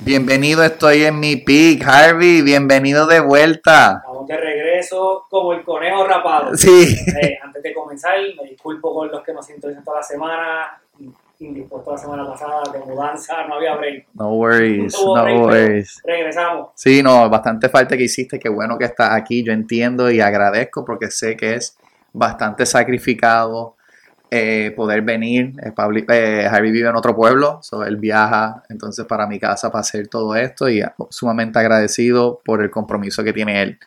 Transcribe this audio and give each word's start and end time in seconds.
Bienvenido, 0.00 0.62
estoy 0.62 1.04
en 1.04 1.18
mi 1.18 1.36
peak, 1.36 1.82
Harvey. 1.86 2.42
Bienvenido 2.42 3.06
de 3.06 3.20
vuelta. 3.20 4.02
Vamos 4.06 4.26
de 4.26 4.36
regreso 4.36 5.24
como 5.30 5.54
el 5.54 5.64
conejo 5.64 6.06
rapado. 6.06 6.54
Sí. 6.54 6.96
Eh, 7.20 7.38
antes 7.42 7.62
de 7.62 7.72
comenzar, 7.72 8.14
me 8.40 8.48
disculpo 8.48 8.94
con 8.94 9.10
los 9.10 9.22
que 9.22 9.32
nos 9.32 9.46
sintonizan 9.46 9.82
toda 9.82 9.98
la 9.98 10.02
semana. 10.02 10.80
Indispuesto 11.38 11.92
la 11.92 11.98
semana 11.98 12.26
pasada 12.26 12.62
de 12.72 12.78
mudanza, 12.80 13.46
no 13.46 13.54
había 13.54 13.74
break. 13.76 14.06
No 14.14 14.30
worries, 14.34 14.94
no 14.94 15.12
break, 15.14 15.26
pero 15.26 15.42
worries. 15.42 16.02
Regresamos. 16.04 16.68
Sí, 16.74 17.02
no, 17.02 17.28
bastante 17.28 17.68
falta 17.68 17.96
que 17.96 18.04
hiciste. 18.04 18.38
Qué 18.38 18.48
bueno 18.48 18.78
que 18.78 18.84
estás 18.84 19.12
aquí. 19.12 19.42
Yo 19.42 19.52
entiendo 19.52 20.10
y 20.10 20.20
agradezco 20.20 20.84
porque 20.84 21.10
sé 21.10 21.36
que 21.36 21.54
es 21.54 21.76
bastante 22.12 22.64
sacrificado 22.64 23.76
eh, 24.30 24.72
poder 24.76 25.02
venir. 25.02 25.52
Eh, 25.62 25.72
Pabli- 25.74 26.04
eh, 26.08 26.46
Harvey 26.50 26.70
vive 26.70 26.88
en 26.88 26.96
otro 26.96 27.14
pueblo, 27.14 27.60
so 27.62 27.84
él 27.84 27.96
viaja 27.96 28.62
entonces 28.68 29.04
para 29.06 29.26
mi 29.26 29.38
casa 29.38 29.70
para 29.70 29.80
hacer 29.80 30.08
todo 30.08 30.34
esto 30.34 30.68
y 30.68 30.82
sumamente 31.10 31.58
agradecido 31.58 32.40
por 32.44 32.62
el 32.62 32.70
compromiso 32.70 33.22
que 33.22 33.32
tiene 33.32 33.62
él. 33.62 33.78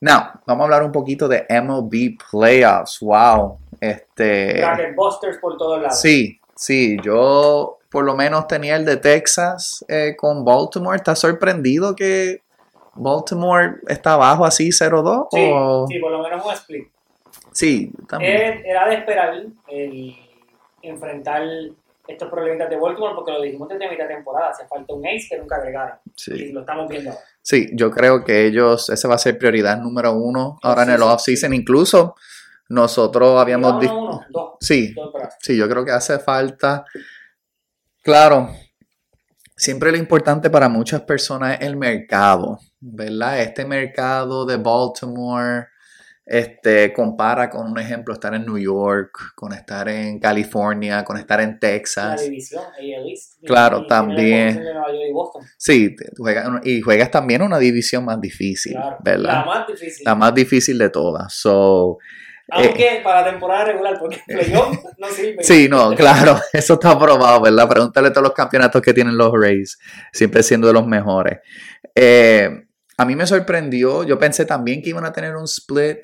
Now, 0.00 0.20
vamos 0.46 0.62
a 0.62 0.64
hablar 0.64 0.82
un 0.84 0.92
poquito 0.92 1.26
de 1.28 1.44
MLB 1.48 2.18
Playoffs. 2.30 2.98
Wow. 3.00 3.58
Este. 3.80 4.62
Busters 4.96 5.38
por 5.38 5.56
todos 5.56 5.80
lados. 5.82 6.00
Sí, 6.00 6.40
sí, 6.54 6.96
yo 7.02 7.78
por 7.90 8.04
lo 8.04 8.14
menos 8.14 8.46
tenía 8.46 8.76
el 8.76 8.84
de 8.84 8.96
Texas 8.98 9.84
eh, 9.88 10.14
con 10.16 10.44
Baltimore. 10.44 10.96
¿Estás 10.96 11.18
sorprendido 11.20 11.96
que 11.96 12.42
Baltimore 12.94 13.76
está 13.88 14.14
abajo 14.14 14.44
así 14.44 14.68
0-2? 14.70 15.28
Sí, 15.32 15.50
o- 15.52 15.86
sí, 15.88 15.98
por 15.98 16.10
lo 16.12 16.22
menos 16.22 16.44
un 16.44 16.52
split. 16.52 16.88
Sí, 17.58 17.92
también. 18.08 18.62
Era 18.64 18.88
de 18.88 18.94
esperar 18.96 19.34
el 19.68 20.16
enfrentar 20.82 21.42
estos 22.06 22.30
problemitas 22.30 22.70
de 22.70 22.76
Baltimore 22.76 23.14
porque 23.14 23.32
lo 23.32 23.42
dijimos 23.42 23.68
desde 23.68 23.90
mitad 23.90 24.08
de 24.08 24.14
temporada. 24.14 24.50
Hace 24.50 24.66
falta 24.66 24.94
un 24.94 25.06
ace 25.06 25.26
que 25.30 25.38
nunca 25.38 25.56
agregaron. 25.56 25.98
Y 26.06 26.10
Sí. 26.16 26.52
lo 26.52 26.60
estamos 26.60 26.88
viendo 26.88 27.10
ahora. 27.10 27.22
sí, 27.42 27.68
yo 27.74 27.90
creo 27.90 28.24
que 28.24 28.46
ellos, 28.46 28.88
ese 28.90 29.08
va 29.08 29.14
a 29.16 29.18
ser 29.18 29.36
prioridad 29.38 29.78
número 29.78 30.12
uno 30.12 30.58
ahora 30.62 30.84
en 30.84 30.90
el 30.90 31.02
Off-season. 31.02 31.52
Incluso 31.52 32.14
nosotros 32.70 33.38
habíamos... 33.40 33.74
No, 33.74 33.80
dis- 33.80 33.88
no, 33.88 33.98
uno, 34.04 34.20
dos. 34.30 34.52
Sí, 34.60 34.92
Dos. 34.94 35.12
Sí, 35.40 35.56
yo 35.56 35.68
creo 35.68 35.84
que 35.84 35.90
hace 35.92 36.18
falta. 36.18 36.84
Claro, 38.02 38.48
siempre 39.56 39.90
lo 39.90 39.96
importante 39.98 40.50
para 40.50 40.68
muchas 40.68 41.02
personas 41.02 41.58
es 41.60 41.66
el 41.66 41.76
mercado, 41.76 42.58
¿verdad? 42.80 43.40
Este 43.40 43.64
mercado 43.66 44.46
de 44.46 44.56
Baltimore, 44.56 45.66
este, 46.30 46.92
compara 46.92 47.48
con 47.48 47.70
un 47.70 47.78
ejemplo 47.78 48.12
estar 48.12 48.34
en 48.34 48.44
New 48.44 48.58
York, 48.58 49.32
con 49.34 49.54
estar 49.54 49.88
en 49.88 50.18
California, 50.20 51.02
con 51.02 51.16
estar 51.16 51.40
en 51.40 51.52
La 51.52 51.58
Texas. 51.58 52.22
división, 52.22 52.62
AL 52.78 53.08
East. 53.10 53.38
Claro, 53.46 53.78
Y 53.78 53.82
la 53.82 53.86
también. 53.88 54.56
de 54.62 55.08
y 55.08 55.12
Boston. 55.12 55.42
Sí, 55.56 55.96
juegas- 56.18 56.60
y 56.64 56.82
juegas 56.82 57.10
también 57.10 57.40
una 57.40 57.58
división 57.58 58.04
más 58.04 58.20
difícil, 58.20 58.72
Claro. 58.74 58.96
¿verdad? 59.02 59.22
La 59.32 59.44
más 59.46 59.66
difícil. 59.66 60.04
La 60.04 60.14
más 60.14 60.34
difícil 60.34 60.76
de 60.78 60.90
todas. 60.90 61.32
So, 61.32 61.96
Aunque 62.50 63.00
para 63.02 63.22
la 63.22 63.30
temporada 63.30 63.64
regular, 63.64 63.96
porque 63.98 64.20
el 64.26 64.38
playoff 64.38 64.76
no 64.98 65.08
sirve. 65.08 65.42
Sí, 65.42 65.66
no, 65.70 65.94
claro, 65.94 66.38
eso 66.52 66.74
está 66.74 66.98
probado, 66.98 67.40
¿verdad? 67.40 67.66
Pregúntale 67.68 68.08
a 68.08 68.12
todos 68.12 68.24
los 68.24 68.32
campeonatos 68.34 68.82
que 68.82 68.92
tienen 68.92 69.16
los 69.16 69.32
Rays, 69.32 69.78
siempre 70.12 70.42
siendo 70.42 70.66
de 70.66 70.74
los 70.74 70.86
mejores. 70.86 71.38
Eh, 71.94 72.64
a 72.98 73.04
mí 73.04 73.16
me 73.16 73.26
sorprendió, 73.26 74.02
yo 74.04 74.18
pensé 74.18 74.44
también 74.44 74.82
que 74.82 74.90
iban 74.90 75.04
a 75.04 75.12
tener 75.12 75.36
un 75.36 75.44
split, 75.44 75.98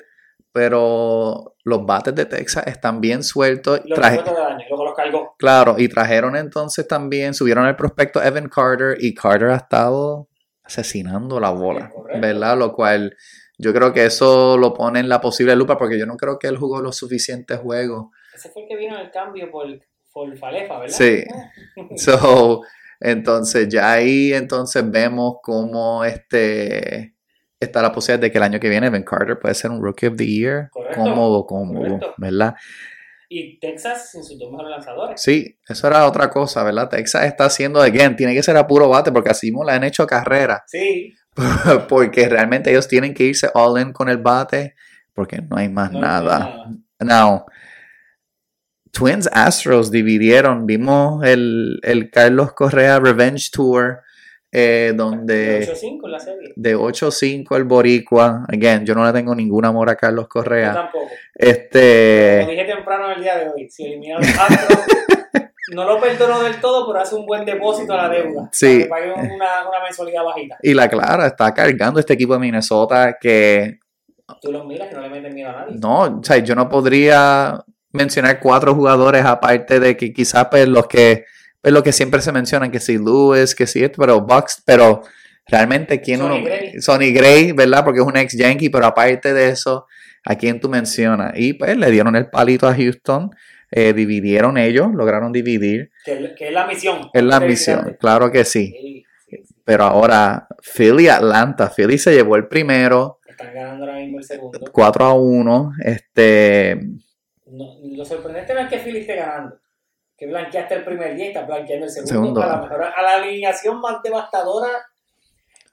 pero 0.55 1.53
los 1.65 1.85
bates 1.85 2.15
de 2.15 2.25
Texas 2.25 2.63
están 2.65 3.01
bien 3.01 3.23
sueltos. 3.23 3.81
Los 3.83 3.99
Traje- 3.99 4.21
año, 4.21 4.63
luego 4.69 4.85
los 4.85 4.93
cargó. 4.95 5.35
claro, 5.37 5.75
y 5.77 5.89
trajeron 5.89 6.37
entonces 6.37 6.87
también, 6.87 7.33
subieron 7.33 7.65
el 7.67 7.75
prospecto 7.75 8.23
Evan 8.23 8.47
Carter 8.47 8.95
y 9.01 9.13
Carter 9.13 9.49
ha 9.49 9.57
estado 9.57 10.29
asesinando 10.63 11.41
la 11.41 11.49
bola. 11.49 11.91
¿verdad? 12.21 12.57
Lo 12.57 12.71
cual 12.73 13.17
yo 13.57 13.73
creo 13.73 13.91
que 13.91 14.05
eso 14.05 14.57
lo 14.57 14.73
pone 14.73 15.01
en 15.01 15.09
la 15.09 15.19
posible 15.19 15.53
lupa 15.57 15.77
porque 15.77 15.99
yo 15.99 16.05
no 16.05 16.15
creo 16.15 16.39
que 16.39 16.47
él 16.47 16.57
jugó 16.57 16.79
los 16.81 16.95
suficientes 16.95 17.59
juegos. 17.59 18.07
Ese 18.33 18.49
fue 18.49 18.63
el 18.63 18.69
que 18.69 18.77
vino 18.77 18.95
en 18.95 19.01
el 19.01 19.11
cambio 19.11 19.51
por, 19.51 19.67
por 20.13 20.37
Falefa, 20.37 20.79
¿verdad? 20.79 20.95
Sí. 20.95 21.23
So, 21.97 22.61
entonces 23.01 23.67
ya 23.67 23.91
ahí 23.91 24.33
entonces 24.33 24.89
vemos 24.89 25.35
cómo 25.43 26.05
este 26.05 27.14
está 27.65 27.81
la 27.81 27.91
posibilidad 27.91 28.21
de 28.21 28.31
que 28.31 28.37
el 28.37 28.43
año 28.43 28.59
que 28.59 28.69
viene 28.69 28.89
Ben 28.89 29.03
Carter 29.03 29.37
puede 29.39 29.53
ser 29.55 29.71
un 29.71 29.81
Rookie 29.81 30.07
of 30.07 30.15
the 30.15 30.25
Year. 30.25 30.69
Correcto. 30.71 30.99
Cómodo, 31.01 31.45
cómodo, 31.45 31.81
Correcto. 31.81 32.13
¿verdad? 32.17 32.55
Y 33.27 33.59
Texas 33.59 34.11
sin 34.11 34.23
sus 34.23 34.37
dos 34.39 34.51
mejores 34.51 34.71
lanzadores. 34.71 35.21
Sí, 35.21 35.57
eso 35.67 35.87
era 35.87 36.05
otra 36.07 36.29
cosa, 36.29 36.63
¿verdad? 36.63 36.89
Texas 36.89 37.25
está 37.25 37.45
haciendo, 37.45 37.81
again, 37.81 38.15
tiene 38.15 38.33
que 38.33 38.43
ser 38.43 38.55
a 38.55 38.67
puro 38.67 38.87
bate 38.87 39.11
porque 39.11 39.29
así 39.31 39.47
mismo 39.47 39.63
le 39.65 39.71
han 39.73 39.83
hecho 39.83 40.05
carrera. 40.07 40.63
Sí. 40.67 41.13
porque 41.89 42.29
realmente 42.29 42.69
ellos 42.69 42.87
tienen 42.87 43.13
que 43.13 43.23
irse 43.25 43.49
all 43.53 43.81
in 43.81 43.91
con 43.91 44.09
el 44.09 44.17
bate 44.19 44.75
porque 45.13 45.41
no 45.41 45.57
hay 45.57 45.69
más 45.69 45.91
no 45.91 46.01
nada. 46.01 46.39
nada. 46.39 46.69
Now, 46.99 47.45
Twins 48.91 49.27
Astros 49.33 49.91
dividieron. 49.91 50.65
Vimos 50.65 51.23
el, 51.25 51.79
el 51.83 52.09
Carlos 52.11 52.53
Correa 52.53 52.99
Revenge 52.99 53.49
Tour, 53.51 54.01
eh, 54.57 54.91
De 54.91 54.93
donde 54.93 55.67
8-5 55.67 55.99
en 56.05 56.11
la 56.11 56.19
serie. 56.19 56.53
de 56.55 56.77
8-5 56.77 57.55
el 57.57 57.63
Boricua. 57.65 58.45
Again, 58.47 58.85
yo 58.85 58.95
no 58.95 59.05
le 59.05 59.11
tengo 59.11 59.35
ningún 59.35 59.65
amor 59.65 59.89
a 59.89 59.95
Carlos 59.95 60.25
Yo 60.25 60.29
Correa. 60.29 60.73
tampoco. 60.73 61.07
Este. 61.33 62.37
Como 62.41 62.51
dije 62.51 62.65
temprano 62.65 63.05
en 63.11 63.17
el 63.17 63.21
día 63.23 63.37
de 63.37 63.49
hoy, 63.49 63.69
si 63.69 63.85
eliminaron 63.85 64.23
a 64.23 64.27
los 64.27 64.39
Astros, 64.39 64.79
no 65.73 65.83
lo 65.83 65.99
perdonó 65.99 66.41
del 66.43 66.59
todo, 66.61 66.87
pero 66.87 66.99
hace 67.01 67.15
un 67.15 67.25
buen 67.25 67.43
depósito 67.45 67.93
a 67.93 67.97
la 67.97 68.09
deuda. 68.09 68.49
Sí. 68.51 68.79
Que 68.83 68.85
paguen 68.85 69.11
una, 69.11 69.67
una 69.67 69.83
mensualidad 69.83 70.23
bajita. 70.23 70.57
Y 70.61 70.73
la 70.73 70.87
Clara 70.87 71.27
está 71.27 71.53
cargando 71.53 71.99
este 71.99 72.13
equipo 72.13 72.33
de 72.33 72.39
Minnesota 72.39 73.17
que 73.19 73.79
Tú 74.41 74.51
los 74.51 74.65
miras 74.65 74.89
y 74.91 74.95
no 74.95 75.01
le 75.01 75.09
meten 75.09 75.33
miedo 75.35 75.49
a 75.49 75.53
nadie. 75.53 75.75
no, 75.79 75.99
o 76.19 76.23
sea, 76.23 76.37
yo 76.37 76.55
no 76.55 76.67
podría 76.67 77.63
mencionar 77.91 78.39
cuatro 78.39 78.73
jugadores 78.73 79.23
aparte 79.23 79.79
de 79.79 79.95
que 79.95 80.11
quizás 80.11 80.47
pues 80.49 80.67
los 80.67 80.87
que 80.87 81.25
pues 81.65 81.73
lo 81.73 81.81
que 81.81 81.91
siempre 81.91 82.21
se 82.21 82.31
mencionan 82.31 82.69
que 82.69 82.79
si 82.79 82.99
Lewis, 82.99 83.55
que 83.55 83.65
si 83.65 83.83
esto, 83.83 83.99
pero 83.99 84.21
Bucks, 84.21 84.61
pero 84.63 85.01
realmente 85.47 85.99
quién 85.99 86.19
Sonny 86.19 86.35
uno 86.37 86.45
Gray. 86.45 86.79
Sonny 86.79 87.11
Gray, 87.11 87.51
¿verdad? 87.53 87.83
Porque 87.83 88.01
es 88.01 88.05
un 88.05 88.15
ex 88.15 88.37
Yankee, 88.37 88.69
pero 88.69 88.85
aparte 88.85 89.33
de 89.33 89.49
eso, 89.49 89.87
¿a 90.23 90.35
quién 90.35 90.59
tú 90.59 90.69
mencionas? 90.69 91.33
Y 91.35 91.53
pues 91.53 91.75
le 91.75 91.89
dieron 91.89 92.15
el 92.15 92.29
palito 92.29 92.67
a 92.67 92.75
Houston, 92.75 93.31
eh, 93.71 93.93
dividieron 93.93 94.59
ellos, 94.59 94.93
lograron 94.93 95.31
dividir. 95.31 95.89
Que, 96.05 96.35
que 96.37 96.49
es 96.49 96.53
la 96.53 96.67
misión. 96.67 97.09
Es 97.11 97.23
la 97.23 97.39
misión, 97.39 97.97
claro 97.99 98.31
que 98.31 98.45
sí. 98.45 98.67
Sí, 98.67 99.05
sí, 99.27 99.37
sí. 99.43 99.55
Pero 99.63 99.85
ahora 99.85 100.47
Philly 100.61 101.07
Atlanta, 101.07 101.73
Philly 101.75 101.97
se 101.97 102.13
llevó 102.13 102.35
el 102.35 102.47
primero, 102.47 103.21
Están 103.27 103.55
ganando 103.55 103.85
ahora 103.85 103.97
mismo 103.97 104.19
el 104.19 104.23
segundo. 104.23 104.59
4 104.71 105.03
a 105.03 105.13
1, 105.15 105.71
este 105.83 106.79
No, 107.47 107.73
lo 107.81 108.05
sorprendente 108.05 108.53
no 108.53 108.59
es 108.59 108.69
que 108.69 108.77
Philly 108.77 108.99
esté 108.99 109.15
ganando. 109.15 109.64
Que 110.17 110.27
blanqueaste 110.27 110.75
el 110.75 110.83
primer 110.85 111.15
día 111.15 111.25
y 111.25 111.27
está 111.29 111.43
blanqueando 111.43 111.85
el 111.85 111.91
segundo. 111.91 112.13
Segundo. 112.13 112.41
A, 112.43 112.47
la 112.47 112.61
mejor, 112.61 112.83
a 112.83 113.01
la 113.01 113.13
alineación 113.15 113.79
más 113.81 114.01
devastadora. 114.03 114.69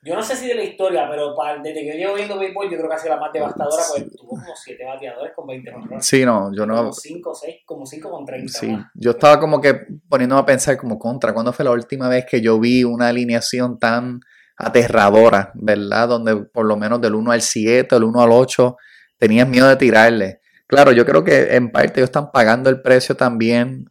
Yo 0.05 0.17
no 0.17 0.23
sé 0.25 0.35
si 0.35 0.49
de 0.49 0.57
la 0.57 0.65
historia, 0.65 1.07
pero 1.09 1.33
para- 1.37 1.63
desde 1.63 1.81
que 1.83 1.87
yo 1.87 1.95
llevo 1.95 2.15
viendo 2.15 2.37
béisbol, 2.37 2.69
yo 2.69 2.77
creo 2.77 2.89
que 2.89 2.95
ha 2.97 2.99
sido 2.99 3.15
la 3.15 3.21
más 3.21 3.33
devastadora. 3.33 3.85
Porque 3.89 4.11
tuvo 4.17 4.31
como 4.31 4.57
7 4.57 4.85
bateadores 4.85 5.33
con 5.33 5.47
20 5.47 5.71
honrones. 5.73 6.05
sí, 6.05 6.25
no, 6.25 6.51
yo 6.53 6.67
no 6.67 6.75
Como 6.77 6.93
5 6.93 7.31
o 7.31 7.35
6, 7.37 7.57
como 7.65 7.87
5 7.87 8.11
con 8.11 8.27
30. 8.27 8.53
Sí, 8.53 8.67
más. 8.67 8.87
yo 8.95 9.13
estaba 9.13 9.39
como 9.39 9.61
que 9.61 9.87
poniéndome 10.09 10.41
a 10.41 10.45
pensar 10.47 10.77
como 10.77 10.99
contra, 10.99 11.33
¿cuándo 11.33 11.53
fue 11.53 11.65
la 11.65 11.71
última 11.71 12.09
vez 12.09 12.27
que 12.29 12.41
yo 12.41 12.59
vi 12.59 12.83
una 12.83 13.09
alineación 13.11 13.79
tan 13.79 14.19
aterradora, 14.57 15.53
¿verdad? 15.55 16.09
Donde 16.09 16.37
por 16.37 16.67
lo 16.67 16.77
menos 16.77 17.01
del 17.01 17.15
1 17.15 17.31
al 17.31 17.43
7, 17.43 17.95
del 17.95 18.05
1 18.05 18.21
al 18.23 18.33
8, 18.33 18.77
tenías 19.19 19.47
miedo 19.49 19.69
de 19.69 19.77
tirarle. 19.77 20.41
Claro, 20.67 20.91
yo 20.93 21.05
creo 21.07 21.23
que 21.23 21.55
en 21.55 21.71
parte 21.71 22.01
ellos 22.01 22.09
están 22.09 22.33
pagando 22.33 22.71
el 22.71 22.81
precio 22.81 23.17
también 23.17 23.87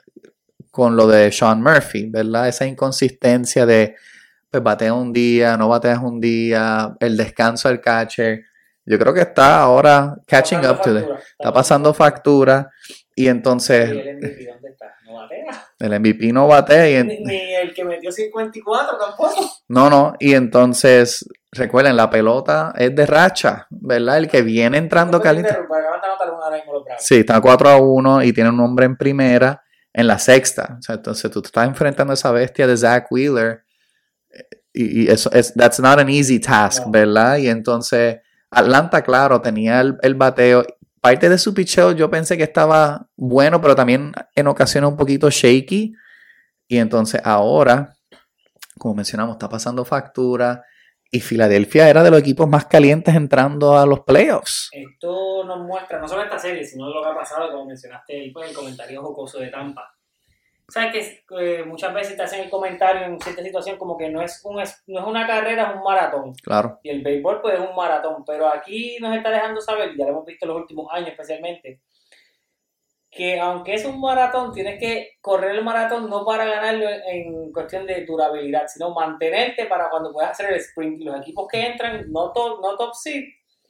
con 0.71 0.95
lo 0.95 1.05
de 1.07 1.31
Sean 1.31 1.61
Murphy, 1.61 2.07
¿verdad? 2.09 2.47
Esa 2.47 2.65
inconsistencia 2.65 3.65
de, 3.65 3.95
pues 4.49 4.63
batea 4.63 4.93
un 4.93 5.11
día, 5.13 5.57
no 5.57 5.67
bateas 5.69 5.99
un 5.99 6.19
día, 6.19 6.95
el 6.99 7.17
descanso 7.17 7.67
del 7.69 7.81
catcher. 7.81 8.45
Yo 8.85 8.97
creo 8.97 9.13
que 9.13 9.21
está 9.21 9.59
ahora 9.61 10.15
catching 10.25 10.59
Está 10.59 10.71
up 10.71 10.81
to 10.81 10.93
the, 10.93 11.05
está 11.37 11.53
pasando 11.53 11.93
factura 11.93 12.69
y 13.15 13.25
Y 13.25 13.27
entonces 13.27 13.89
el 13.89 14.15
MVP, 14.17 14.47
¿dónde 14.51 14.69
está? 14.69 14.95
No 15.05 15.13
batea. 15.15 15.65
el 15.79 15.99
MVP 15.99 16.31
no 16.33 16.47
batea 16.47 16.89
y 16.89 16.95
en- 16.95 17.07
Ni, 17.07 17.19
ni 17.19 17.53
el 17.53 17.73
que 17.73 17.83
metió 17.83 18.11
54 18.11 18.97
tampoco. 18.97 19.51
no, 19.67 19.89
no, 19.89 20.15
y 20.19 20.33
entonces 20.33 21.27
recuerden, 21.51 21.95
la 21.97 22.09
pelota 22.09 22.73
es 22.77 22.95
de 22.95 23.05
racha, 23.05 23.67
¿verdad? 23.69 24.17
El 24.17 24.27
que 24.29 24.41
viene 24.41 24.77
entrando 24.77 25.21
caliente. 25.21 25.53
Sí, 26.97 27.19
está 27.19 27.39
4 27.41 27.69
a 27.69 27.77
1 27.77 28.23
y 28.23 28.33
tiene 28.33 28.49
un 28.49 28.59
hombre 28.61 28.85
en 28.85 28.95
primera 28.97 29.61
en 29.93 30.07
la 30.07 30.19
sexta. 30.19 30.77
O 30.79 30.81
sea, 30.81 30.95
entonces 30.95 31.29
tú 31.31 31.41
te 31.41 31.47
estás 31.47 31.67
enfrentando 31.67 32.11
a 32.11 32.15
esa 32.15 32.31
bestia 32.31 32.67
de 32.67 32.77
Zach 32.77 33.07
Wheeler 33.11 33.63
y, 34.73 35.03
y 35.03 35.07
eso 35.09 35.31
es 35.31 35.53
that's 35.53 35.79
not 35.79 35.99
an 35.99 36.09
easy 36.09 36.39
task, 36.39 36.85
No. 36.85 36.91
¿verdad? 36.91 37.37
Y 37.37 37.49
entonces 37.49 38.19
Atlanta, 38.49 39.01
claro, 39.01 39.41
tenía 39.41 39.81
el, 39.81 39.97
el 40.01 40.15
bateo. 40.15 40.65
Parte 40.99 41.29
de 41.29 41.37
su 41.37 41.53
picheo 41.53 41.93
yo 41.93 42.09
pensé 42.09 42.37
que 42.37 42.43
estaba 42.43 43.07
bueno, 43.15 43.59
pero 43.59 43.75
también 43.75 44.11
en 44.35 44.47
ocasiones 44.47 44.89
un 44.89 44.97
poquito 44.97 45.29
shaky. 45.29 45.93
Y 46.67 46.77
entonces 46.77 47.21
ahora 47.23 47.93
como 48.81 48.95
mencionamos, 48.95 49.35
está 49.35 49.47
pasando 49.47 49.85
factura. 49.85 50.63
Y 51.13 51.19
Filadelfia 51.19 51.89
era 51.89 52.03
de 52.03 52.09
los 52.09 52.21
equipos 52.21 52.47
más 52.47 52.65
calientes 52.65 53.13
entrando 53.13 53.77
a 53.77 53.85
los 53.85 53.99
playoffs. 53.99 54.69
Esto 54.71 55.43
nos 55.43 55.59
muestra, 55.59 55.99
no 55.99 56.07
solo 56.07 56.23
esta 56.23 56.39
serie, 56.39 56.63
sino 56.63 56.89
lo 56.89 57.03
que 57.03 57.09
ha 57.09 57.15
pasado, 57.15 57.51
como 57.51 57.65
mencionaste 57.65 58.13
ahí, 58.13 58.31
pues, 58.31 58.49
el 58.49 58.55
comentario 58.55 59.01
jocoso 59.01 59.39
de 59.39 59.49
Tampa. 59.49 59.93
Sabes 60.69 61.21
que 61.27 61.59
eh, 61.59 61.65
muchas 61.65 61.93
veces 61.93 62.15
te 62.15 62.23
hacen 62.23 62.43
el 62.43 62.49
comentario 62.49 63.03
en 63.05 63.19
cierta 63.19 63.43
situación 63.43 63.77
como 63.77 63.97
que 63.97 64.09
no 64.09 64.21
es, 64.21 64.39
un, 64.45 64.55
no 64.55 64.61
es 64.63 65.05
una 65.05 65.27
carrera, 65.27 65.71
es 65.71 65.75
un 65.75 65.83
maratón. 65.83 66.33
Claro. 66.41 66.79
Y 66.81 66.89
el 66.91 67.01
béisbol 67.01 67.41
pues 67.41 67.55
es 67.55 67.59
un 67.59 67.75
maratón, 67.75 68.23
pero 68.25 68.47
aquí 68.47 68.97
nos 69.01 69.13
está 69.13 69.31
dejando 69.31 69.59
saber, 69.59 69.91
ya 69.97 70.05
lo 70.05 70.11
hemos 70.11 70.25
visto 70.25 70.45
en 70.45 70.49
los 70.53 70.61
últimos 70.61 70.87
años 70.93 71.09
especialmente, 71.09 71.81
que 73.11 73.37
aunque 73.37 73.73
es 73.73 73.83
un 73.83 73.99
maratón, 73.99 74.53
tienes 74.53 74.79
que 74.79 75.17
correr 75.19 75.51
el 75.51 75.65
maratón 75.65 76.09
no 76.09 76.25
para 76.25 76.45
ganarlo 76.45 76.85
en 77.05 77.51
cuestión 77.51 77.85
de 77.85 78.05
durabilidad, 78.05 78.67
sino 78.67 78.93
mantenerte 78.93 79.65
para 79.65 79.89
cuando 79.89 80.13
puedas 80.13 80.31
hacer 80.31 80.53
el 80.53 80.59
sprint. 80.59 81.01
Los 81.01 81.19
equipos 81.19 81.45
que 81.51 81.67
entran, 81.67 82.09
no 82.09 82.31
top, 82.31 82.61
no 82.61 82.77
top 82.77 82.95
seed, 82.95 83.25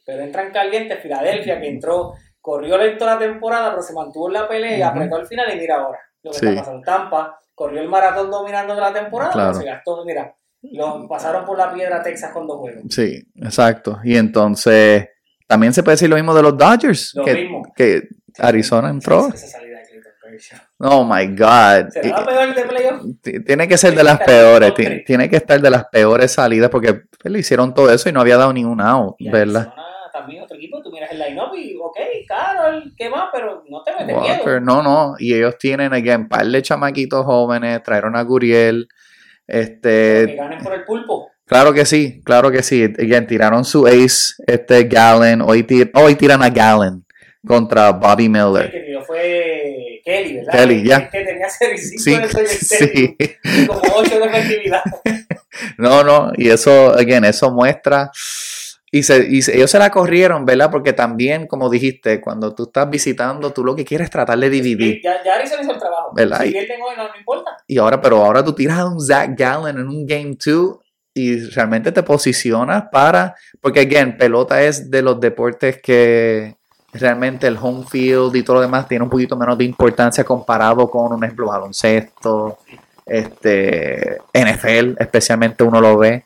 pero 0.05 0.21
entran 0.21 0.51
calientes, 0.51 0.99
Filadelfia 0.99 1.59
que 1.59 1.69
entró, 1.69 2.13
corrió 2.39 2.77
lento 2.77 3.03
la 3.03 3.17
temporada, 3.17 3.71
pero 3.71 3.81
se 3.81 3.93
mantuvo 3.93 4.27
en 4.27 4.33
la 4.33 4.47
pelea 4.47 4.77
y 4.77 4.81
apretó 4.83 5.15
al 5.15 5.25
final 5.25 5.51
y 5.51 5.59
mira 5.59 5.77
ahora 5.77 5.99
lo 6.21 6.31
que 6.31 6.37
está 6.37 6.55
pasando. 6.55 6.81
Tampa 6.81 7.39
corrió 7.55 7.81
el 7.81 7.89
maratón 7.89 8.29
dominando 8.29 8.75
la 8.75 8.93
temporada, 8.93 9.31
pero 9.33 9.53
se 9.55 9.65
gastó, 9.65 10.05
mira, 10.05 10.35
lo 10.61 11.07
pasaron 11.07 11.45
por 11.45 11.57
la 11.57 11.73
piedra 11.73 12.03
Texas 12.03 12.31
con 12.31 12.45
dos 12.45 12.59
juegos. 12.59 12.83
Sí, 12.89 13.19
exacto. 13.37 13.99
Y 14.03 14.17
entonces 14.17 15.09
también 15.47 15.73
se 15.73 15.83
puede 15.83 15.95
decir 15.95 16.09
lo 16.09 16.15
mismo 16.15 16.33
de 16.33 16.43
los 16.43 16.57
Dodgers. 16.57 17.11
Lo 17.15 17.25
que, 17.25 17.33
mismo. 17.33 17.63
que 17.75 18.03
Arizona 18.39 18.89
entró. 18.89 19.27
Esa 19.33 19.47
salida 19.47 19.77
de 19.79 19.83
Clayton 19.87 20.11
Kershaw. 20.21 20.59
Oh 20.79 21.03
my 21.03 21.27
God. 21.35 21.89
¿Será 21.91 22.19
la 22.19 22.25
peor 22.25 22.55
de 22.55 22.63
playoff? 22.63 23.01
Tiene 23.45 23.67
que 23.67 23.77
ser 23.77 23.95
de 23.95 24.03
las 24.03 24.19
que 24.19 24.25
peores. 24.25 24.73
Tiene 25.05 25.29
que 25.29 25.35
estar 25.37 25.59
de 25.61 25.69
las 25.69 25.85
peores 25.85 26.31
salidas 26.31 26.69
porque 26.69 27.01
le 27.23 27.39
hicieron 27.39 27.73
todo 27.73 27.91
eso 27.91 28.09
y 28.09 28.11
no 28.11 28.21
había 28.21 28.37
dado 28.37 28.53
ni 28.53 28.63
un 28.65 28.81
out, 28.81 29.15
¿verdad? 29.19 29.73
También 30.13 30.43
otro 30.43 30.57
equipo, 30.57 30.81
tú 30.83 30.91
miras 30.91 31.09
el 31.11 31.19
line-up 31.19 31.55
y, 31.55 31.75
ok, 31.81 31.97
Carol, 32.27 32.93
¿qué 32.97 33.09
más? 33.09 33.29
Pero 33.33 33.63
no 33.69 33.81
te 33.81 33.91
metes 33.93 34.21
miedo. 34.21 34.59
no, 34.59 34.83
no. 34.83 35.15
Y 35.17 35.33
ellos 35.33 35.57
tienen, 35.57 35.93
again, 35.93 36.27
par 36.27 36.45
de 36.45 36.61
chamaquitos 36.61 37.25
jóvenes, 37.25 37.81
trajeron 37.81 38.15
a 38.17 38.21
Guriel. 38.23 38.87
Que 39.47 39.59
Este, 39.61 40.35
ganen 40.37 40.59
por 40.61 40.73
el 40.73 40.83
pulpo. 40.83 41.31
claro 41.45 41.73
que 41.73 41.85
sí, 41.85 42.21
claro 42.25 42.51
que 42.51 42.61
sí. 42.61 42.83
Again, 42.83 43.25
tiraron 43.25 43.63
su 43.65 43.87
ace, 43.87 44.33
este 44.47 44.83
Gallen. 44.83 45.41
Hoy, 45.41 45.63
tir- 45.63 45.91
hoy 45.95 46.15
tiran 46.15 46.43
a 46.43 46.49
Gallen 46.49 47.05
contra 47.45 47.91
Bobby 47.91 48.25
El 48.25 48.29
Miller. 48.31 48.71
que 48.71 48.79
tiró 48.81 49.03
fue 49.03 50.01
Kelly, 50.05 50.35
¿verdad? 50.37 50.51
Kelly, 50.53 50.83
ya. 50.87 50.97
El 50.97 51.09
que 51.09 51.23
tenía 51.25 51.49
6 51.49 52.03
Sí, 52.03 52.15
sí. 52.59 53.15
y 53.43 53.65
como 53.67 53.81
8 53.95 54.19
de 54.19 54.25
efectividad. 54.25 54.81
No, 55.77 56.03
no, 56.03 56.31
y 56.37 56.49
eso, 56.49 56.93
again, 56.93 57.25
eso 57.25 57.51
muestra. 57.51 58.09
Y, 58.89 59.03
se, 59.03 59.25
y 59.29 59.41
se- 59.41 59.55
ellos 59.55 59.69
se 59.69 59.77
la 59.79 59.89
corrieron, 59.89 60.45
¿verdad? 60.45 60.71
Porque 60.71 60.93
también, 60.93 61.45
como 61.45 61.69
dijiste, 61.69 62.19
cuando 62.21 62.55
tú 62.55 62.63
estás 62.63 62.89
visitando, 62.89 63.51
tú 63.51 63.63
lo 63.63 63.75
que 63.75 63.85
quieres 63.85 64.05
es 64.05 64.11
tratar 64.11 64.39
de 64.39 64.49
dividir. 64.49 65.01
Ya, 65.03 65.21
ya 65.23 65.35
Arizona 65.35 65.61
hizo 65.61 65.73
el 65.73 65.77
trabajo. 65.79 66.11
¿Verdad? 66.15 66.41
Si 66.41 66.47
Y- 66.49 66.51
pierden 66.51 66.81
hoy, 66.81 66.95
no, 66.97 67.03
no 67.09 67.15
importa. 67.17 67.57
Y 67.67 67.77
ahora, 67.77 68.01
pero 68.01 68.17
ahora 68.25 68.43
tú 68.43 68.53
tiras 68.53 68.79
a 68.79 68.85
un 68.87 68.99
Zach 68.99 69.29
Gallen 69.37 69.77
en 69.77 69.87
un 69.87 70.05
Game 70.05 70.35
2 70.43 70.77
y 71.13 71.39
realmente 71.49 71.91
te 71.91 72.01
posicionas 72.03 72.85
para. 72.91 73.35
Porque, 73.59 73.81
again, 73.81 74.17
pelota 74.17 74.61
es 74.63 74.89
de 74.89 75.01
los 75.01 75.19
deportes 75.19 75.81
que 75.81 76.55
realmente 76.93 77.47
el 77.47 77.57
home 77.61 77.85
field 77.85 78.35
y 78.35 78.43
todo 78.43 78.57
lo 78.57 78.61
demás 78.61 78.87
tiene 78.87 79.03
un 79.03 79.09
poquito 79.09 79.35
menos 79.35 79.57
de 79.57 79.65
importancia 79.65 80.23
comparado 80.23 80.89
con, 80.89 81.13
un 81.13 81.23
ejemplo, 81.23 81.47
baloncesto, 81.47 82.57
este, 83.05 84.17
NFL, 84.33 84.95
especialmente 84.99 85.63
uno 85.63 85.79
lo 85.79 85.97
ve. 85.97 86.25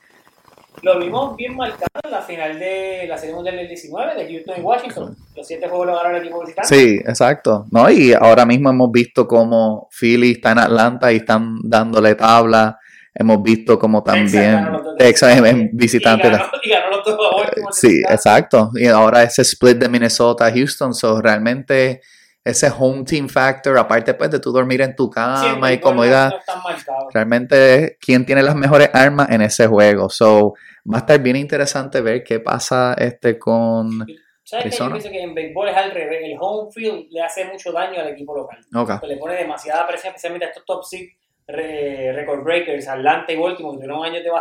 Lo 0.81 0.99
vimos 0.99 1.35
bien 1.35 1.55
marcado 1.55 1.87
en 2.03 2.11
la 2.11 2.21
final 2.21 2.59
de 2.59 3.05
la 3.07 3.17
Serie 3.17 3.33
Mundial 3.33 3.55
del 3.55 3.67
19 3.67 4.15
de 4.15 4.29
Houston 4.29 4.55
y 4.57 4.61
Washington. 4.61 5.15
Los 5.35 5.47
siete 5.47 5.67
juegos 5.67 5.87
lo 5.87 5.95
ganó 5.95 6.09
el 6.09 6.21
equipo 6.21 6.41
visitante. 6.41 6.75
Sí, 6.75 6.95
exacto. 6.97 7.65
¿no? 7.71 7.89
Y 7.89 8.13
ahora 8.13 8.45
mismo 8.45 8.69
hemos 8.69 8.91
visto 8.91 9.25
como 9.25 9.87
Philly 9.89 10.33
está 10.33 10.51
en 10.51 10.59
Atlanta 10.59 11.11
y 11.11 11.17
están 11.17 11.57
dándole 11.63 12.15
tabla. 12.15 12.77
Hemos 13.17 13.41
visto 13.41 13.79
como 13.79 14.03
también 14.03 14.67
Texas 14.97 15.39
Y 15.39 15.69
visitante. 15.71 16.29
ganó, 16.29 16.51
y 16.61 16.69
ganó 16.69 16.89
los 16.89 17.05
dos 17.05 17.17
a 17.31 17.35
Baltimore 17.37 17.73
Sí, 17.73 18.01
exacto. 18.09 18.71
Y 18.75 18.87
ahora 18.87 19.23
ese 19.23 19.41
split 19.43 19.77
de 19.77 19.87
Minnesota 19.87 20.47
a 20.47 20.51
Houston, 20.51 20.93
so 20.93 21.21
realmente 21.21 22.01
ese 22.43 22.69
home 22.77 23.05
team 23.05 23.29
factor, 23.29 23.77
aparte 23.77 24.13
pues 24.13 24.29
de 24.29 24.39
tú 24.39 24.51
dormir 24.51 24.81
en 24.81 24.95
tu 24.95 25.09
cama 25.09 25.41
Siempre 25.41 25.73
y 25.73 25.79
comodidad, 25.79 26.31
no 26.31 27.07
realmente 27.11 27.83
es 27.83 27.97
quién 27.99 28.25
tiene 28.25 28.43
las 28.43 28.55
mejores 28.55 28.89
armas 28.93 29.29
en 29.31 29.41
ese 29.41 29.65
juego. 29.65 30.09
So 30.09 30.53
va 30.91 30.97
a 30.97 30.99
estar 30.99 31.19
bien 31.19 31.37
interesante 31.37 32.01
ver 32.01 32.23
qué 32.23 32.41
pasa 32.41 32.95
este 32.97 33.39
con 33.39 34.05
¿Sabes? 34.43 34.77
Yo 34.77 34.91
pienso 34.91 35.09
que 35.09 35.23
en 35.23 35.33
béisbol 35.33 35.69
es 35.69 35.75
al 35.75 35.89
revés. 35.89 36.19
El 36.23 36.37
home 36.39 36.69
field 36.71 37.07
le 37.09 37.21
hace 37.23 37.45
mucho 37.45 37.71
daño 37.71 37.99
al 37.99 38.09
equipo 38.09 38.35
local. 38.35 38.59
Ok. 38.75 38.99
Pues 38.99 39.11
le 39.11 39.17
pone 39.17 39.35
demasiada 39.35 39.87
presión, 39.87 40.09
especialmente 40.11 40.45
a 40.45 40.49
estos 40.49 40.65
top 40.65 40.83
seed 40.83 41.09
re- 41.47 42.13
record 42.13 42.43
breakers, 42.43 42.87
Atlanta 42.87 43.31
y 43.31 43.37
Baltimore, 43.37 43.73
que 43.73 43.77
tuvieron 43.77 44.03
años 44.05 44.23
de 44.23 44.31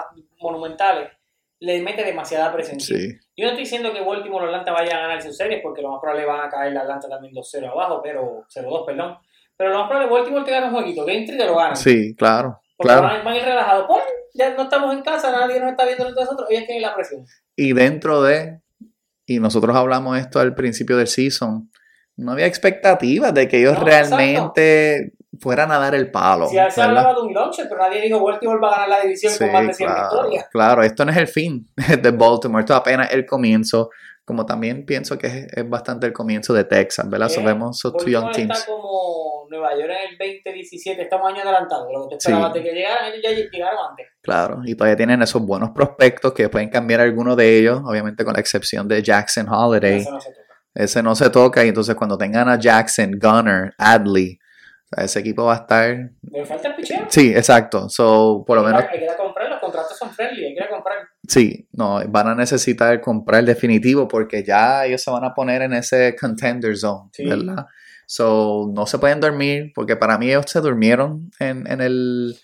monumentales. 0.40 1.10
Le 1.60 1.80
mete 1.80 2.04
demasiada 2.04 2.52
presión. 2.52 2.78
Sí, 2.80 3.10
Yo 3.36 3.44
no 3.44 3.50
estoy 3.50 3.62
diciendo 3.64 3.92
que 3.92 4.00
Baltimore 4.02 4.44
o 4.44 4.48
Atlanta 4.48 4.72
vayan 4.72 4.96
a 4.96 5.00
ganar 5.02 5.22
sus 5.22 5.36
series, 5.36 5.60
porque 5.62 5.80
lo 5.82 5.90
más 5.90 6.00
probable 6.00 6.26
van 6.26 6.40
a 6.46 6.50
caer 6.50 6.72
la 6.72 6.80
Atlanta 6.82 7.08
también 7.08 7.32
2-0 7.34 7.70
abajo, 7.70 8.00
pero 8.02 8.44
0-2, 8.54 8.84
perdón. 8.86 9.16
Pero 9.56 9.70
lo 9.70 9.78
más 9.78 9.88
probable 9.88 10.12
Baltimore 10.12 10.44
te 10.44 10.50
gana 10.50 10.66
un 10.66 10.74
jueguito, 10.74 11.04
Game 11.06 11.24
3 11.26 11.38
te 11.38 11.46
lo 11.46 11.56
ganan. 11.56 11.76
sí, 11.76 12.14
claro, 12.16 12.60
Porque 12.76 12.92
claro. 12.92 13.06
van, 13.06 13.24
van 13.24 13.34
a 13.34 13.38
ir 13.38 13.44
relajados. 13.44 13.86
Pues, 13.86 14.02
ya 14.34 14.50
no 14.54 14.64
estamos 14.64 14.92
en 14.94 15.02
casa, 15.02 15.30
nadie 15.30 15.60
nos 15.60 15.70
está 15.70 15.84
viendo 15.86 16.08
entre 16.08 16.24
nosotros, 16.24 16.50
ellos 16.50 16.64
tienen 16.66 16.82
la 16.82 16.94
presión. 16.94 17.24
Y 17.56 17.72
dentro 17.72 18.20
de, 18.22 18.60
y 19.26 19.38
nosotros 19.38 19.74
hablamos 19.76 20.18
esto 20.18 20.40
al 20.40 20.54
principio 20.56 20.96
del 20.96 21.06
season, 21.06 21.70
no 22.16 22.32
había 22.32 22.46
expectativas 22.46 23.32
de 23.32 23.46
que 23.48 23.60
ellos 23.60 23.78
No, 23.78 23.84
realmente 23.84 25.12
fueran 25.40 25.70
a 25.72 25.78
dar 25.78 25.94
el 25.94 26.10
palo. 26.10 26.48
Si 26.48 26.56
se 26.70 26.82
hablaba 26.82 27.14
de 27.14 27.20
un 27.20 27.32
launcher, 27.34 27.66
pero 27.68 27.80
nadie 27.80 28.00
dijo 28.02 28.22
Baltimore 28.24 28.60
va 28.60 28.68
a 28.68 28.70
ganar 28.72 28.88
la 28.88 29.00
división 29.02 29.32
Sí, 29.32 29.38
con 29.38 29.52
más 29.52 29.66
de 29.66 29.74
100 29.74 29.88
claro, 29.88 30.02
victorias. 30.10 30.46
claro, 30.50 30.82
esto 30.82 31.04
no 31.04 31.10
es 31.12 31.16
el 31.18 31.28
fin 31.28 31.68
de 32.02 32.10
Baltimore, 32.10 32.60
esto 32.60 32.72
es 32.74 32.80
apenas 32.80 33.12
el 33.12 33.26
comienzo, 33.26 33.90
como 34.24 34.46
también 34.46 34.86
pienso 34.86 35.18
que 35.18 35.26
es, 35.26 35.46
es 35.52 35.68
bastante 35.68 36.06
el 36.06 36.12
comienzo 36.12 36.54
de 36.54 36.64
Texas, 36.64 37.08
¿verdad? 37.10 37.28
So 37.28 37.40
Eh, 37.40 37.44
vemos 37.44 37.78
esos 37.78 37.92
two 37.96 38.08
young 38.10 38.30
teams. 38.32 38.58
está 38.58 38.70
como 38.72 39.46
Nueva 39.50 39.70
York 39.78 39.90
en 39.90 40.12
el 40.12 40.18
2017, 40.42 41.02
estamos 41.02 41.28
años 41.30 41.44
adelantados. 41.44 41.86
Lo 41.92 42.08
que 42.08 42.16
te 42.16 42.20
Sí. 42.20 42.28
esperabas 42.30 42.54
de 42.54 42.62
que 42.62 42.72
llegaran, 42.72 43.12
ellos 43.12 43.20
ya 43.22 43.30
llegaron 43.30 43.78
antes. 43.90 44.06
Claro, 44.22 44.60
y 44.64 44.74
todavía 44.74 44.96
tienen 44.96 45.20
esos 45.22 45.42
buenos 45.42 45.70
prospectos 45.70 46.32
que 46.32 46.48
pueden 46.48 46.70
cambiar 46.70 47.00
alguno 47.02 47.36
de 47.36 47.58
ellos, 47.58 47.82
obviamente 47.84 48.24
con 48.24 48.32
la 48.34 48.40
excepción 48.40 48.88
de 48.88 49.02
Jackson 49.02 49.46
Holiday. 49.48 49.98
Eso 50.00 50.10
no 50.12 50.20
se 50.20 50.30
toca. 50.30 50.44
Ese 50.74 51.02
no 51.02 51.14
se 51.14 51.30
toca 51.30 51.64
y 51.64 51.68
entonces 51.68 51.94
cuando 51.94 52.16
tengan 52.18 52.48
a 52.48 52.58
Jackson, 52.58 53.12
Gunner, 53.20 53.74
Adley, 53.78 54.38
ese 54.96 55.20
equipo 55.20 55.44
va 55.44 55.52
a 55.54 55.56
estar... 55.56 56.10
Me 56.22 56.44
falta 56.44 56.68
el 56.68 56.74
picheo. 56.76 57.06
Sí, 57.08 57.32
exacto. 57.34 57.88
So, 57.88 58.44
por 58.46 58.58
lo 58.58 58.64
menos, 58.64 58.82
Hay 58.82 58.98
que 58.98 59.04
ir 59.04 59.10
a 59.10 59.16
comprar, 59.16 59.48
los 59.50 59.60
contratos 59.60 59.96
son 59.98 60.10
friendly, 60.10 60.44
hay 60.46 60.54
que 60.54 60.60
ir 60.60 60.62
a 60.64 60.68
comprar. 60.70 60.98
sí, 61.28 61.68
no, 61.72 62.00
van 62.08 62.28
a 62.28 62.34
necesitar 62.34 63.00
comprar 63.00 63.44
definitivo 63.44 64.06
porque 64.08 64.42
ya 64.44 64.84
ellos 64.86 65.02
se 65.02 65.10
van 65.10 65.24
a 65.24 65.34
poner 65.34 65.62
en 65.62 65.72
ese 65.74 66.14
contender 66.18 66.76
zone, 66.76 67.10
Sí. 67.12 67.24
¿verdad? 67.26 67.66
So, 68.06 68.70
no 68.74 68.86
se 68.86 68.98
pueden 68.98 69.20
dormir 69.20 69.72
porque 69.74 69.96
para 69.96 70.18
mí 70.18 70.28
ellos 70.28 70.44
se 70.48 70.60
durmieron 70.60 71.30
en, 71.38 71.66
en 71.70 71.80
el... 71.80 72.36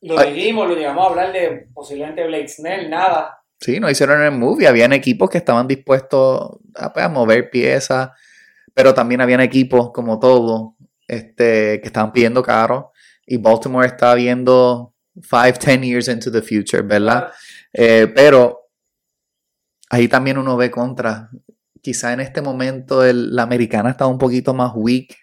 Lo 0.00 0.20
dijimos, 0.22 0.68
lo 0.68 0.74
llegamos 0.74 1.06
a 1.06 1.10
hablar 1.10 1.32
de 1.32 1.68
posiblemente 1.72 2.26
Blake 2.26 2.48
Snell, 2.48 2.90
nada. 2.90 3.38
Sí, 3.60 3.80
no 3.80 3.88
hicieron 3.88 4.20
el 4.22 4.32
movie. 4.32 4.66
Habían 4.66 4.92
equipos 4.92 5.30
que 5.30 5.38
estaban 5.38 5.66
dispuestos 5.66 6.58
a, 6.74 6.92
pues, 6.92 7.04
a 7.06 7.08
mover 7.08 7.48
piezas, 7.48 8.10
pero 8.74 8.92
también 8.92 9.22
habían 9.22 9.40
equipos, 9.40 9.92
como 9.92 10.18
todo, 10.18 10.73
este, 11.08 11.80
que 11.80 11.86
estaban 11.86 12.12
pidiendo 12.12 12.42
caro. 12.42 12.92
Y 13.26 13.36
Baltimore 13.38 13.86
está 13.86 14.14
viendo 14.14 14.94
5, 15.14 15.58
10 15.64 15.80
years 15.82 16.08
into 16.08 16.30
the 16.30 16.42
future, 16.42 16.82
¿verdad? 16.82 17.32
Eh, 17.72 18.12
pero 18.14 18.68
ahí 19.90 20.08
también 20.08 20.38
uno 20.38 20.56
ve 20.56 20.70
contra. 20.70 21.30
Quizá 21.82 22.12
en 22.12 22.20
este 22.20 22.40
momento 22.40 23.04
el- 23.04 23.34
la 23.34 23.42
americana 23.42 23.90
está 23.90 24.06
un 24.06 24.18
poquito 24.18 24.54
más 24.54 24.72
weak. 24.74 25.16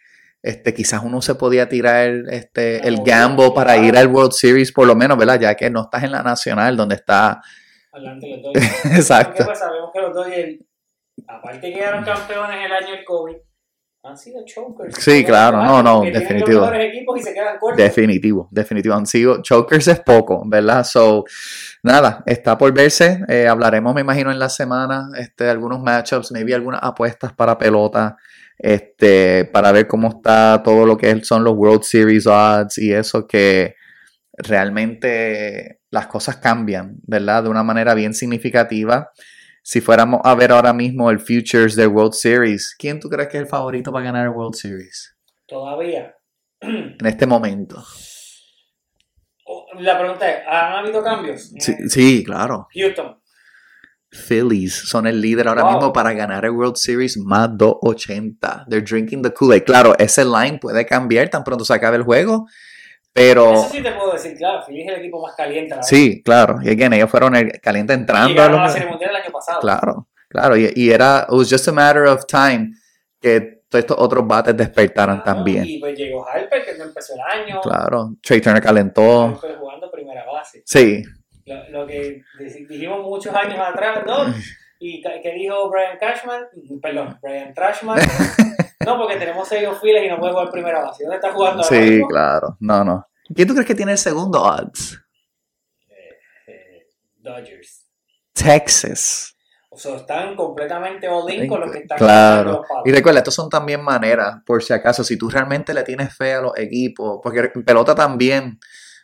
Este, 0.43 0.73
quizás 0.73 1.01
uno 1.03 1.21
se 1.21 1.35
podía 1.35 1.69
tirar 1.69 2.09
este, 2.29 2.87
el 2.87 3.03
gamble 3.03 3.51
para 3.53 3.77
ir 3.77 3.95
al 3.95 4.07
World 4.07 4.31
Series, 4.31 4.71
por 4.71 4.87
lo 4.87 4.95
menos, 4.95 5.17
¿verdad? 5.17 5.39
Ya 5.39 5.55
que 5.55 5.69
no 5.69 5.81
estás 5.81 6.03
en 6.03 6.11
la 6.11 6.23
nacional, 6.23 6.75
donde 6.75 6.95
está. 6.95 7.41
Adelante 7.91 8.27
los 8.27 8.41
Dodgers. 8.53 8.85
Exacto. 8.85 9.43
¿Qué 9.43 9.43
pasa? 9.45 9.65
Sabemos 9.65 9.91
que 9.93 10.01
los 10.01 10.13
Dodgers, 10.15 10.63
aparte 11.27 11.61
que 11.61 11.73
quedaron 11.73 12.03
campeones 12.03 12.65
el 12.65 12.71
año 12.71 12.91
del 12.95 13.05
COVID, 13.05 13.35
han 14.03 14.17
sido 14.17 14.43
chokers. 14.45 14.95
Sí, 14.97 15.23
claro, 15.23 15.63
no, 15.63 15.83
no, 15.83 16.01
definitivo. 16.01 16.61
los 16.61 16.71
mejores 16.71 16.93
equipos 16.93 17.19
y 17.19 17.23
se 17.23 17.33
quedan 17.33 17.59
cortos. 17.59 17.77
Definitivo, 17.77 18.47
definitivo. 18.51 18.95
Han 18.95 19.05
sido 19.05 19.41
chokers 19.43 19.87
es 19.87 19.99
poco, 19.99 20.43
¿verdad? 20.45 20.83
So, 20.83 21.23
nada, 21.83 22.23
está 22.25 22.57
por 22.57 22.73
verse. 22.73 23.23
Eh, 23.27 23.47
hablaremos, 23.47 23.93
me 23.93 24.01
imagino, 24.01 24.31
en 24.31 24.39
la 24.39 24.49
semana, 24.49 25.09
este, 25.17 25.49
algunos 25.49 25.81
matchups, 25.81 26.31
maybe 26.31 26.55
algunas 26.55 26.81
apuestas 26.83 27.33
para 27.33 27.57
pelota, 27.57 28.17
este, 28.57 29.45
para 29.45 29.71
ver 29.71 29.87
cómo 29.87 30.09
está 30.09 30.61
todo 30.63 30.85
lo 30.85 30.97
que 30.97 31.23
son 31.23 31.43
los 31.43 31.53
World 31.53 31.83
Series 31.83 32.25
odds 32.25 32.79
y 32.79 32.93
eso 32.93 33.27
que 33.27 33.75
realmente 34.33 35.81
las 35.91 36.07
cosas 36.07 36.37
cambian, 36.37 36.95
¿verdad? 37.03 37.43
De 37.43 37.49
una 37.49 37.63
manera 37.63 37.93
bien 37.93 38.15
significativa. 38.15 39.11
Si 39.63 39.79
fuéramos 39.79 40.21
a 40.23 40.33
ver 40.35 40.51
ahora 40.51 40.73
mismo 40.73 41.09
el 41.11 41.19
Futures 41.19 41.75
del 41.75 41.89
World 41.89 42.13
Series, 42.13 42.75
¿quién 42.77 42.99
tú 42.99 43.09
crees 43.09 43.29
que 43.29 43.37
es 43.37 43.43
el 43.43 43.49
favorito 43.49 43.91
para 43.91 44.05
ganar 44.05 44.23
el 44.25 44.31
World 44.31 44.55
Series? 44.55 45.15
Todavía. 45.45 46.15
En 46.61 47.05
este 47.05 47.25
momento. 47.25 47.83
Oh, 49.45 49.65
La 49.79 49.97
pregunta 49.99 50.29
es, 50.29 50.43
¿han 50.47 50.73
habido 50.85 51.03
cambios? 51.03 51.51
Sí, 51.59 51.75
sí, 51.89 52.23
claro. 52.23 52.67
Houston. 52.73 53.17
Phillies 54.09 54.75
son 54.75 55.07
el 55.07 55.21
líder 55.21 55.47
ahora 55.47 55.63
Wow. 55.63 55.73
mismo 55.73 55.93
para 55.93 56.11
ganar 56.13 56.43
el 56.45 56.51
World 56.51 56.75
Series 56.75 57.17
más 57.17 57.49
280. 57.57 58.65
They're 58.69 58.85
drinking 58.85 59.21
the 59.21 59.33
Kool-Aid. 59.33 59.63
Claro, 59.63 59.95
ese 59.97 60.25
line 60.25 60.59
puede 60.59 60.85
cambiar 60.85 61.29
tan 61.29 61.43
pronto 61.43 61.63
se 61.63 61.73
acabe 61.73 61.97
el 61.97 62.03
juego, 62.03 62.47
pero 63.13 63.53
Eso 63.53 63.69
sí 63.69 63.81
te 63.83 63.91
puedo 63.91 64.13
decir, 64.13 64.37
claro, 64.37 64.63
Philly 64.65 64.81
es 64.83 64.87
el 64.89 64.95
equipo 64.99 65.21
más 65.21 65.35
caliente. 65.35 65.73
a 65.73 65.77
la 65.77 65.79
vez. 65.81 65.87
sí, 65.87 66.21
claro. 66.23 66.59
Y 66.63 66.69
again, 66.69 66.93
ellos 66.93 67.09
fueron 67.09 67.35
el 67.35 67.59
caliente 67.59 67.93
Y 67.93 67.97
entrando 67.97 68.41
a 68.41 68.45
ganaron 68.45 68.63
la. 68.65 68.69
Serie 68.69 68.87
Mundial 68.89 69.09
el 69.11 69.15
año 69.17 69.31
pasado. 69.31 69.59
Claro, 69.59 70.07
claro. 70.29 70.57
Y, 70.57 70.71
y 70.75 70.91
era, 70.91 71.25
it 71.27 71.33
was 71.33 71.49
just 71.49 71.67
a 71.67 71.71
matter 71.71 72.03
of 72.05 72.25
time 72.25 72.71
que 73.19 73.61
todos 73.69 73.83
estos 73.83 73.97
otros 73.99 74.27
bates 74.27 74.55
despertaran 74.57 75.21
Claro, 75.21 75.37
también. 75.37 75.65
Y 75.65 75.79
pues 75.79 75.97
llegó 75.97 76.27
Harper, 76.27 76.65
que 76.65 76.77
no 76.77 76.85
empezó 76.85 77.13
el 77.13 77.21
año. 77.21 77.61
Claro. 77.61 78.15
Trey 78.21 78.41
Turner 78.41 78.61
calentó. 78.61 79.25
Harper 79.25 79.55
jugando 79.57 79.91
primera 79.91 80.25
base. 80.25 80.63
Sí, 80.65 81.03
Lo, 81.45 81.69
lo 81.69 81.87
que 81.87 82.21
dijimos 82.69 83.01
muchos 83.01 83.33
años 83.35 83.59
atrás, 83.59 83.99
¿no? 84.05 84.33
Y 84.83 84.99
que 84.99 85.33
dijo 85.33 85.69
Brian 85.69 85.95
Cashman, 85.99 86.41
perdón, 86.81 87.15
Brian 87.21 87.53
Trashman. 87.53 87.99
no, 88.85 88.97
porque 88.97 89.15
tenemos 89.17 89.47
seis 89.47 89.67
files 89.81 90.03
y 90.05 90.09
no 90.09 90.19
puede 90.19 90.33
jugar 90.33 90.49
primera 90.51 90.81
base. 90.81 91.03
¿Dónde 91.03 91.15
está 91.17 91.31
jugando 91.31 91.63
ahora 91.63 91.75
sí, 91.75 91.89
mismo? 91.91 92.07
claro. 92.07 92.57
No, 92.59 92.83
no. 92.83 93.07
¿Quién 93.33 93.47
tú 93.47 93.53
crees 93.53 93.67
que 93.67 93.75
tiene 93.75 93.93
el 93.93 93.97
segundo 93.97 94.41
odds? 94.41 94.99
Eh, 96.47 96.87
Dodgers. 97.17 97.85
Texas. 98.33 99.35
O 99.69 99.77
sea, 99.77 99.95
están 99.95 100.35
completamente 100.35 101.07
all-in 101.07 101.47
con 101.47 101.61
los 101.61 101.71
que 101.71 101.79
están 101.79 101.97
Claro. 101.97 102.37
ganando 102.37 102.51
los 102.59 102.67
palos. 102.67 102.83
Y 102.85 102.91
recuerda, 102.91 103.19
estos 103.19 103.33
son 103.35 103.49
también 103.49 103.81
maneras, 103.81 104.37
por 104.45 104.61
si 104.61 104.73
acaso, 104.73 105.03
si 105.03 105.17
tú 105.17 105.29
realmente 105.29 105.73
le 105.73 105.83
tienes 105.83 106.13
fe 106.15 106.33
a 106.33 106.41
los 106.41 106.57
equipos, 106.57 107.19
porque 107.23 107.51
en 107.55 107.63
pelota 107.63 107.95
también, 107.95 108.59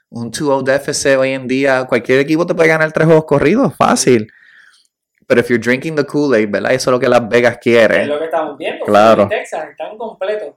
un 0.09 0.29
2-0 0.31 0.63
déficit 0.63 1.15
hoy 1.17 1.31
en 1.31 1.47
día, 1.47 1.85
cualquier 1.85 2.19
equipo 2.19 2.45
te 2.45 2.53
puede 2.53 2.67
ganar 2.69 2.91
tres 2.91 3.05
juegos 3.05 3.25
corridos, 3.25 3.73
fácil. 3.77 4.29
Pero 5.27 5.41
if 5.41 5.49
you're 5.49 5.61
drinking 5.61 5.95
the 5.95 6.05
Kool-Aid, 6.05 6.49
¿verdad? 6.49 6.71
Eso 6.71 6.89
es 6.89 6.91
lo 6.93 6.99
que 6.99 7.09
Las 7.09 7.27
Vegas 7.27 7.53
Es 7.55 7.59
quiere. 7.59 8.05
lo 8.05 8.17
que 8.17 8.25
estamos 8.25 8.57
viendo. 8.57 8.85
Claro. 8.85 9.27
Texas 9.27 9.67
están 9.71 9.97
completos. 9.97 10.55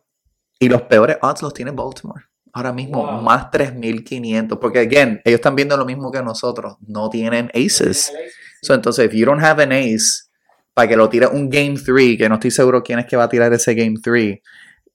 Y 0.61 0.69
los 0.69 0.83
peores 0.83 1.19
odds 1.21 1.43
los 1.43 1.53
tiene 1.53 1.73
Baltimore. 1.73 2.25
Ahora 2.53 2.73
mismo, 2.73 3.05
Wow. 3.05 3.21
más 3.23 3.51
3.500. 3.51 4.59
Porque, 4.61 4.79
again, 4.81 5.21
ellos 5.25 5.39
están 5.39 5.57
viendo 5.57 5.77
lo 5.77 5.85
mismo 5.85 6.11
que 6.13 6.23
nosotros. 6.23 6.77
No 6.87 7.11
tienen 7.11 7.51
aces. 7.55 8.13
So, 8.63 8.75
entonces, 8.75 9.07
if 9.07 9.13
you 9.13 9.25
don't 9.27 9.43
have 9.43 9.63
an 9.63 9.73
ace, 9.73 10.29
para 10.75 10.87
que 10.89 10.97
lo 10.97 11.09
tire 11.09 11.27
un 11.27 11.49
Game 11.51 11.75
3, 11.85 12.17
que 12.17 12.29
no 12.29 12.35
estoy 12.37 12.51
seguro 12.51 12.83
quién 12.83 12.99
es 13.01 13.07
que 13.07 13.17
va 13.17 13.25
a 13.25 13.29
tirar 13.29 13.53
ese 13.53 13.75
Game 13.75 13.97
3, 14.03 14.39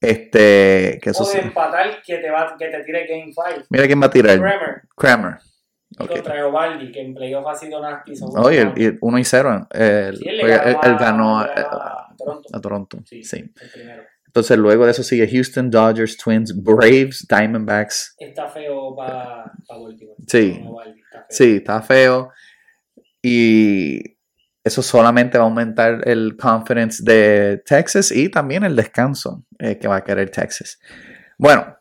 este, 0.01 0.99
que 1.01 1.09
eso 1.09 1.23
o 1.23 1.31
de 1.31 1.39
empatar 1.39 2.01
que 2.05 2.17
te, 2.17 2.29
va, 2.29 2.55
que 2.57 2.67
te 2.67 2.83
tire 2.83 3.07
Game 3.07 3.33
5. 3.33 3.65
Mira 3.69 3.87
quién 3.87 4.01
va 4.01 4.05
a 4.05 4.09
tirar. 4.11 4.37
Kramer 4.37 4.81
Kramer. 4.95 5.37
Y 5.89 6.03
Ok. 6.03 6.11
contra 6.11 6.39
Eovaldi, 6.39 6.91
que 6.91 7.01
en 7.01 7.13
playoff 7.13 7.45
ha 7.47 7.55
sido 7.55 7.81
nasty. 7.81 8.13
Oye, 8.37 8.65
buenos. 8.65 8.77
el 8.77 8.97
1 9.01 9.19
y 9.19 9.23
0. 9.23 9.67
Él, 9.71 10.17
Sí, 10.17 10.27
él 10.27 10.39
él- 10.41 10.47
ganó 10.47 10.65
él 10.65 10.75
a- 10.75 10.97
ganó 10.97 11.39
a, 11.39 11.47
ganó 11.47 11.67
a 11.71 12.15
Toronto. 12.17 12.49
a 12.53 12.61
Toronto. 12.61 12.97
Sí, 13.05 13.23
Sí. 13.23 13.37
el 13.37 13.69
primero. 13.71 14.03
Entonces, 14.27 14.57
luego 14.57 14.83
de 14.85 14.91
eso 14.91 15.01
sigue 15.03 15.29
Houston, 15.29 15.69
Dodgers, 15.69 16.17
Twins, 16.17 16.53
Braves, 16.61 17.25
Diamondbacks. 17.29 18.15
Está 18.17 18.47
feo 18.49 18.93
para 18.95 19.49
Baltimore. 19.69 20.17
Sí. 20.27 20.59
Está 20.59 20.73
feo. 20.73 21.25
Sí, 21.29 21.55
está 21.55 21.81
feo. 21.81 22.31
Y 23.21 24.17
eso 24.63 24.81
solamente 24.81 25.37
va 25.37 25.45
a 25.45 25.47
aumentar 25.47 26.01
el 26.07 26.35
confidence 26.37 27.01
de 27.03 27.61
Texas 27.65 28.11
y 28.11 28.29
también 28.29 28.63
el 28.63 28.75
descanso 28.75 29.45
eh, 29.59 29.77
que 29.77 29.87
va 29.87 29.97
a 29.97 30.03
querer 30.03 30.29
Texas. 30.29 30.79
Bueno, 31.37 31.77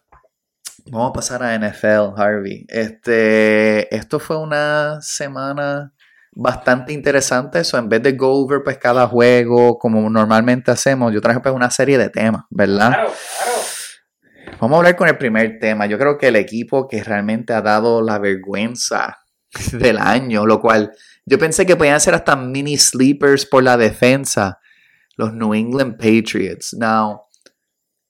vamos 0.87 1.11
a 1.11 1.13
pasar 1.13 1.43
a 1.43 1.59
NFL, 1.59 2.15
Harvey. 2.17 2.67
Este, 2.69 3.95
esto 3.95 4.19
fue 4.19 4.39
una 4.39 5.01
semana 5.01 5.93
bastante 6.33 6.93
interesante. 6.93 7.61
Eso 7.61 7.79
en 7.79 7.89
vez 7.89 8.03
de 8.03 8.13
go 8.13 8.33
over 8.33 8.63
pues 8.63 8.79
cada 8.79 9.07
juego 9.07 9.79
como 9.79 10.09
normalmente 10.11 10.71
hacemos, 10.71 11.13
yo 11.13 11.21
traje 11.21 11.41
pues 11.41 11.55
una 11.55 11.71
serie 11.71 11.99
de 11.99 12.11
temas, 12.11 12.45
¿verdad? 12.51 12.89
Claro, 12.89 13.13
claro. 13.13 13.55
Vamos 14.61 14.77
a 14.77 14.79
hablar 14.79 14.97
con 14.97 15.09
el 15.09 15.19
primer 15.19 15.59
tema. 15.59 15.87
Yo 15.87 15.99
creo 15.99 16.17
que 16.17 16.29
el 16.29 16.37
equipo 16.37 16.87
que 16.89 17.03
realmente 17.03 17.53
ha 17.53 17.61
dado 17.61 18.03
la 18.03 18.19
vergüenza 18.19 19.19
del 19.73 19.99
año, 19.99 20.47
lo 20.47 20.61
cual 20.61 20.93
yo 21.27 21.39
pensé 21.39 21.67
que 21.67 21.77
podían 21.77 22.01
ser 22.01 22.15
hasta 22.15 22.37
mini 22.37 22.77
sleepers 22.77 23.47
por 23.47 23.63
la 23.63 23.77
defensa, 23.77 24.59
los 25.17 25.33
New 25.33 25.55
England 25.55 25.97
Patriots. 25.97 26.75
Now, 26.79 27.23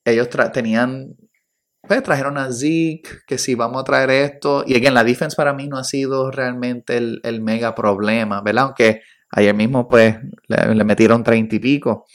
ellos 0.03 0.29
tenían, 0.53 1.15
pues 1.87 2.03
trajeron 2.03 2.37
a 2.37 2.51
Zeke, 2.51 3.03
que 3.27 3.37
si 3.37 3.55
vamos 3.55 3.81
a 3.81 3.83
traer 3.83 4.09
esto, 4.09 4.63
y 4.67 4.75
again, 4.75 4.93
la 4.93 5.03
defense 5.03 5.35
para 5.35 5.53
mí 5.53 5.67
no 5.67 5.77
ha 5.77 5.83
sido 5.83 6.31
realmente 6.31 6.97
el, 6.97 7.21
el 7.23 7.41
mega 7.41 7.73
problema, 7.75 8.41
¿verdad? 8.41 8.63
Aunque 8.65 9.01
ayer 9.31 9.53
mismo 9.53 9.87
pues 9.87 10.15
le, 10.47 10.75
le 10.75 10.83
metieron 10.83 11.23
treinta 11.23 11.55
y 11.55 11.59
pico. 11.59 12.05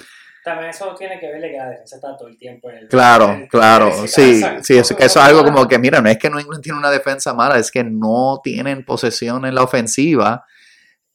También 0.42 0.70
eso 0.70 0.94
tiene 0.98 1.20
que 1.20 1.26
ver 1.30 1.42
de 1.42 1.50
que 1.50 1.56
la 1.58 1.68
defensa 1.68 1.96
está 1.96 2.16
todo 2.16 2.28
el 2.28 2.36
tiempo 2.38 2.70
en 2.70 2.78
el. 2.78 2.88
Claro, 2.88 3.32
el- 3.42 3.48
claro, 3.48 4.02
el- 4.02 4.08
sí, 4.08 4.42
sí, 4.62 4.78
eso, 4.78 4.94
eso 4.98 5.18
es 5.20 5.24
algo 5.26 5.44
como 5.44 5.68
que, 5.68 5.78
mira, 5.78 6.00
no 6.00 6.08
es 6.08 6.16
que 6.18 6.28
England 6.28 6.62
tiene 6.62 6.78
una 6.78 6.90
defensa 6.90 7.34
mala, 7.34 7.58
es 7.58 7.70
que 7.70 7.84
no 7.84 8.40
tienen 8.42 8.84
posesión 8.84 9.44
en 9.44 9.54
la 9.54 9.62
ofensiva 9.62 10.46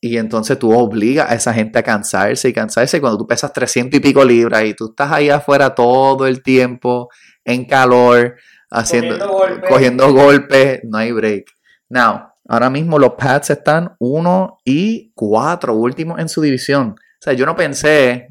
y 0.08 0.18
entonces 0.18 0.58
tú 0.60 0.72
obligas 0.72 1.30
a 1.32 1.36
esa 1.36 1.54
gente 1.54 1.80
a 1.80 1.84
cansarse 1.84 2.50
y 2.50 2.54
cansarse 2.54 2.98
y 2.98 3.00
cuando 3.00 3.18
tú 3.18 3.28
pesas 3.28 3.52
300 3.54 3.98
y 3.98 4.02
pico 4.02 4.24
libras 4.24 4.64
y 4.66 4.74
tú 4.74 4.90
estás 4.90 5.12
ahí 5.12 5.30
afuera 5.30 5.74
todo 5.74 6.28
el 6.28 6.44
tiempo 6.44 7.10
en 7.44 7.66
calor, 7.66 8.36
haciendo, 8.70 9.18
Cogiendo 9.18 9.34
golpes. 9.38 9.70
cogiendo 9.70 10.14
golpes, 10.14 10.80
no 10.84 10.98
hay 10.98 11.12
break. 11.12 11.46
Now, 11.90 12.30
ahora 12.48 12.70
mismo 12.70 13.00
los 13.00 13.14
Pats 13.14 13.50
están 13.52 13.96
1 14.00 14.58
y 14.66 15.12
4, 15.16 15.74
últimos 15.76 16.20
en 16.20 16.30
su 16.30 16.42
división. 16.42 16.90
O 16.98 17.22
sea, 17.22 17.34
yo 17.34 17.46
no 17.46 17.56
pensé 17.56 18.30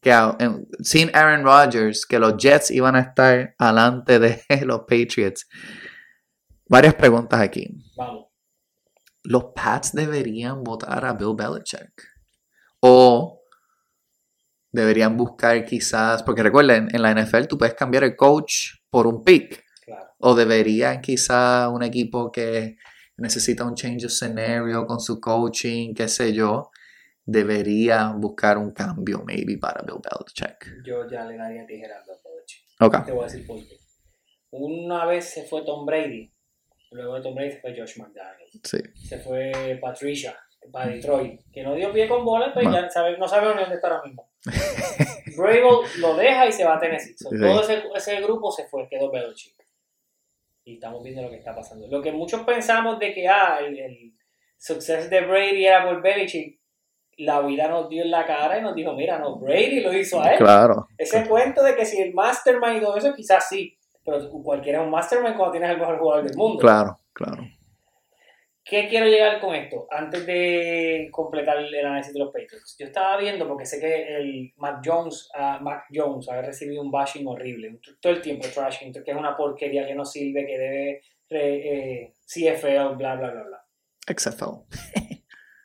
que 0.00 0.10
en- 0.10 0.66
sin 0.80 1.14
Aaron 1.14 1.44
Rodgers, 1.44 2.06
que 2.06 2.18
los 2.18 2.36
Jets 2.36 2.70
iban 2.70 2.96
a 2.96 3.00
estar 3.00 3.54
alante 3.58 4.18
de 4.18 4.42
los 4.66 4.80
Patriots. 4.80 5.46
Varias 6.68 6.94
preguntas 6.94 7.40
aquí. 7.40 7.68
Vamos. 7.96 8.26
¿Los 9.24 9.44
Pats 9.54 9.92
deberían 9.92 10.64
votar 10.64 11.04
a 11.04 11.12
Bill 11.12 11.34
Belichick? 11.36 11.92
¿O 12.80 13.44
deberían 14.70 15.16
buscar 15.16 15.64
quizás, 15.64 16.22
porque 16.22 16.42
recuerden, 16.42 16.88
en 16.92 17.02
la 17.02 17.14
NFL 17.14 17.46
tú 17.46 17.56
puedes 17.58 17.74
cambiar 17.74 18.04
el 18.04 18.16
coach 18.16 18.78
por 18.90 19.06
un 19.06 19.22
pick? 19.22 19.64
Claro. 19.84 20.10
¿O 20.18 20.34
deberían 20.34 21.00
quizás 21.00 21.68
un 21.70 21.82
equipo 21.82 22.32
que 22.32 22.78
necesita 23.16 23.64
un 23.64 23.74
change 23.74 24.06
of 24.06 24.12
scenario 24.12 24.86
con 24.86 25.00
su 25.00 25.20
coaching, 25.20 25.94
qué 25.94 26.08
sé 26.08 26.32
yo, 26.32 26.70
debería 27.24 28.08
buscar 28.08 28.58
un 28.58 28.72
cambio 28.72 29.22
maybe 29.24 29.58
para 29.58 29.82
Bill 29.82 30.00
Belichick? 30.02 30.84
Yo 30.84 31.08
ya 31.08 31.24
le 31.24 31.36
daría 31.36 31.64
tijera 31.66 31.96
a 31.96 32.00
Belichick. 32.00 32.62
Ok. 32.80 33.06
Te 33.06 33.12
voy 33.12 33.22
a 33.22 33.26
decir 33.26 33.46
por 33.46 33.58
qué. 33.58 33.78
Una 34.50 35.06
vez 35.06 35.30
se 35.30 35.44
fue 35.44 35.64
Tom 35.64 35.86
Brady. 35.86 36.32
Luego 36.92 37.14
de 37.16 37.22
Tom 37.22 37.34
Brady 37.34 37.50
se 37.52 37.60
fue 37.60 37.74
Josh 37.76 37.98
McDaniels. 37.98 38.60
Sí. 38.64 38.78
Se 39.08 39.18
fue 39.18 39.78
Patricia 39.80 40.36
para 40.70 40.90
Detroit. 40.90 41.40
Que 41.52 41.62
no 41.62 41.74
dio 41.74 41.92
pie 41.92 42.06
con 42.08 42.24
bola, 42.24 42.52
pero 42.54 42.68
Bueno. 42.70 42.84
ya 42.86 42.90
sabe- 42.90 43.18
no 43.18 43.26
sabemos 43.26 43.56
ni 43.56 43.60
dónde 43.62 43.76
está 43.76 43.88
ahora 43.88 44.02
mismo. 44.04 44.30
Brable 45.36 45.62
lo 45.98 46.16
deja 46.16 46.46
y 46.46 46.52
se 46.52 46.64
va 46.64 46.76
a 46.76 46.80
Tennessee. 46.80 47.14
So, 47.16 47.30
Sí. 47.30 47.36
Todo 47.40 47.62
ese, 47.62 47.82
ese 47.94 48.20
grupo 48.20 48.50
se 48.52 48.66
fue, 48.68 48.86
quedó 48.88 49.10
Belichick. 49.10 49.54
Y 50.64 50.74
estamos 50.74 51.02
viendo 51.02 51.22
lo 51.22 51.30
que 51.30 51.36
está 51.36 51.54
pasando. 51.54 51.86
Lo 51.88 52.00
que 52.02 52.12
muchos 52.12 52.42
pensamos 52.42 52.98
de 52.98 53.12
que 53.14 53.26
ah, 53.28 53.58
el, 53.60 53.78
el 53.78 54.12
success 54.58 55.10
de 55.10 55.22
Brady 55.22 55.66
era 55.66 55.84
por 55.84 56.00
Belichick, 56.02 56.60
la 57.18 57.40
vida 57.40 57.68
nos 57.68 57.88
dio 57.88 58.02
en 58.02 58.10
la 58.10 58.24
cara 58.26 58.58
y 58.58 58.62
nos 58.62 58.74
dijo, 58.74 58.92
mira, 58.94 59.18
no, 59.18 59.36
Brady 59.38 59.80
lo 59.80 59.92
hizo 59.92 60.20
a 60.22 60.32
él. 60.32 60.38
Claro. 60.38 60.86
Ese 60.96 61.26
cuento 61.26 61.62
de 61.62 61.74
que 61.76 61.84
si 61.84 62.00
el 62.00 62.14
mastermind 62.14 62.76
y 62.78 62.80
todo 62.80 62.96
eso, 62.96 63.14
quizás 63.14 63.48
sí. 63.48 63.76
Pero 64.04 64.30
cualquiera 64.42 64.80
es 64.80 64.84
un 64.84 64.90
mastermind 64.90 65.36
cuando 65.36 65.52
tienes 65.52 65.70
el 65.70 65.78
mejor 65.78 65.98
jugador 65.98 66.24
del 66.24 66.36
mundo. 66.36 66.58
Claro, 66.58 66.98
claro. 67.12 67.44
¿Qué 68.64 68.88
quiero 68.88 69.06
llegar 69.06 69.40
con 69.40 69.54
esto? 69.54 69.88
Antes 69.90 70.24
de 70.24 71.08
completar 71.10 71.58
el 71.58 71.74
análisis 71.84 72.12
de 72.12 72.20
los 72.20 72.32
Patriots. 72.32 72.76
Yo 72.78 72.86
estaba 72.86 73.16
viendo, 73.16 73.46
porque 73.48 73.66
sé 73.66 73.80
que 73.80 74.16
el 74.16 74.52
Mac 74.56 74.80
Jones, 74.84 75.28
ah, 75.34 75.58
Mac 75.60 75.86
Jones 75.92 76.28
ha 76.28 76.40
recibido 76.40 76.80
un 76.80 76.90
bashing 76.90 77.26
horrible, 77.26 77.80
todo 78.00 78.12
el 78.12 78.22
tiempo 78.22 78.46
trashing, 78.52 78.92
que 78.92 79.10
es 79.10 79.16
una 79.16 79.36
porquería 79.36 79.84
que 79.86 79.94
no 79.94 80.04
sirve, 80.04 80.46
que 80.46 80.58
debe 80.58 81.02
eh, 81.30 82.12
CFL, 82.24 82.96
bla, 82.96 83.16
bla, 83.16 83.30
bla, 83.30 83.42
bla. 83.42 83.64
XFL. 84.06 84.64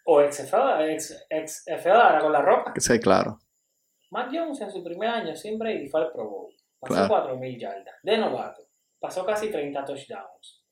O 0.06 0.22
XFL, 0.22 0.90
ex, 0.90 1.28
XFL, 1.30 1.90
ahora 1.90 2.20
con 2.20 2.32
la 2.32 2.42
ropa. 2.42 2.74
Sí, 2.78 3.00
claro. 3.00 3.40
Mac 4.10 4.30
Jones 4.32 4.60
en 4.62 4.72
su 4.72 4.84
primer 4.84 5.10
año 5.10 5.36
siempre 5.36 5.76
y 5.76 5.88
fue 5.88 6.02
al 6.02 6.12
Pro 6.12 6.30
Bowl. 6.30 6.54
Pasó 6.80 7.08
Claro. 7.08 7.38
4.000 7.40 7.60
yardas 7.60 7.96
de 8.04 8.18
novato. 8.18 8.68
Pasó 9.00 9.26
casi 9.26 9.50
30 9.50 9.84
touchdowns. 9.86 10.64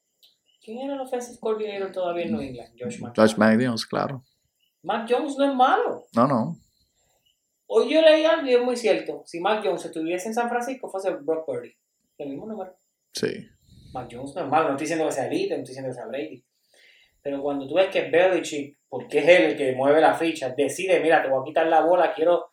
¿Quién 0.62 0.80
era 0.80 0.96
el 0.96 1.02
offensive 1.02 1.38
coordinator 1.40 1.92
todavía 1.92 2.26
en 2.26 2.32
New 2.32 2.42
England? 2.42 2.72
Josh 2.80 3.00
McDaniels. 3.00 3.16
Josh 3.16 3.38
McDaniels, 3.38 3.86
claro. 3.86 4.24
Mac 4.82 5.08
Jones 5.10 5.36
no 5.38 5.46
es 5.46 5.56
malo. 5.56 6.06
No, 6.16 6.28
no. 6.28 6.56
Hoy 7.68 7.92
yo 7.94 8.02
leí 8.02 8.24
algo 8.24 8.48
y 8.48 8.54
es 8.54 8.62
muy 8.62 8.76
cierto. 8.76 9.24
Si 9.26 9.40
Mac 9.40 9.62
Jones 9.64 9.86
estuviese 9.86 10.28
en 10.28 10.34
San 10.34 10.50
Francisco, 10.50 10.90
fuese 10.90 11.12
Brock 11.12 11.46
Purdy. 11.46 11.74
El 12.18 12.30
mismo 12.30 12.46
número. 12.46 12.76
Sí. 13.14 13.48
Mac 13.94 14.08
Jones 14.12 14.36
no 14.36 14.42
es 14.44 14.48
malo. 14.50 14.66
No 14.66 14.72
estoy 14.72 14.86
diciendo 14.86 15.06
que 15.06 15.12
sea 15.12 15.28
elite, 15.28 15.56
no 15.56 15.64
estoy 15.64 15.72
diciendo 15.72 15.90
que 15.90 15.96
sea 15.96 16.06
Brady. 16.08 16.44
Pero 17.22 17.42
cuando 17.42 17.68
tú 17.68 17.74
ves 17.76 17.88
que 17.90 18.10
Belichick, 18.10 18.78
porque 18.88 19.20
es 19.20 19.28
él 19.28 19.44
el 19.52 19.58
que 19.58 19.74
mueve 19.76 20.00
la 20.02 20.14
ficha, 20.14 20.50
decide, 20.50 21.00
mira, 21.00 21.24
te 21.24 21.30
voy 21.30 21.42
a 21.42 21.46
quitar 21.46 21.66
la 21.68 21.82
bola, 21.82 22.14
quiero 22.14 22.52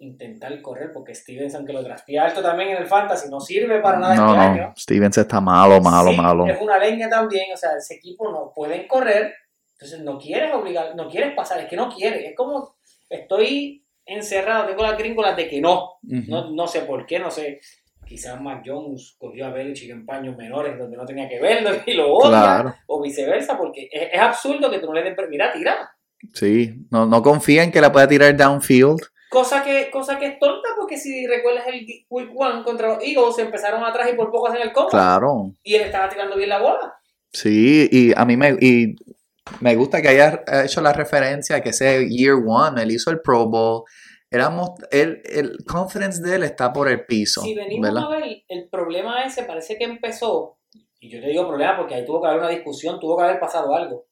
intentar 0.00 0.60
correr, 0.62 0.92
porque 0.92 1.14
Stevenson, 1.14 1.66
que 1.66 1.72
lo 1.72 1.82
drafté 1.82 2.18
alto 2.18 2.40
también 2.40 2.70
en 2.70 2.76
el 2.78 2.86
fantasy, 2.86 3.28
no 3.28 3.40
sirve 3.40 3.80
para 3.80 3.98
nada 3.98 4.14
No, 4.14 4.26
este 4.26 4.36
no. 4.36 4.42
año. 4.42 4.74
Stevens 4.78 5.18
está 5.18 5.40
malo, 5.40 5.80
malo, 5.80 6.10
Sí, 6.12 6.16
malo. 6.16 6.46
Es 6.46 6.60
una 6.60 6.78
leña 6.78 7.08
también, 7.08 7.52
o 7.52 7.56
sea, 7.56 7.70
ese 7.76 7.94
equipo 7.94 8.30
no 8.30 8.52
pueden 8.54 8.86
correr, 8.86 9.34
entonces 9.72 10.00
no 10.00 10.18
quieres 10.18 10.54
obligar, 10.54 10.94
no 10.96 11.08
quieres 11.08 11.34
pasar, 11.34 11.60
es 11.60 11.66
que 11.68 11.76
no 11.76 11.88
quieres, 11.94 12.24
es 12.24 12.36
como 12.36 12.76
estoy 13.08 13.84
encerrado, 14.06 14.66
tengo 14.66 14.82
las 14.82 14.96
gringolas 14.96 15.36
de 15.36 15.48
que 15.48 15.60
no, 15.60 15.98
no, 16.02 16.50
no 16.50 16.66
sé 16.68 16.80
por 16.82 17.04
qué, 17.04 17.18
no 17.18 17.30
sé, 17.30 17.60
quizás 18.06 18.40
Mac 18.40 18.62
Jones 18.64 19.16
cogió 19.18 19.46
a 19.46 19.50
Belichick 19.50 19.90
en 19.90 20.06
paños 20.06 20.36
menores 20.36 20.78
donde 20.78 20.96
no 20.96 21.04
tenía 21.04 21.28
que 21.28 21.40
verlo 21.40 21.70
y 21.86 21.92
lo 21.94 22.12
odia, 22.14 22.28
Claro. 22.30 22.74
o 22.86 23.02
viceversa, 23.02 23.58
porque 23.58 23.88
es, 23.92 24.08
es 24.12 24.20
absurdo 24.20 24.70
que 24.70 24.78
tú 24.78 24.86
no 24.86 24.92
le 24.94 25.02
den, 25.02 25.16
mira, 25.28 25.52
tira, 25.52 25.90
Sí. 26.34 26.86
No, 26.90 27.06
no 27.06 27.22
confía 27.22 27.62
en 27.62 27.70
que 27.70 27.80
la 27.80 27.92
pueda 27.92 28.08
tirar 28.08 28.36
downfield. 28.36 28.98
Cosa 29.30 29.62
que, 29.62 29.90
cosa 29.90 30.18
que 30.18 30.26
es 30.26 30.38
tonta, 30.38 30.68
porque 30.78 30.96
si 30.96 31.26
recuerdas 31.26 31.66
el 31.66 31.86
Week 32.08 32.30
One 32.34 32.62
contra 32.64 32.88
los 32.94 33.02
Eagles, 33.04 33.38
empezaron 33.38 33.84
atrás 33.84 34.08
y 34.12 34.16
por 34.16 34.30
poco 34.30 34.48
hacen 34.48 34.62
el 34.62 34.72
combo, 34.72 34.90
Claro. 34.90 35.52
y 35.62 35.74
él 35.74 35.82
estaba 35.82 36.08
tirando 36.08 36.36
bien 36.36 36.48
la 36.48 36.58
bola. 36.60 36.94
Sí, 37.32 37.88
y 37.92 38.12
a 38.18 38.24
mí 38.24 38.36
me, 38.36 38.56
y 38.60 38.96
me 39.60 39.76
gusta 39.76 40.00
que 40.00 40.08
haya 40.08 40.42
hecho 40.64 40.80
la 40.80 40.92
referencia 40.92 41.56
a 41.56 41.60
que 41.60 41.70
ese 41.70 42.08
year 42.08 42.36
one, 42.46 42.82
él 42.82 42.90
hizo 42.90 43.10
el 43.10 43.20
Pro 43.20 43.46
Bowl. 43.46 43.82
Éramos, 44.30 44.70
el, 44.90 45.22
el 45.24 45.56
confidence 45.66 46.20
de 46.22 46.36
él 46.36 46.42
está 46.42 46.72
por 46.72 46.88
el 46.88 47.06
piso. 47.06 47.40
Si 47.42 47.54
venimos 47.54 47.88
¿verdad? 47.88 48.04
a 48.12 48.16
ver, 48.18 48.42
el 48.48 48.68
problema 48.68 49.24
ese 49.24 49.44
parece 49.44 49.78
que 49.78 49.84
empezó, 49.84 50.58
y 51.00 51.10
yo 51.10 51.20
te 51.20 51.28
digo 51.28 51.46
problema 51.48 51.76
porque 51.78 51.94
ahí 51.94 52.04
tuvo 52.04 52.20
que 52.20 52.28
haber 52.28 52.40
una 52.40 52.48
discusión, 52.50 52.98
tuvo 53.00 53.16
que 53.16 53.24
haber 53.24 53.40
pasado 53.40 53.74
algo. 53.74 54.06